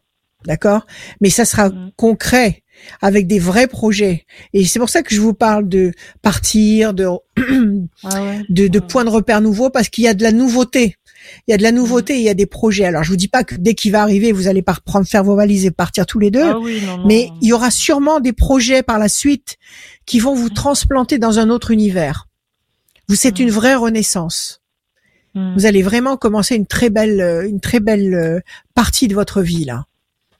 [0.46, 0.86] D'accord?
[1.22, 1.92] Mais ça sera Mm.
[1.98, 2.64] concret,
[3.02, 4.26] avec des vrais projets.
[4.54, 5.92] Et c'est pour ça que je vous parle de
[6.22, 7.06] partir, de,
[8.04, 8.42] ah ouais.
[8.50, 8.88] de, de Ouais.
[8.88, 10.96] points de repère nouveaux, parce qu'il y a de la nouveauté.
[11.48, 12.86] Il y a de la nouveauté, il y a des projets.
[12.86, 15.26] Alors, je vous dis pas que dès qu'il va arriver, vous allez pas reprendre, faire
[15.26, 16.42] vos valises et partir tous les deux.
[16.52, 17.38] Ah oui, non, non, mais non.
[17.42, 19.58] il y aura sûrement des projets par la suite
[20.06, 22.28] qui vont vous transplanter dans un autre univers.
[23.10, 23.44] Vous, c'est Mm.
[23.44, 24.59] une vraie renaissance.
[25.36, 25.54] Hmm.
[25.54, 28.40] Vous allez vraiment commencer une très belle, euh, une très belle euh,
[28.74, 29.86] partie de votre vie là.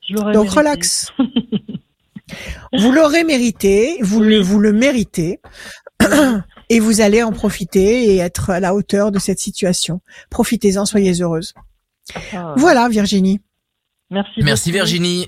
[0.10, 0.50] Donc mérité.
[0.50, 1.14] relax.
[2.78, 5.40] vous l'aurez mérité, vous le, vous le méritez,
[6.70, 10.02] et vous allez en profiter et être à la hauteur de cette situation.
[10.30, 11.54] Profitez-en, soyez heureuse.
[12.34, 13.42] Ah, Voilà, Virginie.
[14.10, 14.42] Merci.
[14.42, 14.78] Merci beaucoup.
[14.78, 15.28] Virginie.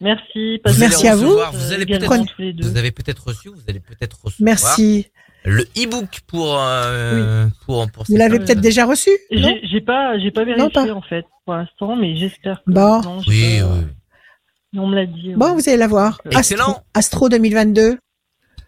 [0.00, 0.60] Merci.
[0.78, 1.36] Merci à vous.
[1.52, 5.10] Vous allez peut-être vous avez peut-être reçu, vous allez peut-être recevoir Merci.
[5.44, 10.18] Le e-book pour euh, pour pour Vous l'avez peut-être déjà reçu non J'ai j'ai pas,
[10.18, 10.92] j'ai pas Non, vérifié pas.
[10.94, 12.70] en fait pour l'instant, mais j'espère que.
[12.72, 13.02] Bon.
[13.02, 13.84] non, Oui, oui.
[14.76, 15.34] On me l'a dit.
[15.36, 15.52] Bon, ouais.
[15.62, 16.20] vous allez la voir.
[16.26, 16.64] Euh, Excellent.
[16.64, 17.98] Astro, Astro 2022,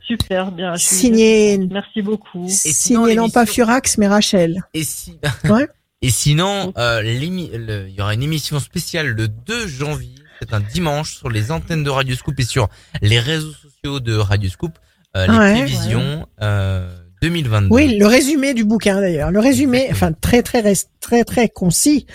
[0.06, 0.76] Super, bien.
[0.76, 2.46] signé, Merci beaucoup.
[2.48, 4.62] sinon, signé non pas Furax, mais Rachel.
[4.74, 5.18] Et si
[5.50, 5.66] Ouais.
[6.02, 10.14] Et sinon, euh, l'émi- le- il y aura une émission spéciale le 2 janvier.
[10.40, 12.68] C'est un dimanche sur les antennes de Radio Scoop et sur
[13.00, 14.78] les réseaux sociaux de Radio Scoop.
[15.16, 16.88] Euh, les Ouais, prévisions euh,
[17.22, 17.74] 2022.
[17.74, 20.62] Oui, le résumé du bouquin d'ailleurs, le résumé, enfin très très
[21.00, 22.06] très très concis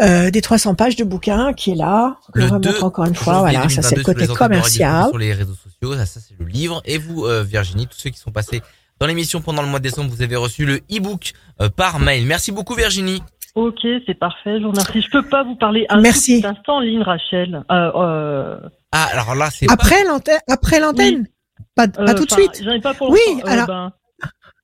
[0.00, 2.16] euh, des 300 pages de bouquin qui est là.
[2.34, 4.38] Le On va 2 montrer encore une fois, voilà, ça c'est le 2022 sur côté
[4.38, 5.08] commercial.
[5.08, 6.80] Sur les réseaux sociaux, ça, ça c'est le livre.
[6.86, 8.62] Et vous, euh, Virginie, tous ceux qui sont passés
[8.98, 12.26] dans l'émission pendant le mois de décembre, vous avez reçu le e-book euh, par mail.
[12.26, 13.22] Merci beaucoup Virginie.
[13.56, 15.02] Ok, c'est parfait, je vous remercie.
[15.02, 16.40] Je peux pas vous parler un Merci.
[16.40, 17.62] petit instant en ligne, Rachel.
[17.70, 18.56] Euh, euh,
[18.92, 21.26] Ah, alors là, c'est Après l'antenne, après l'antenne,
[21.74, 22.62] pas, pas euh, tout de suite.
[22.62, 23.18] J'en ai pas pour Oui.
[23.44, 23.92] Euh, alors- ben,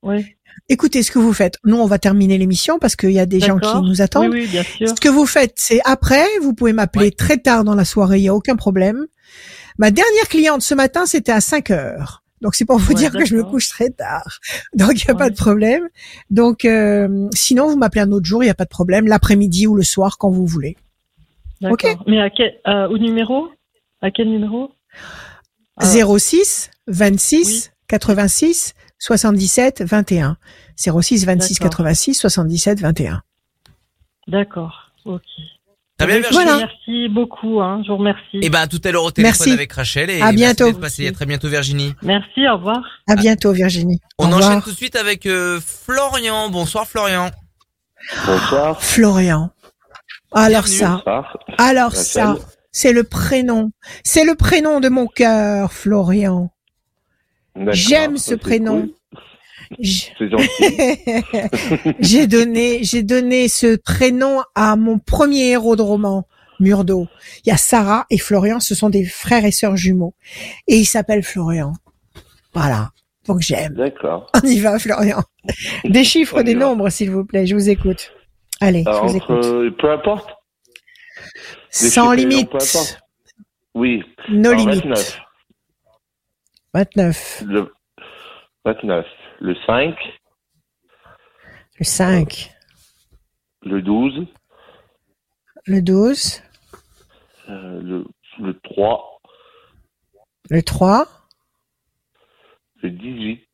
[0.02, 0.36] ouais,
[0.68, 1.58] Écoutez ce que vous faites.
[1.64, 4.32] Nous, on va terminer l'émission parce qu'il y a des gens qui nous attendent.
[4.32, 4.88] Oui, oui, bien sûr.
[4.88, 7.10] Ce que vous faites, c'est après, vous pouvez m'appeler Ouais.
[7.12, 9.06] très tard dans la soirée, il n'y a aucun problème.
[9.78, 12.24] Ma dernière cliente ce matin, c'était à 5 heures.
[12.40, 14.38] Donc c'est pour vous Ouais, dire que je me couche très tard.
[14.74, 15.18] Donc il n'y a Ouais.
[15.18, 15.88] pas de problème.
[16.30, 19.66] Donc euh, sinon, vous m'appelez un autre jour, il n'y a pas de problème, l'après-midi
[19.68, 20.76] ou le soir quand vous voulez.
[21.60, 21.90] D'accord.
[21.92, 21.98] ok.
[22.08, 23.48] Mais à quel, euh, au numéro?
[24.02, 24.70] À quel numéro?
[25.76, 27.70] Ah, 06 26 Oui.
[27.88, 30.36] 86 77 21.
[30.76, 31.70] 06 26 D'accord.
[31.70, 33.22] 86 77 21.
[34.28, 34.90] D'accord.
[35.04, 35.22] Ok.
[35.98, 36.44] Très bien Eh ben, Virginie.
[36.44, 36.66] Voilà.
[36.66, 37.60] Merci beaucoup.
[37.62, 38.38] Hein, je vous remercie.
[38.42, 39.52] Et ben à tout à l'heure au téléphone Merci.
[39.52, 40.72] avec Rachel et À merci bientôt.
[40.78, 41.06] passé.
[41.08, 41.94] À très bientôt Virginie.
[42.02, 42.46] Merci.
[42.48, 42.82] Au revoir.
[43.08, 44.00] À bientôt Virginie.
[44.18, 44.64] On Au enchaîne revoir.
[44.64, 46.50] tout de suite avec euh, Florian.
[46.50, 47.30] Bonsoir Florian.
[48.26, 48.82] Bonsoir.
[48.82, 49.50] Florian.
[50.32, 50.76] Alors Bienvenue.
[50.76, 51.38] ça, Bonsoir.
[51.58, 52.04] alors Rachel.
[52.04, 52.36] ça,
[52.72, 53.70] c'est le prénom.
[54.04, 56.50] C'est le prénom de mon cœur, Florian.
[57.70, 58.82] J'aime ce prénom.
[58.82, 58.92] cool.
[62.00, 66.26] J'ai donné, j'ai donné ce prénom à mon premier héros de roman,
[66.60, 67.06] Murdo.
[67.44, 70.14] Il y a Sarah et Florian, ce sont des frères et sœurs jumeaux.
[70.68, 71.72] Et il s'appelle Florian.
[72.54, 72.90] Voilà.
[73.26, 73.74] Donc j'aime.
[73.74, 74.30] D'accord.
[74.42, 75.22] On y va, Florian.
[75.84, 77.46] Des chiffres, des nombres, s'il vous plaît.
[77.46, 78.12] Je vous écoute.
[78.60, 79.44] Allez, Alors, je vous écoute.
[79.44, 80.30] euh, peu importe.
[81.80, 82.36] des Sans chiffres limite.
[82.36, 83.00] nombres, peu importe.
[83.74, 84.02] Oui.
[84.30, 85.18] No Alors, limites.
[86.76, 87.42] 29.
[87.42, 87.42] 29.
[87.46, 87.72] Le
[88.66, 89.06] 29.
[89.40, 89.94] Le 5.
[91.78, 92.54] Le 5.
[93.62, 94.26] Le 12.
[95.66, 96.42] Le 12.
[97.48, 98.04] euh, le,
[98.40, 99.20] le 3.
[100.50, 101.08] Le 3.
[102.82, 103.48] Le 18.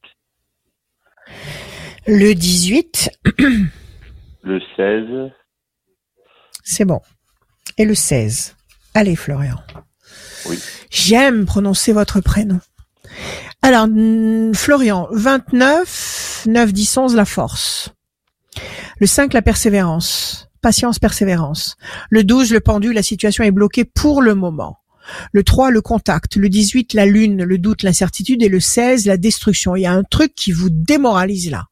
[2.08, 3.10] Le 18.
[4.42, 5.32] Le 16.
[6.64, 7.00] C'est bon.
[7.78, 8.56] Et le 16.
[8.94, 9.62] Allez, Florian.
[10.46, 10.58] Oui.
[10.90, 12.58] J'aime prononcer votre prénom.
[13.62, 13.86] Alors,
[14.54, 17.90] Florian, 29, 9, 10, 11, la force.
[18.98, 20.48] Le 5, la persévérance.
[20.60, 21.76] Patience, persévérance.
[22.10, 24.78] Le 12, le pendu, la situation est bloquée pour le moment.
[25.32, 26.36] Le 3, le contact.
[26.36, 28.42] Le 18, la lune, le doute, l'incertitude.
[28.42, 29.76] Et le 16, la destruction.
[29.76, 31.66] Il y a un truc qui vous démoralise là.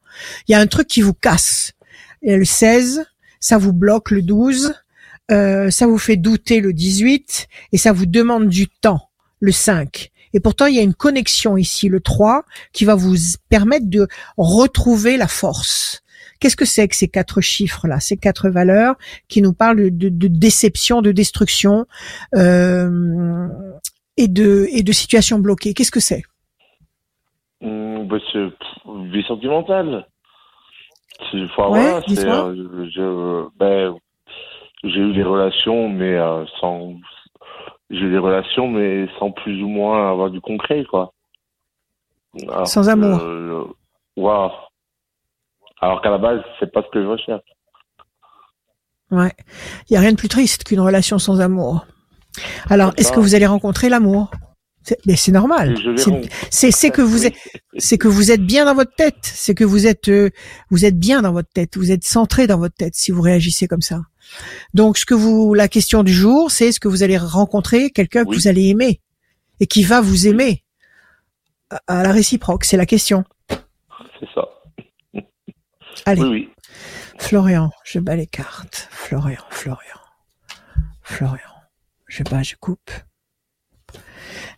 [0.47, 1.73] Il y a un truc qui vous casse.
[2.21, 3.05] Le 16,
[3.39, 4.73] ça vous bloque le 12,
[5.31, 10.11] euh, ça vous fait douter le 18 et ça vous demande du temps le 5.
[10.33, 13.15] Et pourtant, il y a une connexion ici, le 3, qui va vous
[13.49, 14.07] permettre de
[14.37, 16.03] retrouver la force.
[16.39, 18.95] Qu'est-ce que c'est que ces quatre chiffres-là, ces quatre valeurs
[19.27, 21.85] qui nous parlent de, de déception, de destruction
[22.35, 23.47] euh,
[24.17, 26.23] et de et de situation bloquée Qu'est-ce que c'est?
[27.61, 28.47] Hum, bah, c'est
[29.11, 30.07] vie sentimentale.
[31.31, 31.37] C'est-
[31.69, 32.45] Ouais, voilà,
[32.97, 33.95] euh, ben,
[34.83, 36.95] j'ai eu des relations, mais euh, sans.
[37.91, 41.13] J'ai des relations, mais sans plus ou moins avoir du concret, quoi.
[42.47, 43.19] Alors Sans amour.
[43.21, 43.65] euh.
[45.81, 47.43] Alors qu'à la base, c'est pas ce que je recherche.
[49.09, 49.33] Ouais.
[49.89, 51.85] Il y a rien de plus triste qu'une relation sans amour.
[52.69, 54.31] Alors, est-ce que vous allez rencontrer l'amour?
[55.05, 55.75] Mais c'est normal.
[56.49, 57.35] C'est- que vous êtes
[57.77, 60.29] c'est que vous êtes bien dans votre tête, c'est que vous êtes euh,
[60.71, 63.67] vous êtes bien dans votre tête, vous êtes centré dans votre tête si vous réagissez
[63.67, 64.01] comme ça.
[64.73, 68.25] Donc ce que vous la question du jour, c'est est-ce que vous allez rencontrer quelqu'un
[68.25, 69.01] que vous allez aimer
[69.59, 70.63] et qui va vous aimer
[71.69, 73.23] à, à la réciproque, c'est la question.
[73.49, 74.47] C'est ça.
[76.05, 76.49] Allez, Oui, oui.
[77.19, 78.87] Florian, je bats les cartes.
[78.91, 79.99] Florian, Florian.
[81.03, 81.37] Florian.
[82.07, 82.91] Je bats, je coupe.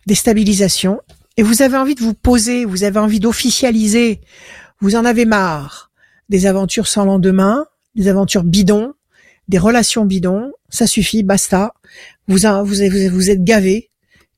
[0.06, 1.00] Déstabilisation.
[1.36, 4.20] Et vous avez envie de vous poser, vous avez envie d'officialiser.
[4.80, 5.90] Vous en avez marre
[6.28, 8.94] des aventures sans lendemain, des aventures bidons,
[9.48, 10.52] des relations bidons.
[10.68, 11.74] Ça suffit, basta.
[12.28, 13.90] Vous, vous, êtes gavé.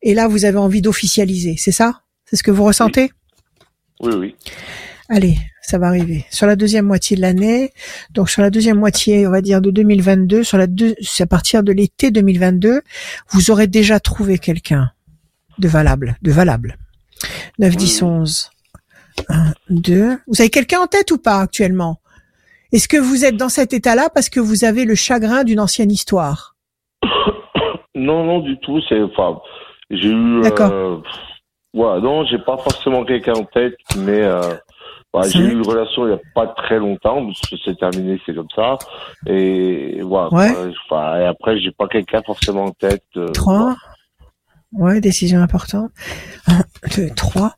[0.02, 1.56] Et là, vous avez envie d'officialiser.
[1.58, 2.02] C'est ça?
[2.24, 3.10] C'est ce que vous ressentez?
[4.00, 4.36] Oui, oui.
[5.08, 6.26] Allez, ça va arriver.
[6.30, 7.72] Sur la deuxième moitié de l'année,
[8.10, 11.62] donc sur la deuxième moitié, on va dire de 2022, sur la deux, à partir
[11.62, 12.82] de l'été 2022,
[13.30, 14.90] vous aurez déjà trouvé quelqu'un
[15.58, 16.76] de valable, de valable.
[17.58, 18.08] 9, Oui, 10, oui.
[18.08, 18.50] 11.
[19.28, 20.18] 1, 2.
[20.26, 22.00] Vous avez quelqu'un en tête ou pas actuellement?
[22.72, 25.90] Est-ce que vous êtes dans cet état-là parce que vous avez le chagrin d'une ancienne
[25.90, 26.54] histoire?
[27.94, 28.80] Non, non, du tout.
[28.88, 29.38] C'est, enfin,
[29.90, 30.42] j'ai eu.
[30.42, 30.70] D'accord.
[30.72, 30.96] Euh,
[31.72, 34.40] voilà, non, j'ai pas forcément quelqu'un en tête, mais euh,
[35.28, 38.34] j'ai eu une relation il y a pas très longtemps, parce que c'est terminé, c'est
[38.34, 38.76] comme ça.
[39.26, 40.28] Et voilà.
[40.32, 40.50] Ouais.
[40.90, 43.02] Enfin, et après, j'ai pas quelqu'un forcément en tête.
[43.16, 43.74] euh, 3.
[44.78, 45.90] Ouais, décision importante.
[46.46, 46.64] 1,
[46.96, 47.56] 2, 3,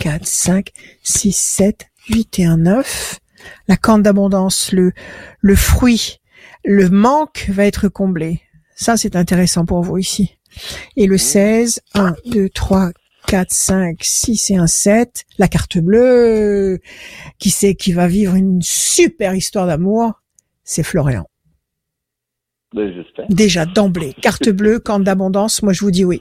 [0.00, 0.70] 4, 5,
[1.02, 3.20] 6, 7, 8 et un 9.
[3.68, 4.92] La corne d'abondance, le,
[5.40, 6.20] le fruit,
[6.64, 8.42] le manque va être comblé.
[8.76, 10.36] Ça, c'est intéressant pour vous ici.
[10.96, 12.90] Et le 16, 1, 2, 3,
[13.26, 15.24] 4, 5, 6 et un 7.
[15.38, 16.80] La carte bleue.
[17.38, 20.20] Qui c'est qui va vivre une super histoire d'amour?
[20.62, 21.26] C'est Florian.
[22.74, 22.92] Ben.
[23.28, 26.20] Déjà d'emblée, carte bleue, camp d'abondance, moi je vous dis oui.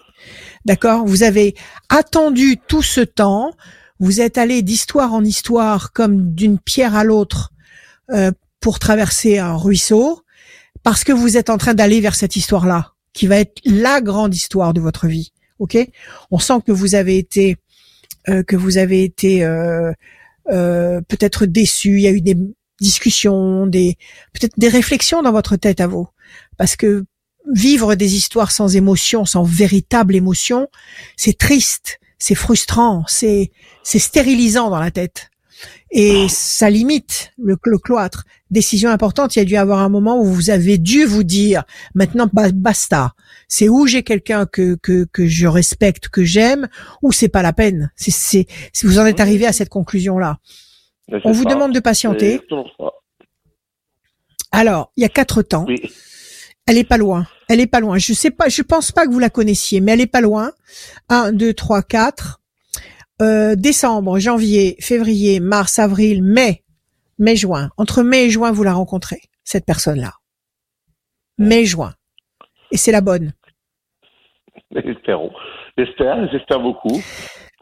[0.66, 1.06] D'accord?
[1.06, 1.56] Vous avez
[1.90, 3.52] attendu tout ce temps,
[4.00, 7.52] vous êtes allé d'histoire en histoire comme d'une pierre à l'autre
[8.12, 10.22] euh, pour traverser un ruisseau,
[10.84, 14.36] parce que vous êtes en train d'aller vers cette histoire-là, qui va être la grande
[14.36, 15.34] histoire de votre vie.
[15.60, 15.78] Ok?
[16.30, 17.58] On sent que vous avez été,
[18.30, 19.92] euh, que vous avez été euh,
[20.52, 21.98] euh, peut-être déçu.
[21.98, 22.38] Il y a eu des
[22.80, 23.98] discussions, des
[24.34, 26.08] peut-être des réflexions dans votre tête à vous
[26.58, 27.06] parce que
[27.54, 30.68] vivre des histoires sans émotion, sans véritable émotion,
[31.18, 33.52] c'est triste, c'est frustrant, c'est
[33.84, 35.30] c'est stérilisant dans la tête.
[35.92, 38.26] Et ça limite le, le cloître.
[38.50, 41.24] Décision importante, il y a dû y avoir un moment où vous avez dû vous
[41.24, 43.14] dire, maintenant ba- basta.
[43.48, 46.68] C'est où j'ai quelqu'un que, que, que je respecte, que j'aime,
[47.04, 47.92] ou c'est pas la peine.
[47.96, 50.40] C'est, c'est, si vous en êtes arrivé à cette conclusion-là.
[51.24, 51.50] On vous ça.
[51.50, 52.42] demande de patienter.
[54.52, 55.66] Alors, il y a quatre temps.
[55.68, 55.82] Oui.
[56.66, 57.28] Elle est pas loin.
[57.50, 57.98] Elle est pas loin.
[57.98, 60.52] Je sais pas, je pense pas que vous la connaissiez, mais elle est pas loin.
[61.10, 62.40] 1, 2, 3, 4.
[63.22, 66.64] Euh, décembre, janvier, février, mars, avril, mai,
[67.20, 67.70] mai, juin.
[67.78, 70.14] Entre mai et juin, vous la rencontrez, cette personne-là.
[71.38, 71.94] Mai, juin.
[72.72, 73.34] Et c'est la bonne.
[74.76, 75.32] Espérons.
[75.78, 77.02] J'espère, j'espère beaucoup.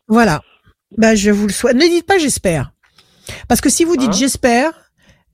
[0.07, 0.41] Voilà.
[0.98, 1.76] Ben, je vous le souhaite.
[1.76, 2.72] Ne dites pas j'espère.
[3.48, 4.18] Parce que si vous dites Hein?
[4.18, 4.72] j'espère,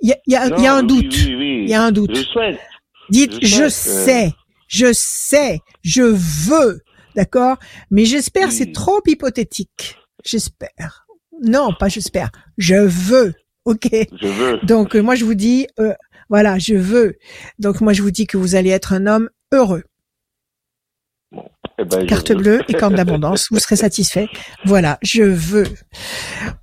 [0.01, 1.13] il y a, il y a- il y a Non, un oui, doute.
[1.25, 1.59] Oui, oui.
[1.63, 2.15] Il y a un doute.
[2.15, 2.59] Je souhaite.
[3.09, 4.33] Dites Je sais,
[4.67, 6.81] je sais, je veux,
[7.15, 7.57] d'accord?
[7.91, 9.97] Mais j'espère, c'est trop hypothétique.
[10.25, 11.07] J'espère.
[11.41, 12.31] Non, pas j'espère.
[12.57, 13.33] Je veux.
[13.65, 13.89] Ok?
[13.91, 14.59] Je veux.
[14.63, 15.93] Donc euh, moi je vous dis, euh,
[16.29, 17.15] voilà, je veux.
[17.59, 19.83] Donc moi je vous dis que vous allez être un homme heureux.
[21.79, 22.35] Eh ben, Carte veux.
[22.37, 23.47] bleue et corne d'abondance.
[23.51, 24.27] Vous serez satisfait.
[24.65, 25.67] Voilà, je veux.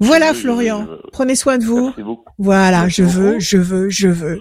[0.01, 0.85] Voilà, Je Florian.
[0.85, 1.01] veux.
[1.13, 1.87] Prenez soin de vous.
[1.87, 2.33] Merci beaucoup.
[2.39, 4.41] Voilà, Merci je veux, je veux, je veux.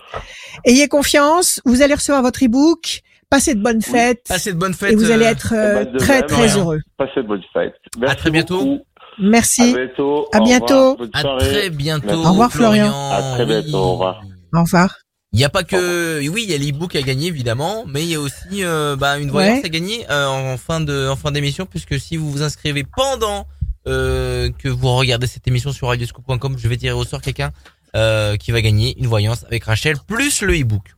[0.66, 1.62] Ayez confiance.
[1.66, 3.02] Vous allez recevoir votre e-book.
[3.30, 4.26] Passez de bonnes fêtes.
[4.28, 4.92] Passez de bonnes fêtes.
[4.94, 6.58] et vous allez euh, être euh, Eh ben, de très même, très rien.
[6.58, 6.80] heureux.
[6.98, 7.76] Passez de bonnes fêtes.
[8.00, 8.58] Merci très bientôt.
[8.60, 8.82] beaucoup.
[9.20, 9.74] À Merci.
[9.74, 10.28] bientôt.
[10.34, 10.98] À Au bientôt.
[11.14, 12.08] À très bientôt.
[12.08, 12.26] Merci.
[12.28, 12.92] Au revoir, Florian.
[13.12, 14.22] À très bientôt, au revoir.
[14.56, 15.03] Au revoir.
[15.34, 18.10] Il n'y a pas que, oui, il y a l'e-book à gagner évidemment, mais il
[18.10, 19.66] y a aussi euh, bah, une voyance Ouais.
[19.66, 23.48] à gagner euh, en fin de en fin d'émission, puisque si vous vous inscrivez pendant
[23.88, 27.52] euh, que vous regardez cette émission sur radioscoop.com, je vais tirer au sort quelqu'un
[27.96, 30.94] euh, qui va gagner une voyance avec Rachel plus le e-book.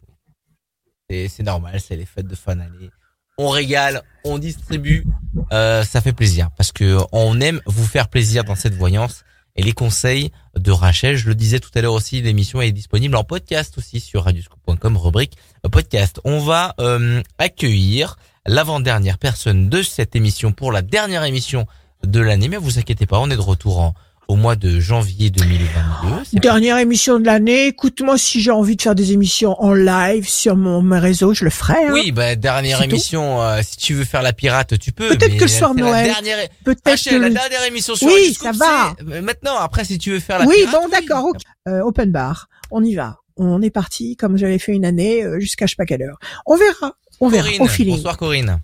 [1.10, 2.90] C'est c'est normal, c'est les fêtes de fin d'année.
[3.38, 5.06] On régale, on distribue,
[5.54, 9.24] euh, ça fait plaisir parce que on aime vous faire plaisir dans cette voyance.
[9.56, 13.16] Et les conseils de Rachel, je le disais tout à l'heure aussi, l'émission est disponible
[13.16, 16.20] en podcast aussi sur radioscoop.com, rubrique euh, podcast.
[16.26, 21.68] On va euh, accueillir l'avant-dernière personne de cette émission pour la dernière émission
[22.04, 22.50] de l'année.
[22.50, 23.96] Mais vous inquiétez pas, on est de retour en,
[24.28, 26.24] au mois de janvier 2022.
[26.26, 27.68] C'est Dernière émission de l'année.
[27.68, 31.44] Écoute-moi, si j'ai envie de faire des émissions en live sur mon mes réseaux, je
[31.46, 31.74] le ferai.
[31.88, 31.92] hein.
[31.94, 33.42] Oui, bah dernière émission.
[33.42, 35.10] euh, si tu veux faire la pirate, tu peux.
[35.10, 38.52] Peut-être que le soir Noël, dernière- Peut-être que la le- dernière émission sur Oui, ça
[38.52, 38.96] va.
[39.10, 41.26] euh, Maintenant, après, si tu veux faire la Oui, pirate, bon, d'accord.
[41.26, 41.38] ok.
[41.68, 42.48] Euh, open bar.
[42.72, 43.18] On y va.
[43.38, 46.18] On est parti, comme j'avais fait une année, jusqu'à je sais pas quelle heure.
[46.46, 46.94] On verra.
[47.20, 47.44] On verra.
[47.48, 47.96] Corinne, Au feeling.
[47.98, 48.60] bonsoir Corinne.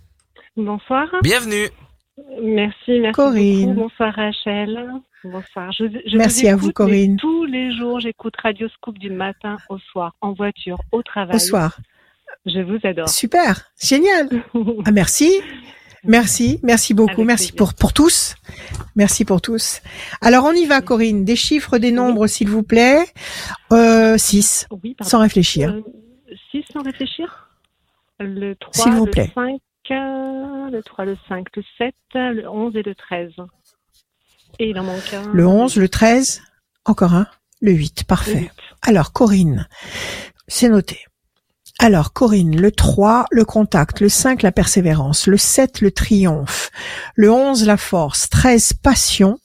[0.57, 1.07] Bonsoir.
[1.23, 1.69] Bienvenue.
[2.41, 3.73] Merci, merci Corinne.
[3.73, 3.89] beaucoup.
[3.89, 4.77] Bonsoir Rachel.
[5.23, 5.71] Bonsoir.
[5.71, 7.17] Je, je Merci à vous, Corinne.
[7.17, 11.35] Tous les jours, j'écoute Radio Scoop du matin au soir, en voiture, au travail.
[11.35, 11.77] Au soir.
[12.45, 13.09] Je vous adore.
[13.09, 13.71] Super.
[13.79, 14.27] Génial.
[14.85, 15.31] Ah, merci.
[16.03, 16.59] Merci.
[16.63, 17.11] Merci beaucoup.
[17.21, 17.57] Avec Merci plaisir.
[17.57, 18.35] pour, pour tous.
[18.95, 19.81] Merci pour tous.
[20.21, 21.23] Alors, on y va, Corinne.
[21.23, 23.03] Des chiffres, des nombres, s'il vous plaît.
[23.71, 24.67] Euh, 6.
[24.83, 25.09] Oui, pardon.
[25.09, 25.69] Sans réfléchir.
[25.69, 25.81] Euh,
[26.49, 27.49] six sans réfléchir?
[28.19, 29.31] Le 3, S'il vous le plaît.
[29.35, 29.59] 5,
[29.91, 33.31] euh, le 3, le 5, le 7, le 11 et le 13.
[34.61, 35.27] Et il en manque un.
[35.33, 36.43] Le 11, le 13.
[36.85, 37.25] Encore un.
[37.61, 38.01] Le 8.
[38.01, 38.39] Le Parfait.
[38.41, 38.51] 8.
[38.83, 39.67] Alors, Corinne,
[40.47, 40.99] c'est noté.
[41.79, 46.69] Alors, Corinne, le 3, le contact, le 5, la persévérance, le 7, le triomphe,
[47.15, 49.39] le 11, la force, 13, passion,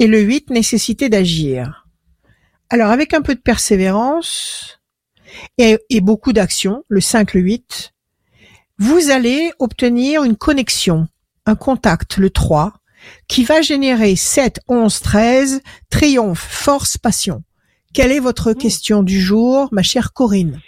[0.00, 1.86] et le 8, nécessité d'agir.
[2.68, 4.80] Alors, avec un peu de persévérance
[5.56, 7.94] et, et beaucoup d'action, le 5, le 8,
[8.78, 11.06] vous allez obtenir une connexion,
[11.46, 12.79] un contact, le 3,
[13.28, 17.42] qui va générer 7, 11, 13, triomphe, force, passion.
[17.94, 20.60] Quelle est votre question du jour, ma chère Corinne?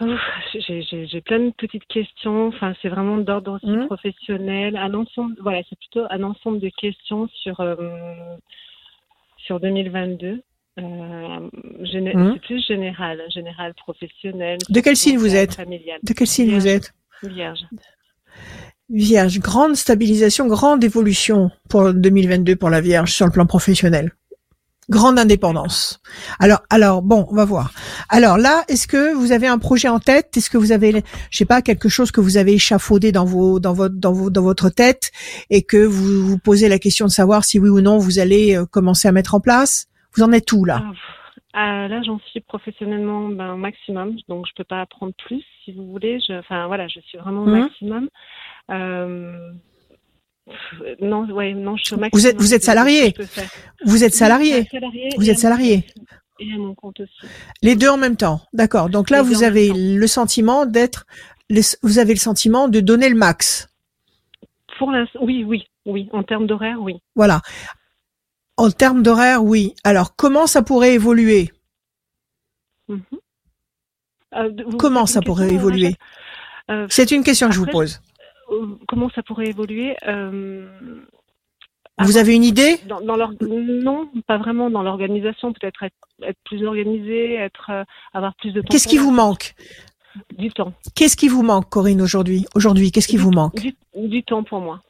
[0.00, 0.20] Ouf,
[0.54, 2.46] J'ai plein de petites questions.
[2.48, 3.86] Enfin, c'est vraiment d'ordre aussi Mhm.
[3.86, 4.76] professionnel.
[4.76, 7.76] Un ensemble, voilà, c'est plutôt un ensemble de questions sur euh,
[9.36, 10.42] sur 2022.
[10.78, 10.82] Euh,
[11.82, 12.32] géné- Mhm.
[12.34, 14.58] C'est plus général, général professionnel.
[14.70, 15.54] De quel signe vous êtes?
[15.56, 15.98] Familial.
[16.02, 16.94] De quel signe vous êtes?
[17.22, 17.60] Vierge.
[18.92, 24.12] Vierge, grande stabilisation, grande évolution pour 2022 pour la Vierge sur le plan professionnel.
[24.88, 26.00] Grande indépendance.
[26.40, 27.70] Alors, alors bon, on va voir.
[28.08, 30.36] Alors là, est-ce que vous avez un projet en tête?
[30.36, 33.60] Est-ce que vous avez, je sais pas, quelque chose que vous avez échafaudé dans vos,
[33.60, 35.12] dans votre, dans vos, dans votre tête
[35.50, 38.56] et que vous vous posez la question de savoir si oui ou non vous allez
[38.56, 39.86] euh, commencer à mettre en place?
[40.16, 40.82] Vous en êtes où là?
[41.52, 45.72] Ah, là, j'en suis professionnellement ben, au maximum, donc je peux pas apprendre plus, si
[45.72, 46.18] vous voulez.
[46.26, 47.60] Je, enfin, voilà, je suis vraiment au Mhm.
[47.60, 48.08] maximum.
[48.70, 49.52] Euh,
[51.00, 52.00] non, ouais, non, je suis au.
[52.12, 53.14] Vous êtes- vous êtes salarié.
[53.84, 54.66] Vous êtes salarié
[55.16, 56.06] Vous êtes salarié compte.
[56.40, 57.12] Et à mon compte aussi.
[57.62, 58.88] Les deux en même temps, d'accord.
[58.88, 61.06] Donc là, Les vous avez le sentiment d'être,
[61.82, 63.68] vous avez le sentiment de donner le max.
[64.78, 66.08] Pour l'instant, oui, oui, oui.
[66.12, 66.96] En termes d'horaire, oui.
[67.14, 67.42] Voilà.
[68.56, 69.74] En termes d'horaire, oui.
[69.84, 71.52] Alors, comment ça pourrait évoluer?
[72.88, 73.02] Mhm.
[74.34, 75.96] Euh, Comment ça pourrait évoluer?
[76.70, 78.00] Euh, C'est une question que je vous pose.
[78.50, 80.68] Euh, Comment ça pourrait évoluer euh,
[81.98, 82.78] Vous avez une idée?
[82.88, 87.84] dans, dans l'or- non, pas vraiment dans l'organisation, peut-être être, être plus organisé, être euh,
[88.14, 88.68] avoir plus de temps.
[88.70, 89.54] Qu'est-ce qui vous manque?
[90.36, 90.72] Du temps.
[90.96, 92.44] Qu'est-ce qui vous manque, Corinne, aujourd'hui?
[92.56, 93.54] Aujourd'hui, qu'est-ce qui Du- vous manque?
[93.60, 94.80] du, du temps pour moi.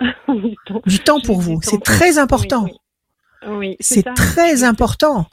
[0.28, 0.82] du temps.
[0.86, 1.60] Du temps J'ai pour vous.
[1.62, 2.64] C'est très important.
[2.64, 2.76] Oui, oui.
[3.56, 5.24] Oui, C'est très important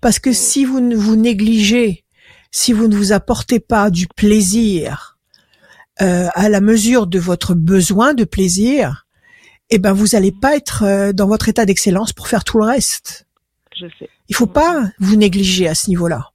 [0.00, 2.04] parce que si vous ne vous négligez,
[2.52, 5.15] si vous ne vous apportez pas du plaisir
[6.02, 9.06] euh, à la mesure de votre besoin de plaisir,
[9.70, 12.64] eh ben vous allez pas être euh, dans votre état d'excellence pour faire tout le
[12.64, 13.26] reste.
[13.74, 14.08] Je sais.
[14.28, 16.30] Il faut pas vous négliger à ce niveau-là.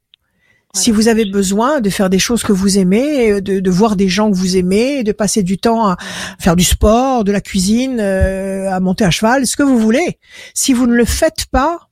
[0.74, 4.08] Si vous avez besoin de faire des choses que vous aimez, de, de voir des
[4.08, 5.98] gens que vous aimez, de passer du temps à
[6.40, 10.18] faire du sport, de la cuisine, euh, à monter à cheval, ce que vous voulez,
[10.54, 11.90] si vous ne le faites pas,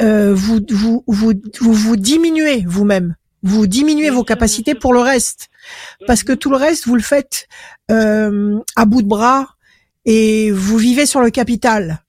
[0.00, 3.16] euh, vous, vous, vous, vous vous diminuez vous-même.
[3.42, 5.48] Vous diminuez vos capacités pour le reste.
[6.06, 6.38] Parce que Mhm.
[6.38, 7.46] tout le reste, vous le faites
[7.90, 9.48] euh, à bout de bras
[10.04, 12.02] et vous vivez sur le capital.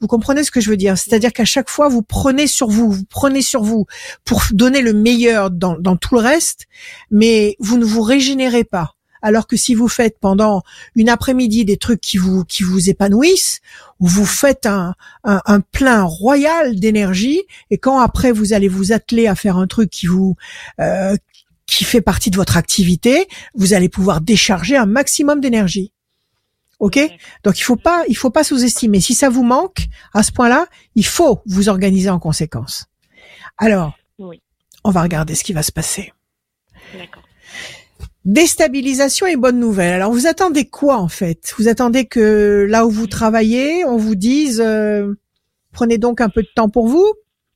[0.00, 0.96] Vous comprenez ce que je veux dire?
[0.96, 3.84] C'est-à-dire qu'à chaque fois, vous prenez sur vous, vous prenez sur vous
[4.24, 6.66] pour donner le meilleur dans, dans tout le reste,
[7.10, 8.94] mais vous ne vous régénérez pas.
[9.22, 10.62] Alors que si vous faites pendant
[10.96, 13.60] une après-midi des trucs qui vous qui vous épanouissent,
[13.98, 18.92] ou vous faites un, un, un plein royal d'énergie, et quand après vous allez vous
[18.92, 20.36] atteler à faire un truc qui vous
[20.80, 21.14] euh,
[21.76, 25.92] qui fait partie de votre activité, vous allez pouvoir décharger un maximum d'énergie.
[26.80, 26.98] Ok?
[27.44, 29.00] Donc il faut pas il faut pas sous-estimer.
[29.00, 32.86] Si ça vous manque à ce point-là, il faut vous organiser en conséquence.
[33.58, 34.40] Alors, Oui.
[34.84, 36.12] on va regarder ce qui va se passer.
[36.98, 37.22] D'accord.
[38.24, 39.94] Déstabilisation et bonne nouvelle.
[39.94, 41.54] Alors vous attendez quoi en fait?
[41.58, 45.14] Vous attendez que là où vous travaillez, on vous dise euh,
[45.72, 47.06] prenez donc un peu de temps pour vous?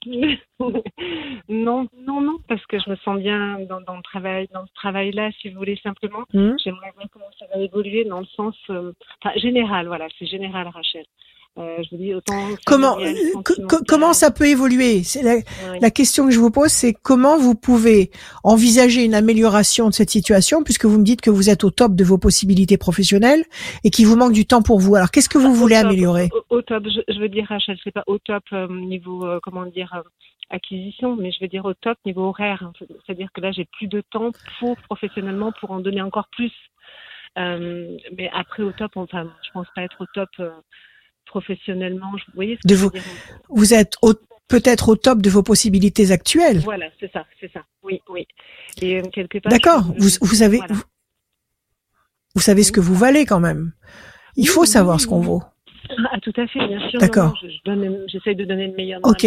[1.49, 4.73] non, non, non, parce que je me sens bien dans, dans le travail, dans ce
[4.75, 6.25] travail-là, si vous voulez simplement.
[6.33, 10.27] Hmm J'aimerais voir comment ça va évoluer dans le sens, euh, enfin, général, voilà, c'est
[10.27, 11.05] général, Rachel.
[11.57, 12.35] Euh, je vous dis autant.
[12.67, 13.13] Comment euh,
[13.87, 15.05] comment ça peut évoluer?
[15.05, 15.79] C'est la, Oui.
[15.81, 18.11] la question que je vous pose, c'est comment vous pouvez
[18.43, 21.95] envisager une amélioration de cette situation, puisque vous me dites que vous êtes au top
[21.95, 23.45] de vos possibilités professionnelles
[23.85, 24.97] et qu'il vous manque du temps pour vous.
[24.97, 26.29] Alors qu'est-ce que vous voulez top, améliorer?
[26.51, 29.39] au, au top, je, je veux dire, Rachel, c'est pas au top euh, niveau, euh,
[29.41, 30.03] comment dire,
[30.51, 32.73] acquisition, mais je veux dire au top niveau horaire.
[33.07, 36.53] C'est-à-dire que là, j'ai plus de temps pour professionnellement pour en donner encore plus.
[37.39, 40.51] Euh, mais après au top, enfin, je pense pas être au top euh,
[41.41, 42.17] professionnellement.
[42.17, 43.03] Je- Vous voyez ce que je veux dire
[43.49, 44.15] Vous êtes au-
[44.49, 46.59] peut-être au top de vos possibilités actuelles.
[46.61, 47.63] Voilà, c'est ça, c'est ça.
[47.83, 48.27] Oui, oui.
[48.81, 49.51] Et euh, quelque part.
[49.51, 49.83] D'accord.
[49.99, 50.75] Vous, vous savez, voilà.
[50.75, 50.83] vous,
[52.37, 53.73] vous savez ce que vous valez quand même.
[54.37, 55.43] Il Oui, faut oui, savoir ce qu'on vaut.
[56.13, 56.99] Ah, tout à fait, bien sûr.
[57.01, 57.25] D'accord.
[57.27, 59.01] Non, non, je- je donne- J'essaye de donner le meilleur.
[59.03, 59.27] Ok.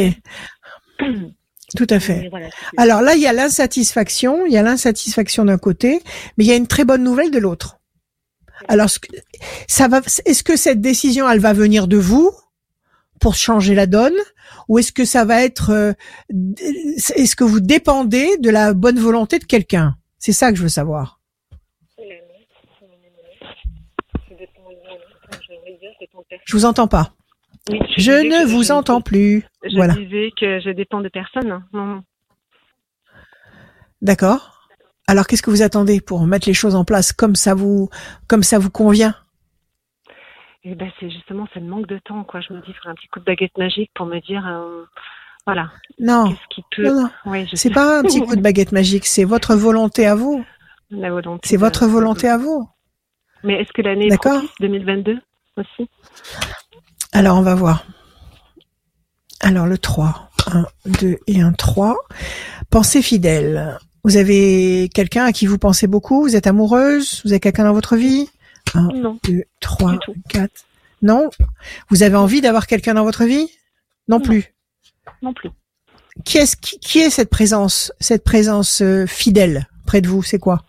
[1.75, 2.29] Tout à fait.
[2.29, 2.47] Voilà,
[2.77, 5.99] Alors là, il y a l'insatisfaction, il y a l'insatisfaction d'un côté,
[6.37, 7.76] mais il y a une très bonne nouvelle de l'autre.
[8.67, 8.89] Alors,
[9.67, 12.31] ça va, est-ce que cette décision, elle va venir de vous
[13.19, 14.15] pour changer la donne,
[14.67, 15.93] ou est-ce que ça va être, euh,
[17.15, 19.95] est-ce que vous dépendez de la bonne volonté de quelqu'un?
[20.19, 21.19] C'est ça que je veux savoir.
[26.45, 27.13] Je vous entends pas.
[27.69, 29.43] Oui, Je ne vous je- entends plus.
[29.63, 29.93] Je Voilà.
[29.95, 31.63] disais que je dépends de personne.
[34.01, 34.56] D'accord.
[35.07, 37.89] Alors, qu'est-ce que vous attendez pour mettre les choses en place comme ça vous,
[38.27, 39.15] comme ça vous convient?
[40.63, 42.41] Et ben c'est justement c'est le manque de temps quoi.
[42.41, 44.83] Je me dis faire un petit coup de baguette magique pour me dire euh,
[45.45, 46.27] voilà Non.
[46.29, 46.83] qu'est-ce qui peut.
[46.87, 47.09] Non, non.
[47.25, 50.43] Oui, je C'est pas un petit coup de baguette magique, c'est votre volonté à vous.
[50.89, 51.47] La volonté.
[51.47, 52.67] C'est votre volonté à vous.
[53.43, 54.39] Mais est-ce que l'année est D'accord.
[54.39, 55.21] propice 2022
[55.55, 55.89] aussi?
[57.13, 57.85] Alors, on va voir.
[59.39, 60.29] Alors, le 3.
[60.51, 60.65] 1,
[61.01, 61.95] 2 et un 3.
[62.69, 63.77] Pensée fidèle.
[64.07, 66.21] Vous avez quelqu'un à qui vous pensez beaucoup?
[66.21, 67.21] Vous êtes amoureuse?
[67.25, 68.29] Vous avez quelqu'un dans votre vie?
[68.73, 69.19] 1, Non.
[69.27, 70.13] 2, 3, Du tout.
[70.29, 70.49] 4.
[71.01, 71.29] Non?
[71.89, 73.49] Vous avez envie d'avoir quelqu'un dans votre vie?
[74.07, 74.23] Non Non.
[74.23, 74.53] plus.
[75.21, 75.49] Non plus.
[76.23, 80.23] Qui est, qui, qui est cette présence, cette présence euh, fidèle près de vous?
[80.23, 80.63] C'est quoi?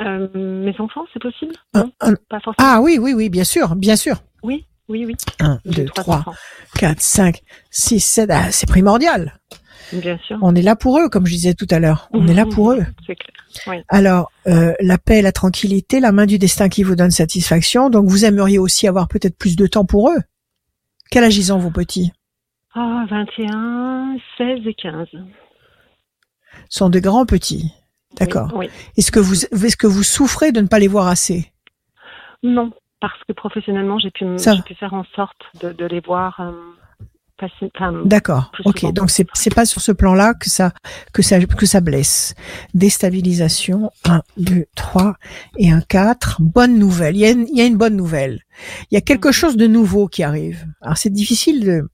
[0.00, 1.54] Euh, mes enfants, c'est possible?
[1.74, 2.54] Un- Non, un- pas forcément.
[2.68, 4.24] Ah oui, oui, oui, bien sûr, bien sûr.
[4.42, 5.14] Oui, oui, oui.
[5.38, 6.34] 1, J'ai 2, trois 3, enfants.
[6.76, 7.40] 4, 5,
[7.70, 8.30] 6, 7.
[8.32, 9.38] Ah, c'est primordial.
[9.92, 10.38] Bien sûr.
[10.42, 12.08] On est là pour eux, comme je disais tout à l'heure.
[12.12, 12.84] On est là pour eux.
[13.06, 13.34] C'est clair.
[13.66, 13.76] Oui.
[13.88, 17.90] Alors, euh, la paix, la tranquillité, la main du destin qui vous donne satisfaction.
[17.90, 20.18] Donc, vous aimeriez aussi avoir peut-être plus de temps pour eux.
[21.10, 22.12] Quel âge ils ont, vos petits?
[22.74, 25.08] Ah, 21, 16 et 15.
[26.68, 27.72] Ce sont de grands petits.
[28.16, 28.50] D'accord.
[28.54, 28.72] Oui, oui.
[28.96, 31.50] Est-ce que vous, est-ce que vous souffrez de ne pas les voir assez?
[32.42, 32.70] Non,
[33.00, 34.24] parce que professionnellement, j'ai pu,
[34.66, 36.52] pu faire en sorte de, de les voir euh,
[38.04, 38.52] D'accord.
[38.64, 38.92] Ok.
[38.92, 40.72] Donc c'est c'est pas sur ce plan-là que ça
[41.12, 42.34] que ça que ça blesse.
[42.74, 43.90] Déstabilisation.
[44.04, 45.14] 1, 2, 3
[45.58, 46.38] et un 4.
[46.40, 47.16] Bonne nouvelle.
[47.16, 48.40] Il y a une, il y a une bonne nouvelle.
[48.90, 50.66] Il y a quelque chose de nouveau qui arrive.
[50.80, 51.88] Alors c'est difficile de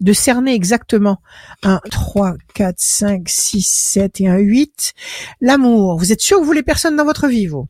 [0.00, 1.18] de cerner exactement
[1.62, 4.94] 1, 3, 4, 5, 6, 7 et un 8.
[5.40, 5.98] L'amour.
[5.98, 7.68] Vous êtes sûr que vous voulez personne dans votre vie, vous?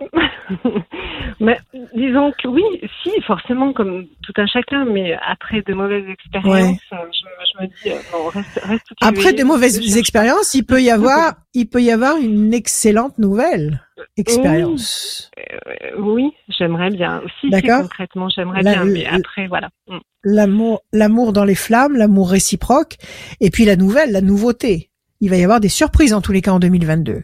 [1.40, 1.58] mais
[1.94, 2.62] disons que oui,
[3.02, 7.68] si, forcément, comme tout un chacun, mais après de mauvaises expériences, euh, je, je me
[7.68, 11.68] dis, euh, non, reste, reste tu Après de mauvaises expériences, il peut y avoir, il
[11.68, 13.80] peut y avoir une excellente nouvelle
[14.16, 15.30] expérience.
[15.36, 15.42] pas.
[15.42, 17.20] Euh, oui, j'aimerais bien.
[17.24, 17.82] aussi si, D'accord.
[17.82, 19.70] concrètement, j'aimerais bien, mais après, voilà.
[19.88, 19.98] Mm.
[20.24, 22.96] L'amour, l'amour dans les flammes, l'amour réciproque,
[23.40, 24.90] et puis la nouvelle, la nouveauté.
[25.20, 27.22] Il va y avoir des surprises en tous les cas en 2022.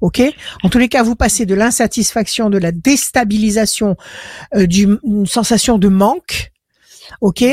[0.00, 0.22] Ok
[0.62, 3.96] En tous les cas, vous passez de l'insatisfaction, de la déstabilisation,
[4.54, 6.52] euh, d'une sensation de manque,
[7.20, 7.44] ok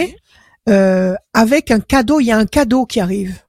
[0.70, 3.40] euh, Avec un cadeau, il y a un cadeau qui arrive.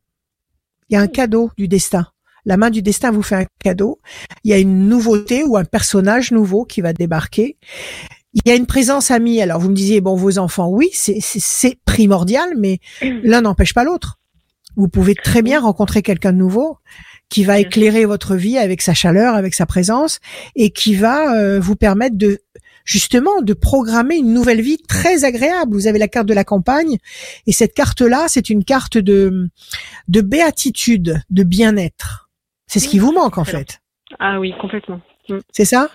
[0.89, 2.07] Il y a un cadeau du destin.
[2.45, 4.01] La main du destin vous fait un cadeau.
[4.43, 7.59] Il y a une nouveauté ou un personnage nouveau qui va débarquer.
[8.33, 9.43] Il y a une présence amie.
[9.43, 12.79] Alors vous me disiez bon vos enfants, oui, c'est primordial, mais
[13.23, 14.19] l'un n'empêche pas l'autre.
[14.77, 16.79] Vous pouvez très bien rencontrer quelqu'un de nouveau
[17.29, 20.21] qui va éclairer votre vie avec sa chaleur, avec sa présence,
[20.57, 22.41] et qui va euh, vous permettre de
[22.85, 25.75] justement de programmer une nouvelle vie très agréable.
[25.75, 26.99] Vous avez la carte de la campagne,
[27.47, 29.49] et cette carte-là, c'est une carte de
[30.09, 32.31] de béatitude, de bien-être.
[32.67, 33.81] C'est ce qui vous manque en fait.
[34.19, 35.01] Ah oui, complètement.
[35.29, 35.39] Mm.
[35.53, 35.91] C'est ça?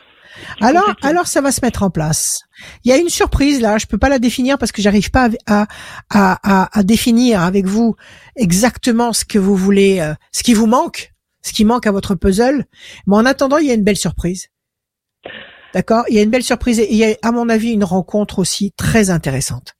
[0.61, 2.41] Alors, alors ça va se mettre en place.
[2.83, 5.29] Il y a une surprise là, je peux pas la définir parce que j'arrive pas
[5.45, 5.67] à,
[6.09, 7.95] à, à, à définir avec vous
[8.35, 11.12] exactement ce que vous voulez, euh, ce qui vous manque,
[11.43, 12.65] ce qui manque à votre puzzle.
[13.05, 14.47] Mais en attendant, il y a une belle surprise.
[15.73, 16.05] D'accord?
[16.09, 18.39] Il y a une belle surprise et il y a, à mon avis, une rencontre
[18.39, 19.73] aussi très intéressante.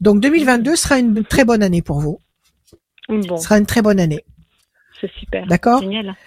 [0.00, 2.18] Donc 2022 sera une très bonne année pour vous.
[3.08, 4.24] Bon, sera une très bonne année.
[5.00, 5.46] c'est super.
[5.46, 5.82] D'accord?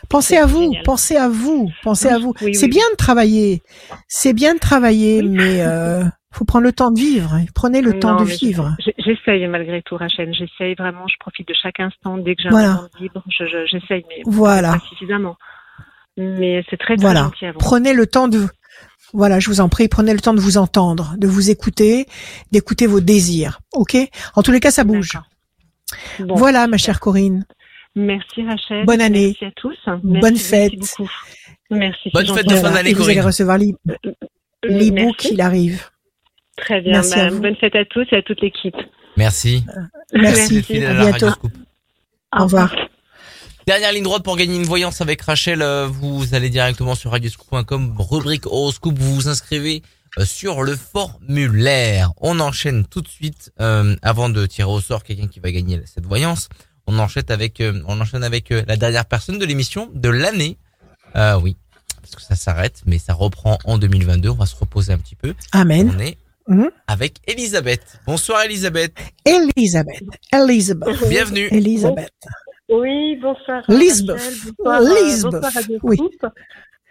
[0.09, 2.33] Pensez à vous, pensez à vous, pensez à vous.
[2.39, 3.61] c'est oui, bien de travailler,
[4.07, 5.29] c'est bien de travailler, Oui.
[5.29, 7.39] mais euh, faut prendre le temps de vivre.
[7.55, 8.75] Prenez le temps de vivre.
[8.97, 10.33] J'essaye malgré tout, Rachel.
[10.33, 11.07] J'essaye vraiment.
[11.07, 12.17] Je profite de chaque instant.
[12.17, 12.69] Dès que j'ai Voilà.
[12.71, 15.35] un moment de libre, je- je- j'essaye, mais Voilà, pas suffisamment.
[16.17, 17.23] Mais c'est très, très voilà.
[17.23, 17.57] gentil à vous.
[17.59, 18.47] Prenez le temps de,
[19.13, 22.05] voilà, je vous en prie, prenez le temps de vous entendre, de vous écouter,
[22.51, 23.59] d'écouter vos désirs.
[23.73, 23.95] Ok?
[24.35, 25.13] En tous les cas, ça bouge.
[26.19, 27.45] Bon, voilà, ma chère Corinne.
[27.95, 28.85] Merci Rachel.
[28.85, 29.35] Bonne année.
[29.41, 29.77] Merci à tous.
[30.03, 30.73] Bonne fête.
[30.77, 31.09] Merci beaucoup.
[31.71, 32.09] Merci.
[32.13, 33.25] Bonne fête de fin d'année, Et vous allez Corinne.
[33.27, 33.95] recevoir l'e- Euh,
[34.63, 35.29] l'e-book, merci.
[35.33, 35.85] il arrive.
[36.61, 36.93] Très bien.
[36.93, 37.39] Merci à vous.
[37.41, 38.75] bonne fête à tous et à toute l'équipe.
[39.17, 39.63] Merci.
[40.13, 40.57] Merci.
[40.57, 41.27] Êtes fidèle À bientôt.
[42.37, 42.73] Au revoir.
[43.67, 45.61] Dernière ligne droite pour gagner une voyance avec Rachel.
[45.61, 49.83] euh, Vous allez directement sur radioscoop.com, rubrique horoscope, vous vous inscrivez
[50.17, 52.11] euh, sur le formulaire.
[52.19, 55.81] On enchaîne tout de suite, euh, avant de tirer au sort quelqu'un qui va gagner
[55.85, 56.49] cette voyance.
[56.87, 60.57] On enchaîne avec, euh, on enchaîne avec euh, la dernière personne de l'émission de l'année.
[61.15, 61.55] Euh, oui,
[62.01, 64.29] parce que ça s'arrête, mais ça reprend en 2022.
[64.29, 65.35] On va se reposer un petit peu.
[65.51, 65.93] Amen.
[65.95, 66.17] On est
[66.49, 66.69] Mhm.
[66.87, 67.99] avec Elisabeth.
[68.07, 68.93] Bonsoir Elisabeth.
[69.25, 70.03] Elisabeth.
[70.33, 71.07] Elisabeth.
[71.07, 71.47] Bienvenue.
[71.51, 72.11] Elisabeth.
[72.69, 73.63] Oui, bonsoir.
[73.67, 74.21] Lisbeth.
[74.57, 75.31] Bonsoir, euh, Lisbeth.
[75.31, 75.97] bonsoir Radio Oui.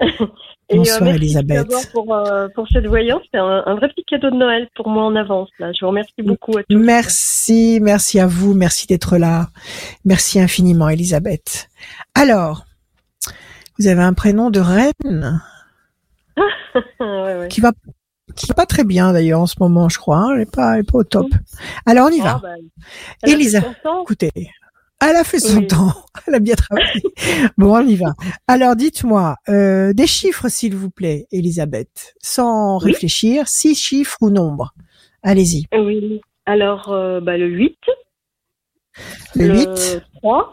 [0.70, 1.56] Euh, Bonsoir, merci Elisabeth.
[1.66, 3.22] d'abord pour, euh, pour cette voyance.
[3.32, 5.48] C'est un, un vrai petit cadeau de Noël pour moi en avance.
[5.58, 5.72] Là.
[5.72, 6.76] Je vous remercie beaucoup à tous.
[6.76, 9.48] Merci, merci à vous, merci d'être là.
[10.04, 11.68] Merci infiniment, Elisabeth.
[12.14, 12.64] Alors,
[13.78, 15.40] vous avez un prénom de reine
[17.00, 17.48] Ouais, ouais.
[17.48, 17.72] qui va
[18.38, 20.16] qui va pas très bien d'ailleurs en ce moment, je crois.
[20.18, 20.34] hein.
[20.34, 21.26] Elle est pas, elle est pas au top.
[21.86, 22.36] Alors on y va.
[22.36, 22.54] Ah, bah,
[23.30, 23.60] Elisa,
[24.02, 24.30] écoutez,
[25.00, 25.66] elle a fait son Oui.
[25.66, 25.92] temps.
[26.26, 27.02] Elle a bien travaillé.
[27.56, 28.14] bon, on y va.
[28.48, 32.92] Alors dites-moi euh, des chiffres, s'il vous plaît, Elisabeth, sans Oui.
[32.92, 33.46] réfléchir.
[33.48, 34.74] Six chiffres ou nombres.
[35.22, 35.66] Allez-y.
[35.72, 36.20] Oui.
[36.46, 37.76] Alors, euh, bah, le 8.
[39.36, 40.52] Le 8, 3.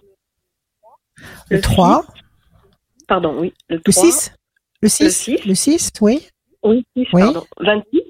[1.50, 2.06] le 3,
[3.08, 3.54] Pardon, oui.
[3.70, 4.32] Le, le 3, 6,
[4.82, 5.38] le 6, six.
[5.46, 6.28] le 6, oui.
[6.66, 7.22] Oui, 6, Oui.
[7.22, 7.44] pardon.
[7.62, 8.02] 26.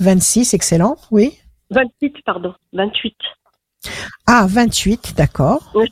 [0.00, 1.38] 26, excellent, oui.
[1.70, 2.54] 28, pardon.
[2.72, 3.14] 28.
[4.26, 5.72] Ah, 28, d'accord.
[5.74, 5.86] Je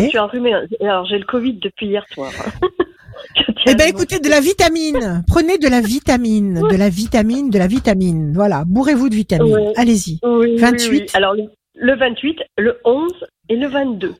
[0.00, 0.54] suis, je enrhumée.
[0.80, 2.30] Alors, j'ai le Covid depuis hier soir.
[3.34, 5.24] Tiens Eh vous- écoutez, de la vitamine.
[5.26, 8.32] Prenez de la vitamine, de la vitamine, de la vitamine.
[8.34, 9.72] Voilà, bourrez-vous de vitamine.
[9.76, 10.18] Allez-y.
[10.22, 10.90] Oui, oui, 28.
[10.90, 11.06] oui.
[11.14, 13.12] Alors, le, le 28, le 11
[13.48, 14.14] et le 22.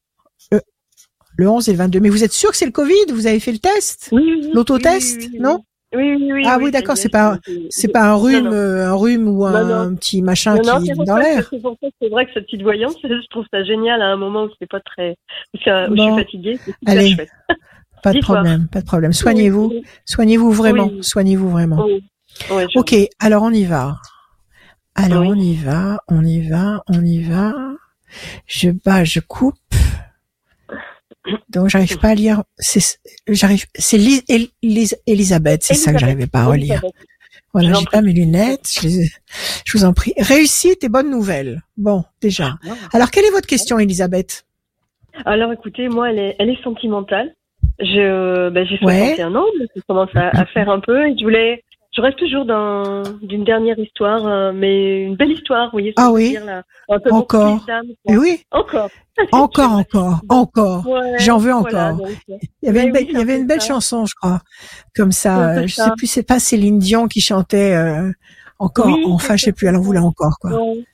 [1.37, 2.01] Le 11 et le 22.
[2.01, 3.11] Mais vous êtes sûr que c'est le Covid?
[3.13, 4.11] Vous avez fait le test?
[4.53, 5.65] L'autotest, non?
[5.97, 6.43] Oui, oui, oui.
[6.47, 7.39] Ah oui, d'accord, c'est pas-
[7.71, 11.05] C'est pas un rhume, euh, un rhume ou un, Non, petit machin qui c'est est
[11.05, 11.49] dans l'air?
[12.01, 14.69] C'est vrai que cette petite voyance, je trouve ça génial à un moment où c'est
[14.69, 15.17] pas très,
[15.91, 16.59] où, je suis fatiguée.
[16.87, 17.15] Allez.
[17.15, 17.29] chouette.
[18.03, 19.15] Pas de problème, pas de problème.
[19.15, 19.73] Soignez-vous,
[20.05, 21.87] soignez-vous vraiment, soignez-vous vraiment.
[22.51, 23.97] Ouais, Ok, alors on y va.
[24.95, 27.55] Alors on y va, on y va, on y va.
[28.47, 29.57] Je bats, je coupe.
[31.49, 32.43] Donc j'arrive pas à lire.
[32.59, 32.99] C'est
[33.29, 33.65] j'arrive.
[33.75, 36.75] C'est Lis- El- Lis- Elisabeth, c'est ça que j'arrivais pas à relire.
[36.83, 36.95] Elisabeth.
[37.53, 38.69] Voilà, j'ai pas mes lunettes.
[38.81, 39.09] Je, les
[39.65, 40.13] je vous en prie.
[40.19, 41.63] Réussite et bonne nouvelle.
[41.77, 42.55] Bon, déjà.
[42.93, 44.45] Alors quelle est votre question, Elisabeth
[45.25, 47.35] Alors écoutez, moi, elle est, elle est sentimentale.
[47.79, 49.15] Je, ben, j'ai Ouais.
[49.17, 51.65] 61 ans, donc je commence à, à faire un peu et je voulais,
[51.97, 55.95] je reste toujours dans d'une dernière histoire, euh, mais une belle histoire, vous voyez ce
[55.95, 56.31] que Ah je veux oui.
[56.31, 56.63] dire, là.
[56.89, 57.65] Un peu mon Encore.
[57.65, 57.81] quoi.
[58.17, 58.91] oui, Encore.
[59.33, 60.87] encore, encore, encore.
[60.89, 62.07] Ouais, J'en veux voilà, encore.
[62.07, 63.69] donc, euh, Il y avait une belle, oui, il y avait c'est une belle ça.
[63.69, 64.41] chanson, je crois,
[64.97, 65.65] comme ça.
[65.67, 65.85] Je ça.
[65.85, 68.11] sais plus, c'est pas Céline Dion qui chantait euh,
[68.59, 70.51] encore, Oui, enfin, je sais plus, elle en voulait encore, quoi.
[70.51, 70.85] ouais.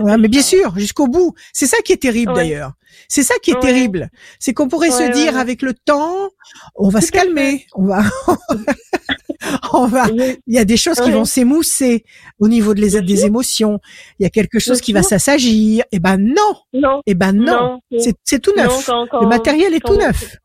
[0.00, 1.34] Ouais, mais bien sûr, jusqu'au bout.
[1.52, 2.38] C'est ça qui est terrible Ouais.
[2.44, 2.72] d'ailleurs.
[3.08, 3.60] C'est ça qui est Ouais.
[3.60, 4.10] terrible.
[4.38, 6.30] C'est qu'on pourrait se dire avec le temps,
[6.74, 8.02] on va Tout se calmer, on va,
[9.72, 10.06] on va.
[10.08, 12.04] Il y a des choses qui vont s'émousser
[12.38, 13.80] au niveau de les, des émotions.
[14.18, 15.84] Il y a quelque chose qui va s'assagir.
[15.92, 17.80] Eh ben non, Non, eh ben non.
[17.90, 18.66] non, C'est tout neuf.
[18.68, 20.36] non, quand- quand- le matériel est tout neuf.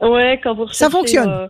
[0.00, 1.28] Ouais, quand vous Ça fonctionne.
[1.28, 1.46] euh,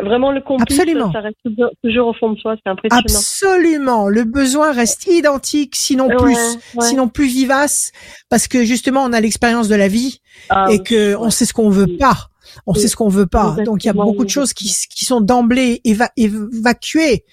[0.00, 1.12] vraiment le complice, Absolument.
[1.12, 3.02] ça reste toujours, toujours au fond de soi, c'est impressionnant.
[3.04, 4.08] Absolument.
[4.08, 6.34] Le besoin reste identique, sinon Ouais, plus,
[6.76, 6.86] ouais.
[6.86, 7.92] sinon plus vivace,
[8.30, 11.52] parce que justement on a l'expérience de la vie Ah et que on sait ce
[11.52, 12.28] qu'on veut pas.
[12.66, 12.80] On Oui.
[12.80, 13.56] sait ce qu'on veut pas.
[13.64, 17.24] Donc il y a beaucoup de choses qui, qui sont d'emblée éva- évacuées.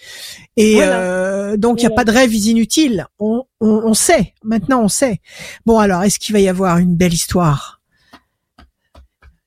[0.56, 1.00] Et Voilà.
[1.00, 2.04] euh, donc il y a Voilà.
[2.06, 3.06] pas de rêves inutiles.
[3.20, 4.34] On, on, on sait.
[4.44, 5.20] Maintenant on sait.
[5.66, 7.79] Bon alors, est-ce qu'il va y avoir une belle histoire?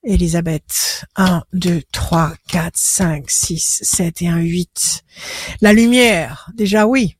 [0.04, 1.04] Elisabeth.
[1.16, 5.02] 1, 2, 3, 4, 5, 6, 7 et 1, 8.
[5.60, 7.16] La lumière, déjà oui.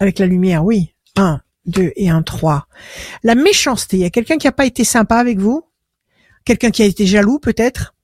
[0.00, 0.94] Avec la lumière, oui.
[1.16, 2.66] 1, 2 et 1, 3.
[3.22, 5.64] La méchanceté, il y a quelqu'un qui a pas été sympa avec vous?
[6.44, 7.94] Quelqu'un qui a été jaloux peut-être?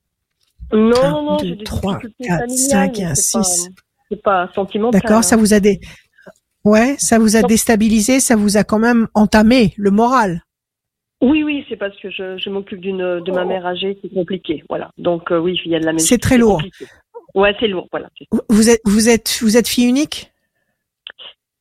[0.73, 3.15] Non, Un, non, non, deux, j'ai des trois, difficultés quatre, familiales, cinq et mais un,
[3.15, 3.69] c'est pas- six.
[4.11, 5.01] C'est pas sentimental.
[5.01, 5.39] D'accord, ça hein.
[5.39, 5.81] vous a dé...
[6.65, 10.43] Ouais, ça vous a déstabilisé, ça vous a quand même entamé le moral.
[11.25, 14.63] Oui, oui, c'est parce que je, je m'occupe d'une de ma mère âgée, c'est compliqué,
[14.69, 14.91] voilà.
[14.99, 15.99] Donc euh, oui, il y a de la même.
[15.99, 16.57] C'est très lourd.
[16.57, 16.85] compliqué.
[17.35, 18.11] Ouais, c'est lourd, voilà.
[18.51, 20.31] Vous êtes vous êtes vous êtes fille unique?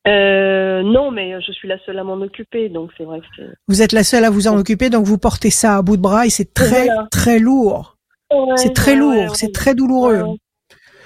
[0.06, 3.44] Euh, non, mais je suis la seule à m'en occuper, donc c'est vrai que.
[3.70, 6.02] Vous êtes la seule à vous en occuper, donc vous portez ça à bout de
[6.02, 7.08] bras et c'est très Voilà.
[7.10, 7.96] très lourd.
[8.34, 10.24] Ouais, c'est très ouais, lourd, ouais, c'est très douloureux.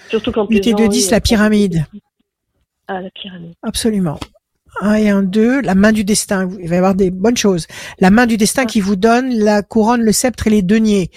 [0.09, 1.85] Surtout quand 8 les et gens, 2, oui, 10, la pyramide.
[2.87, 3.53] Ah, la pyramide.
[3.61, 4.17] Absolument.
[4.81, 6.49] Un et un deux, la main du destin.
[6.59, 7.67] Il va y avoir des bonnes choses.
[7.99, 11.09] La main du destin qui vous donne la couronne, le sceptre et les deniers.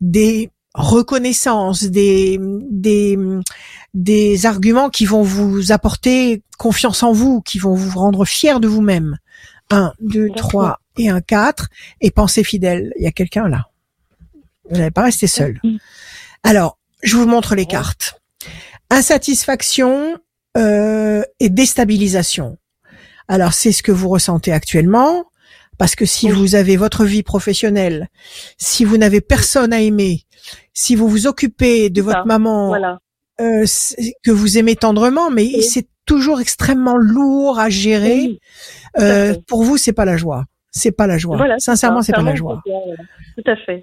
[0.00, 2.38] Des reconnaissances, des,
[2.70, 3.18] des,
[3.94, 8.68] des arguments qui vont vous apporter confiance en vous, qui vont vous rendre fier de
[8.68, 9.16] vous-même.
[9.70, 11.68] Un, deux, trois et un quatre.
[12.00, 12.92] Et pensez fidèle.
[12.98, 13.66] Il y a quelqu'un là.
[14.68, 15.60] Vous n'allez pas rester seul.
[16.42, 18.20] Alors, je vous montre les cartes.
[18.90, 20.18] Insatisfaction
[20.56, 22.58] euh, et déstabilisation.
[23.28, 25.24] Alors, c'est ce que vous ressentez actuellement,
[25.78, 26.32] parce que si Oui.
[26.32, 28.08] vous avez votre vie professionnelle,
[28.56, 30.22] si vous n'avez personne à aimer,
[30.72, 32.24] si vous vous occupez de votre ça.
[32.24, 32.98] maman, Voilà.
[33.40, 33.64] euh,
[34.24, 35.62] que vous aimez tendrement, mais Oui.
[35.62, 38.20] c'est toujours extrêmement lourd à gérer.
[38.20, 38.40] Oui,
[38.96, 40.44] tout à Euh, pour vous, c'est pas la joie.
[40.70, 41.36] C'est pas la joie.
[41.36, 42.62] Voilà, Sincèrement, c'est pas la joie.
[42.64, 42.94] voilà.
[43.36, 43.82] Tout à fait.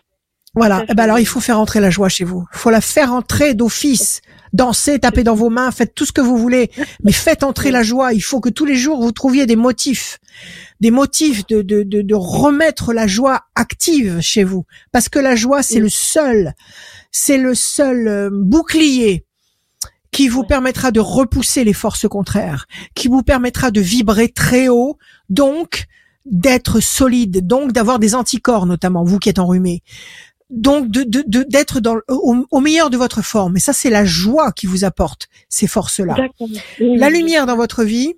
[0.56, 0.86] Voilà.
[0.88, 2.46] Eh ben alors il faut faire entrer la joie chez vous.
[2.54, 4.22] Il faut la faire entrer d'office.
[4.54, 6.70] Dansez, tapez dans vos mains, faites tout ce que vous voulez,
[7.04, 8.14] mais faites entrer la joie.
[8.14, 10.20] Il faut que tous les jours vous trouviez des motifs,
[10.80, 15.36] des motifs de de de, de remettre la joie active chez vous, parce que la
[15.36, 16.54] joie c'est le seul,
[17.12, 19.26] c'est le seul euh, bouclier
[20.12, 25.00] qui vous permettra de repousser les forces contraires, qui vous permettra de vibrer très haut,
[25.30, 25.86] donc
[26.26, 29.82] d'être solide, donc d'avoir des anticorps notamment, vous qui êtes enrhumé,
[30.54, 31.04] donc de
[31.50, 33.58] d'être dans au, meilleur de votre forme.
[33.58, 36.16] Et ça, c'est la joie qui vous apporte ces forces-là.
[36.80, 38.14] La lumière dans votre vie,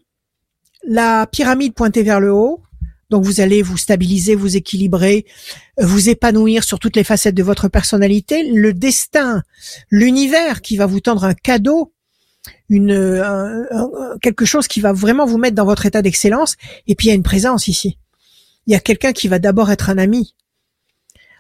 [0.86, 2.62] la pyramide pointée vers le haut.
[3.10, 5.26] Donc vous allez vous stabiliser, vous équilibrer,
[5.78, 8.52] vous épanouir sur toutes les facettes de votre personnalité.
[8.52, 9.44] Le destin,
[9.90, 11.94] l'univers qui va vous tendre un cadeau,
[12.68, 13.68] une
[14.22, 16.56] quelque chose qui va vraiment vous mettre dans votre état d'excellence.
[16.88, 17.98] Et puis il y a une présence ici.
[18.68, 20.34] Il y a quelqu'un qui va d'abord être un ami,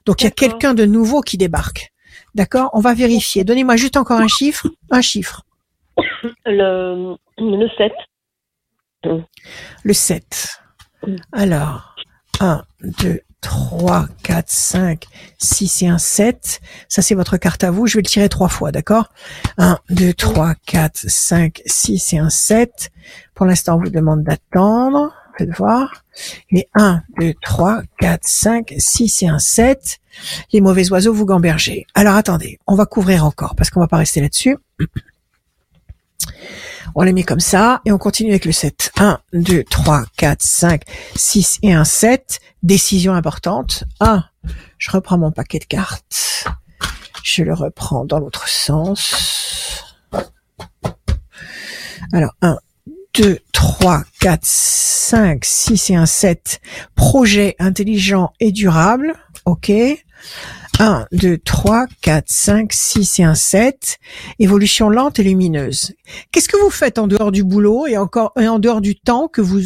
[0.05, 1.91] donc il y a quelqu'un de nouveau qui débarque.
[2.33, 2.69] D'accord?
[2.73, 3.43] On va vérifier.
[3.43, 4.67] Donnez-moi juste encore un chiffre.
[4.91, 5.43] Un chiffre.
[6.45, 7.91] Le, le 7.
[9.83, 10.59] Le 7.
[11.31, 11.95] Alors,
[12.39, 12.63] 1,
[13.03, 15.05] 2, 3, 4, 5,
[15.37, 16.61] 6 et un 7.
[16.89, 17.85] Ça, c'est votre carte à vous.
[17.85, 19.09] Je vais le tirer trois fois, d'accord?
[19.57, 22.91] 1, 2, 3, 4, 5, 6 et un 7.
[23.35, 25.13] Pour l'instant, on vous demande d'attendre.
[25.37, 26.03] Faites voir.
[26.51, 29.99] Et 1, 2, 3, 4, 5, 6 et un 7.
[30.53, 31.85] Les mauvais oiseaux vous gambergez.
[31.93, 34.57] Alors attendez, on va couvrir encore parce qu'on va pas rester là-dessus.
[36.95, 38.91] On les met comme ça et on continue avec le 7.
[38.97, 40.81] 1, 2, 3, 4, 5,
[41.15, 42.39] 6 et un 7.
[42.63, 43.83] Décision importante.
[43.99, 44.23] 1.
[44.77, 46.45] Je reprends mon paquet de cartes.
[47.23, 49.83] Je le reprends dans l'autre sens.
[52.13, 52.57] Alors 1,
[53.15, 56.59] 2, 3, 4, 5, 6 et un 7.
[56.95, 59.13] Projet intelligent et durable.
[59.45, 59.71] OK.
[60.79, 63.99] 1, 2, 3, 4, 5, 6 et un 7.
[64.39, 65.93] Évolution lente et lumineuse.
[66.31, 69.29] Qu'est-ce que vous faites en dehors du boulot et encore et en dehors du temps
[69.29, 69.61] que vous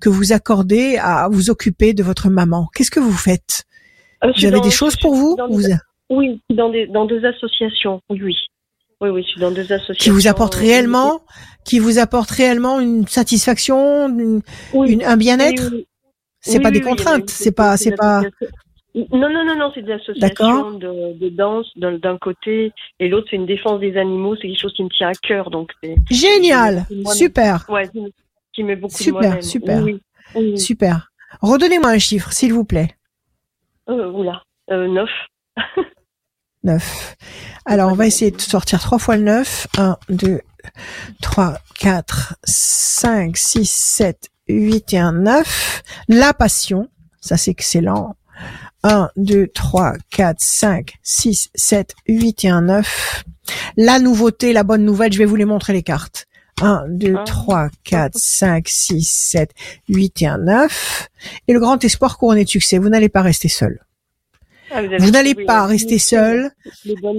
[0.00, 2.68] que vous accordez à vous occuper de votre maman?
[2.72, 3.64] Qu'est-ce que vous faites?
[4.22, 5.36] Euh, Vous avez des choses pour vous,
[6.08, 8.36] Oui, dans, des, dans deux associations, oui.
[9.02, 9.94] Oui, oui, je suis dans deux associations.
[9.94, 11.22] Qui vous apportent réellement,
[11.64, 15.72] qui vous apportent réellement une satisfaction, un bien-être.
[16.40, 18.22] C'est pas des contraintes, c'est pas, c'est pas.
[18.94, 23.36] Non, non, non, non, c'est des associations de, de, danse d'un côté et l'autre c'est
[23.36, 25.50] une défense des animaux, c'est quelque chose qui me tient à cœur.
[25.50, 25.72] donc
[26.10, 27.64] Génial, super.
[27.70, 27.88] Ouais,
[28.52, 31.12] qui met beaucoup super, de super, super, super.
[31.40, 32.90] Redonnez-moi un chiffre, s'il vous plaît.
[33.88, 35.08] Euh, oula, euh, 9.
[36.64, 37.16] 9.
[37.64, 39.66] Alors, on va essayer de sortir trois fois le 9.
[39.78, 40.40] 1, 2,
[41.20, 45.82] 3, 4, 5, 6, 7, 8 et un 9.
[46.08, 46.88] La passion,
[47.20, 48.16] ça c'est excellent.
[48.84, 53.24] 1, 2, 3, 4, 5, 6, 7, 8 et un 9.
[53.76, 56.26] La nouveauté, la bonne nouvelle, je vais vous les montrer les cartes.
[56.60, 59.50] 1, 2, 3, 4, 5, 6, 7,
[59.88, 61.08] 8 et un 9.
[61.48, 63.80] Et le grand espoir couronné de succès, vous n'allez pas rester seul.
[64.74, 66.50] Ah, vous n'allez pas rester seul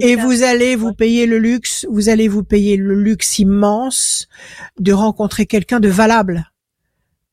[0.00, 4.28] et vous allez vous payer le luxe, vous allez vous payer le luxe immense
[4.78, 6.50] de rencontrer quelqu'un de valable.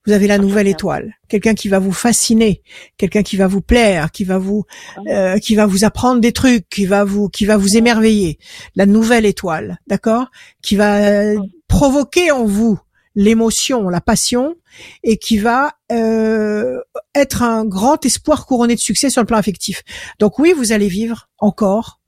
[0.05, 2.63] Vous avez la nouvelle étoile, quelqu'un qui va vous fasciner,
[2.97, 4.63] quelqu'un qui va vous plaire, qui va vous
[4.97, 5.01] ah.
[5.07, 8.39] euh, qui va vous apprendre des trucs, qui va vous qui va vous émerveiller.
[8.75, 10.31] La nouvelle étoile, d'accord,
[10.63, 11.37] qui va euh,
[11.67, 12.79] provoquer en vous
[13.15, 14.55] l'émotion, la passion,
[15.03, 16.79] et qui va euh,
[17.13, 19.83] être un grand espoir couronné de succès sur le plan affectif.
[20.19, 21.99] Donc oui, vous allez vivre encore,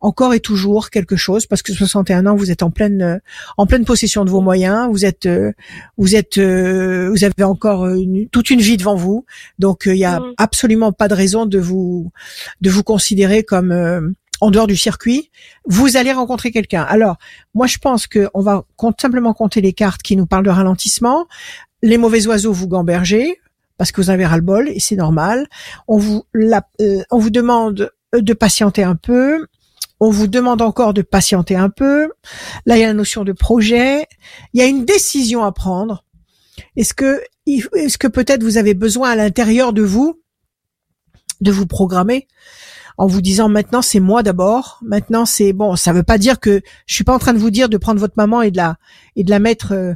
[0.00, 3.20] encore et toujours quelque chose, parce que 61 ans, vous êtes en pleine,
[3.56, 5.52] en pleine possession de vos moyens, vous êtes, euh,
[5.96, 7.88] vous êtes, euh, vous avez encore
[8.30, 9.24] toute une vie devant vous,
[9.58, 10.34] donc il n'y a mmh.
[10.36, 12.10] absolument pas de raison de vous,
[12.60, 15.30] de vous considérer comme en dehors du circuit,
[15.66, 16.82] vous allez rencontrer quelqu'un.
[16.82, 17.16] Alors,
[17.54, 18.64] moi, je pense qu'on va
[19.00, 21.28] simplement compter les cartes qui nous parlent de ralentissement.
[21.80, 23.38] Les mauvais oiseaux vous gambergez
[23.78, 25.46] parce que vous avez ras-le-bol et c'est normal.
[25.86, 29.46] On vous, euh, on vous demande de patienter un peu.
[30.00, 32.10] On vous demande encore de patienter un peu.
[32.66, 34.08] Là, il y a la notion de projet.
[34.54, 36.04] Il y a une décision à prendre.
[36.74, 40.20] Est-ce que, est-ce que peut-être vous avez besoin à l'intérieur de vous
[41.40, 42.26] de vous programmer?
[42.98, 44.78] En vous disant maintenant c'est moi d'abord.
[44.82, 45.76] Maintenant c'est bon.
[45.76, 48.00] Ça veut pas dire que je suis pas en train de vous dire de prendre
[48.00, 48.76] votre maman et de la
[49.16, 49.94] et de la mettre euh,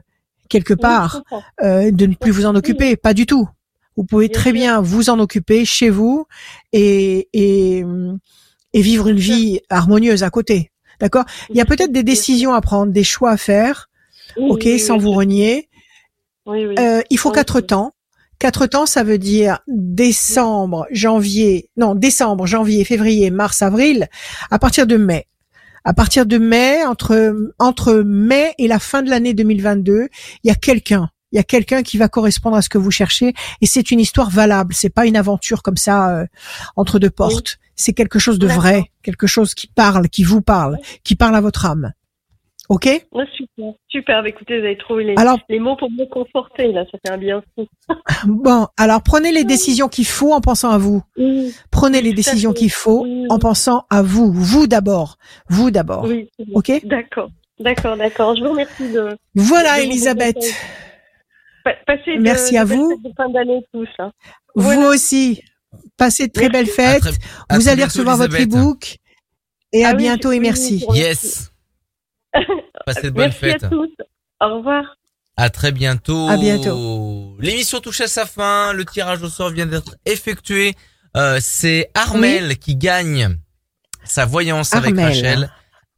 [0.48, 1.23] quelque part,
[1.62, 2.97] euh, de ne plus vous en occuper.
[2.97, 3.48] Pas du tout.
[3.97, 6.27] Vous pouvez très bien vous en occuper chez vous
[6.73, 7.85] et et,
[8.73, 10.70] et vivre une vie harmonieuse à côté.
[11.01, 11.24] D'accord?
[11.51, 13.89] Il y a peut-être des décisions à prendre, des choix à faire.
[14.36, 15.68] ok, sans vous renier.
[16.48, 17.95] Euh, il faut quatre temps
[18.38, 24.08] Quatre temps, ça veut dire décembre, janvier, non, décembre, janvier, février, mars, avril,
[24.50, 25.26] à partir de mai.
[25.84, 30.08] À partir de mai, entre, entre mai et la fin de l'année 2022,
[30.42, 31.08] il y a quelqu'un.
[31.32, 34.00] Il y a quelqu'un qui va correspondre à ce que vous cherchez et c'est une
[34.00, 34.74] histoire valable.
[34.74, 36.26] C'est pas une aventure comme ça euh,
[36.76, 37.58] entre deux portes.
[37.74, 41.40] C'est quelque chose de vrai, quelque chose qui parle, qui vous parle, qui parle à
[41.40, 41.92] votre âme.
[42.68, 42.88] Ok
[43.36, 44.22] Super, super.
[44.22, 47.12] Bah, écoutez, vous avez trouvé les, alors, les mots pour me conforter, là, ça fait
[47.12, 47.66] un bien fou.
[48.26, 51.02] bon, alors prenez les décisions qu'il faut en pensant à vous.
[51.70, 54.32] Prenez les décisions qu'il faut en pensant à vous.
[54.32, 55.18] Vous d'abord.
[55.48, 56.05] Vous d'abord.
[56.05, 57.30] Oui, ok D'accord,
[57.60, 58.36] d'accord, d'accord.
[58.36, 59.16] Je vous remercie de...
[59.34, 60.38] Voilà, Elisabeth.
[61.86, 63.01] Passez Merci de, à vous.
[63.02, 63.88] De fin d'année tous.
[63.98, 64.12] Hein.
[64.55, 65.43] Vous aussi.
[65.97, 67.02] Passez de très belles fêtes.
[67.51, 68.98] vous allez recevoir votre e-book.
[69.72, 70.84] Et à ah bientôt et merci.
[70.94, 71.51] Yes.
[72.86, 73.64] Passez de bonnes fêtes.
[73.64, 73.90] À tous.
[74.40, 74.96] Au revoir.
[75.36, 76.28] À très bientôt.
[76.28, 77.36] À bientôt.
[77.40, 78.72] L'émission touche à sa fin.
[78.72, 80.74] Le tirage au sort vient d'être effectué.
[81.16, 83.36] Euh, c'est Armel qui gagne
[84.04, 85.50] sa voyance avec Rachel.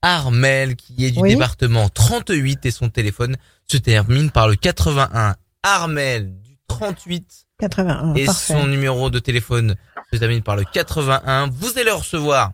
[0.02, 3.36] Armel qui est du département 38 et son téléphone
[3.70, 5.34] se termine par le 81.
[5.62, 9.74] Armel du 38 81, et son numéro de téléphone
[10.12, 11.48] se termine par le 81.
[11.48, 12.52] Vous allez recevoir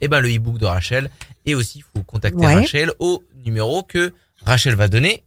[0.00, 1.10] eh ben, le e-book de Rachel
[1.46, 4.12] et aussi, il faut contacter Rachel au numéro que
[4.44, 5.24] Rachel va donner.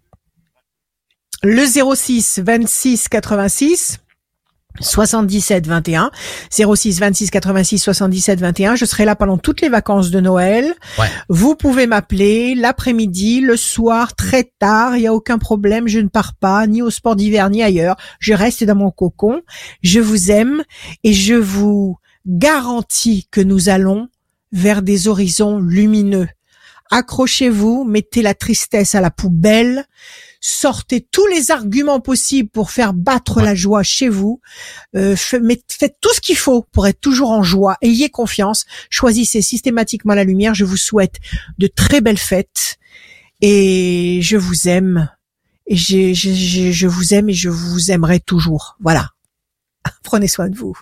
[1.42, 4.00] Le 06 26 86
[4.82, 6.12] 77 21
[6.52, 10.74] 06 26 86 77 21 je serai là pendant toutes les vacances de Noël.
[11.30, 14.98] Vous pouvez m'appeler l'après-midi le soir très tard.
[14.98, 15.88] Il y a aucun problème.
[15.88, 17.96] Je ne pars pas ni au sport d'hiver ni ailleurs.
[18.20, 19.42] Je reste dans mon cocon.
[19.82, 20.64] Je vous aime
[21.04, 21.98] et je vous
[22.28, 24.10] garantis que nous allons
[24.52, 26.28] vers des horizons lumineux.
[26.92, 29.86] Accrochez-vous, mettez la tristesse à la poubelle,
[30.42, 34.42] sortez tous les arguments possibles pour faire battre la joie chez vous,
[34.96, 40.16] euh, faites tout ce qu'il faut pour être toujours en joie, ayez confiance, choisissez systématiquement
[40.16, 41.18] la lumière, je vous souhaite
[41.60, 42.78] de très belles fêtes
[43.42, 45.10] et je vous aime
[45.68, 48.78] et je, je vous aime et je vous aimerai toujours.
[48.80, 49.10] Voilà.
[50.04, 50.76] Prenez soin de vous.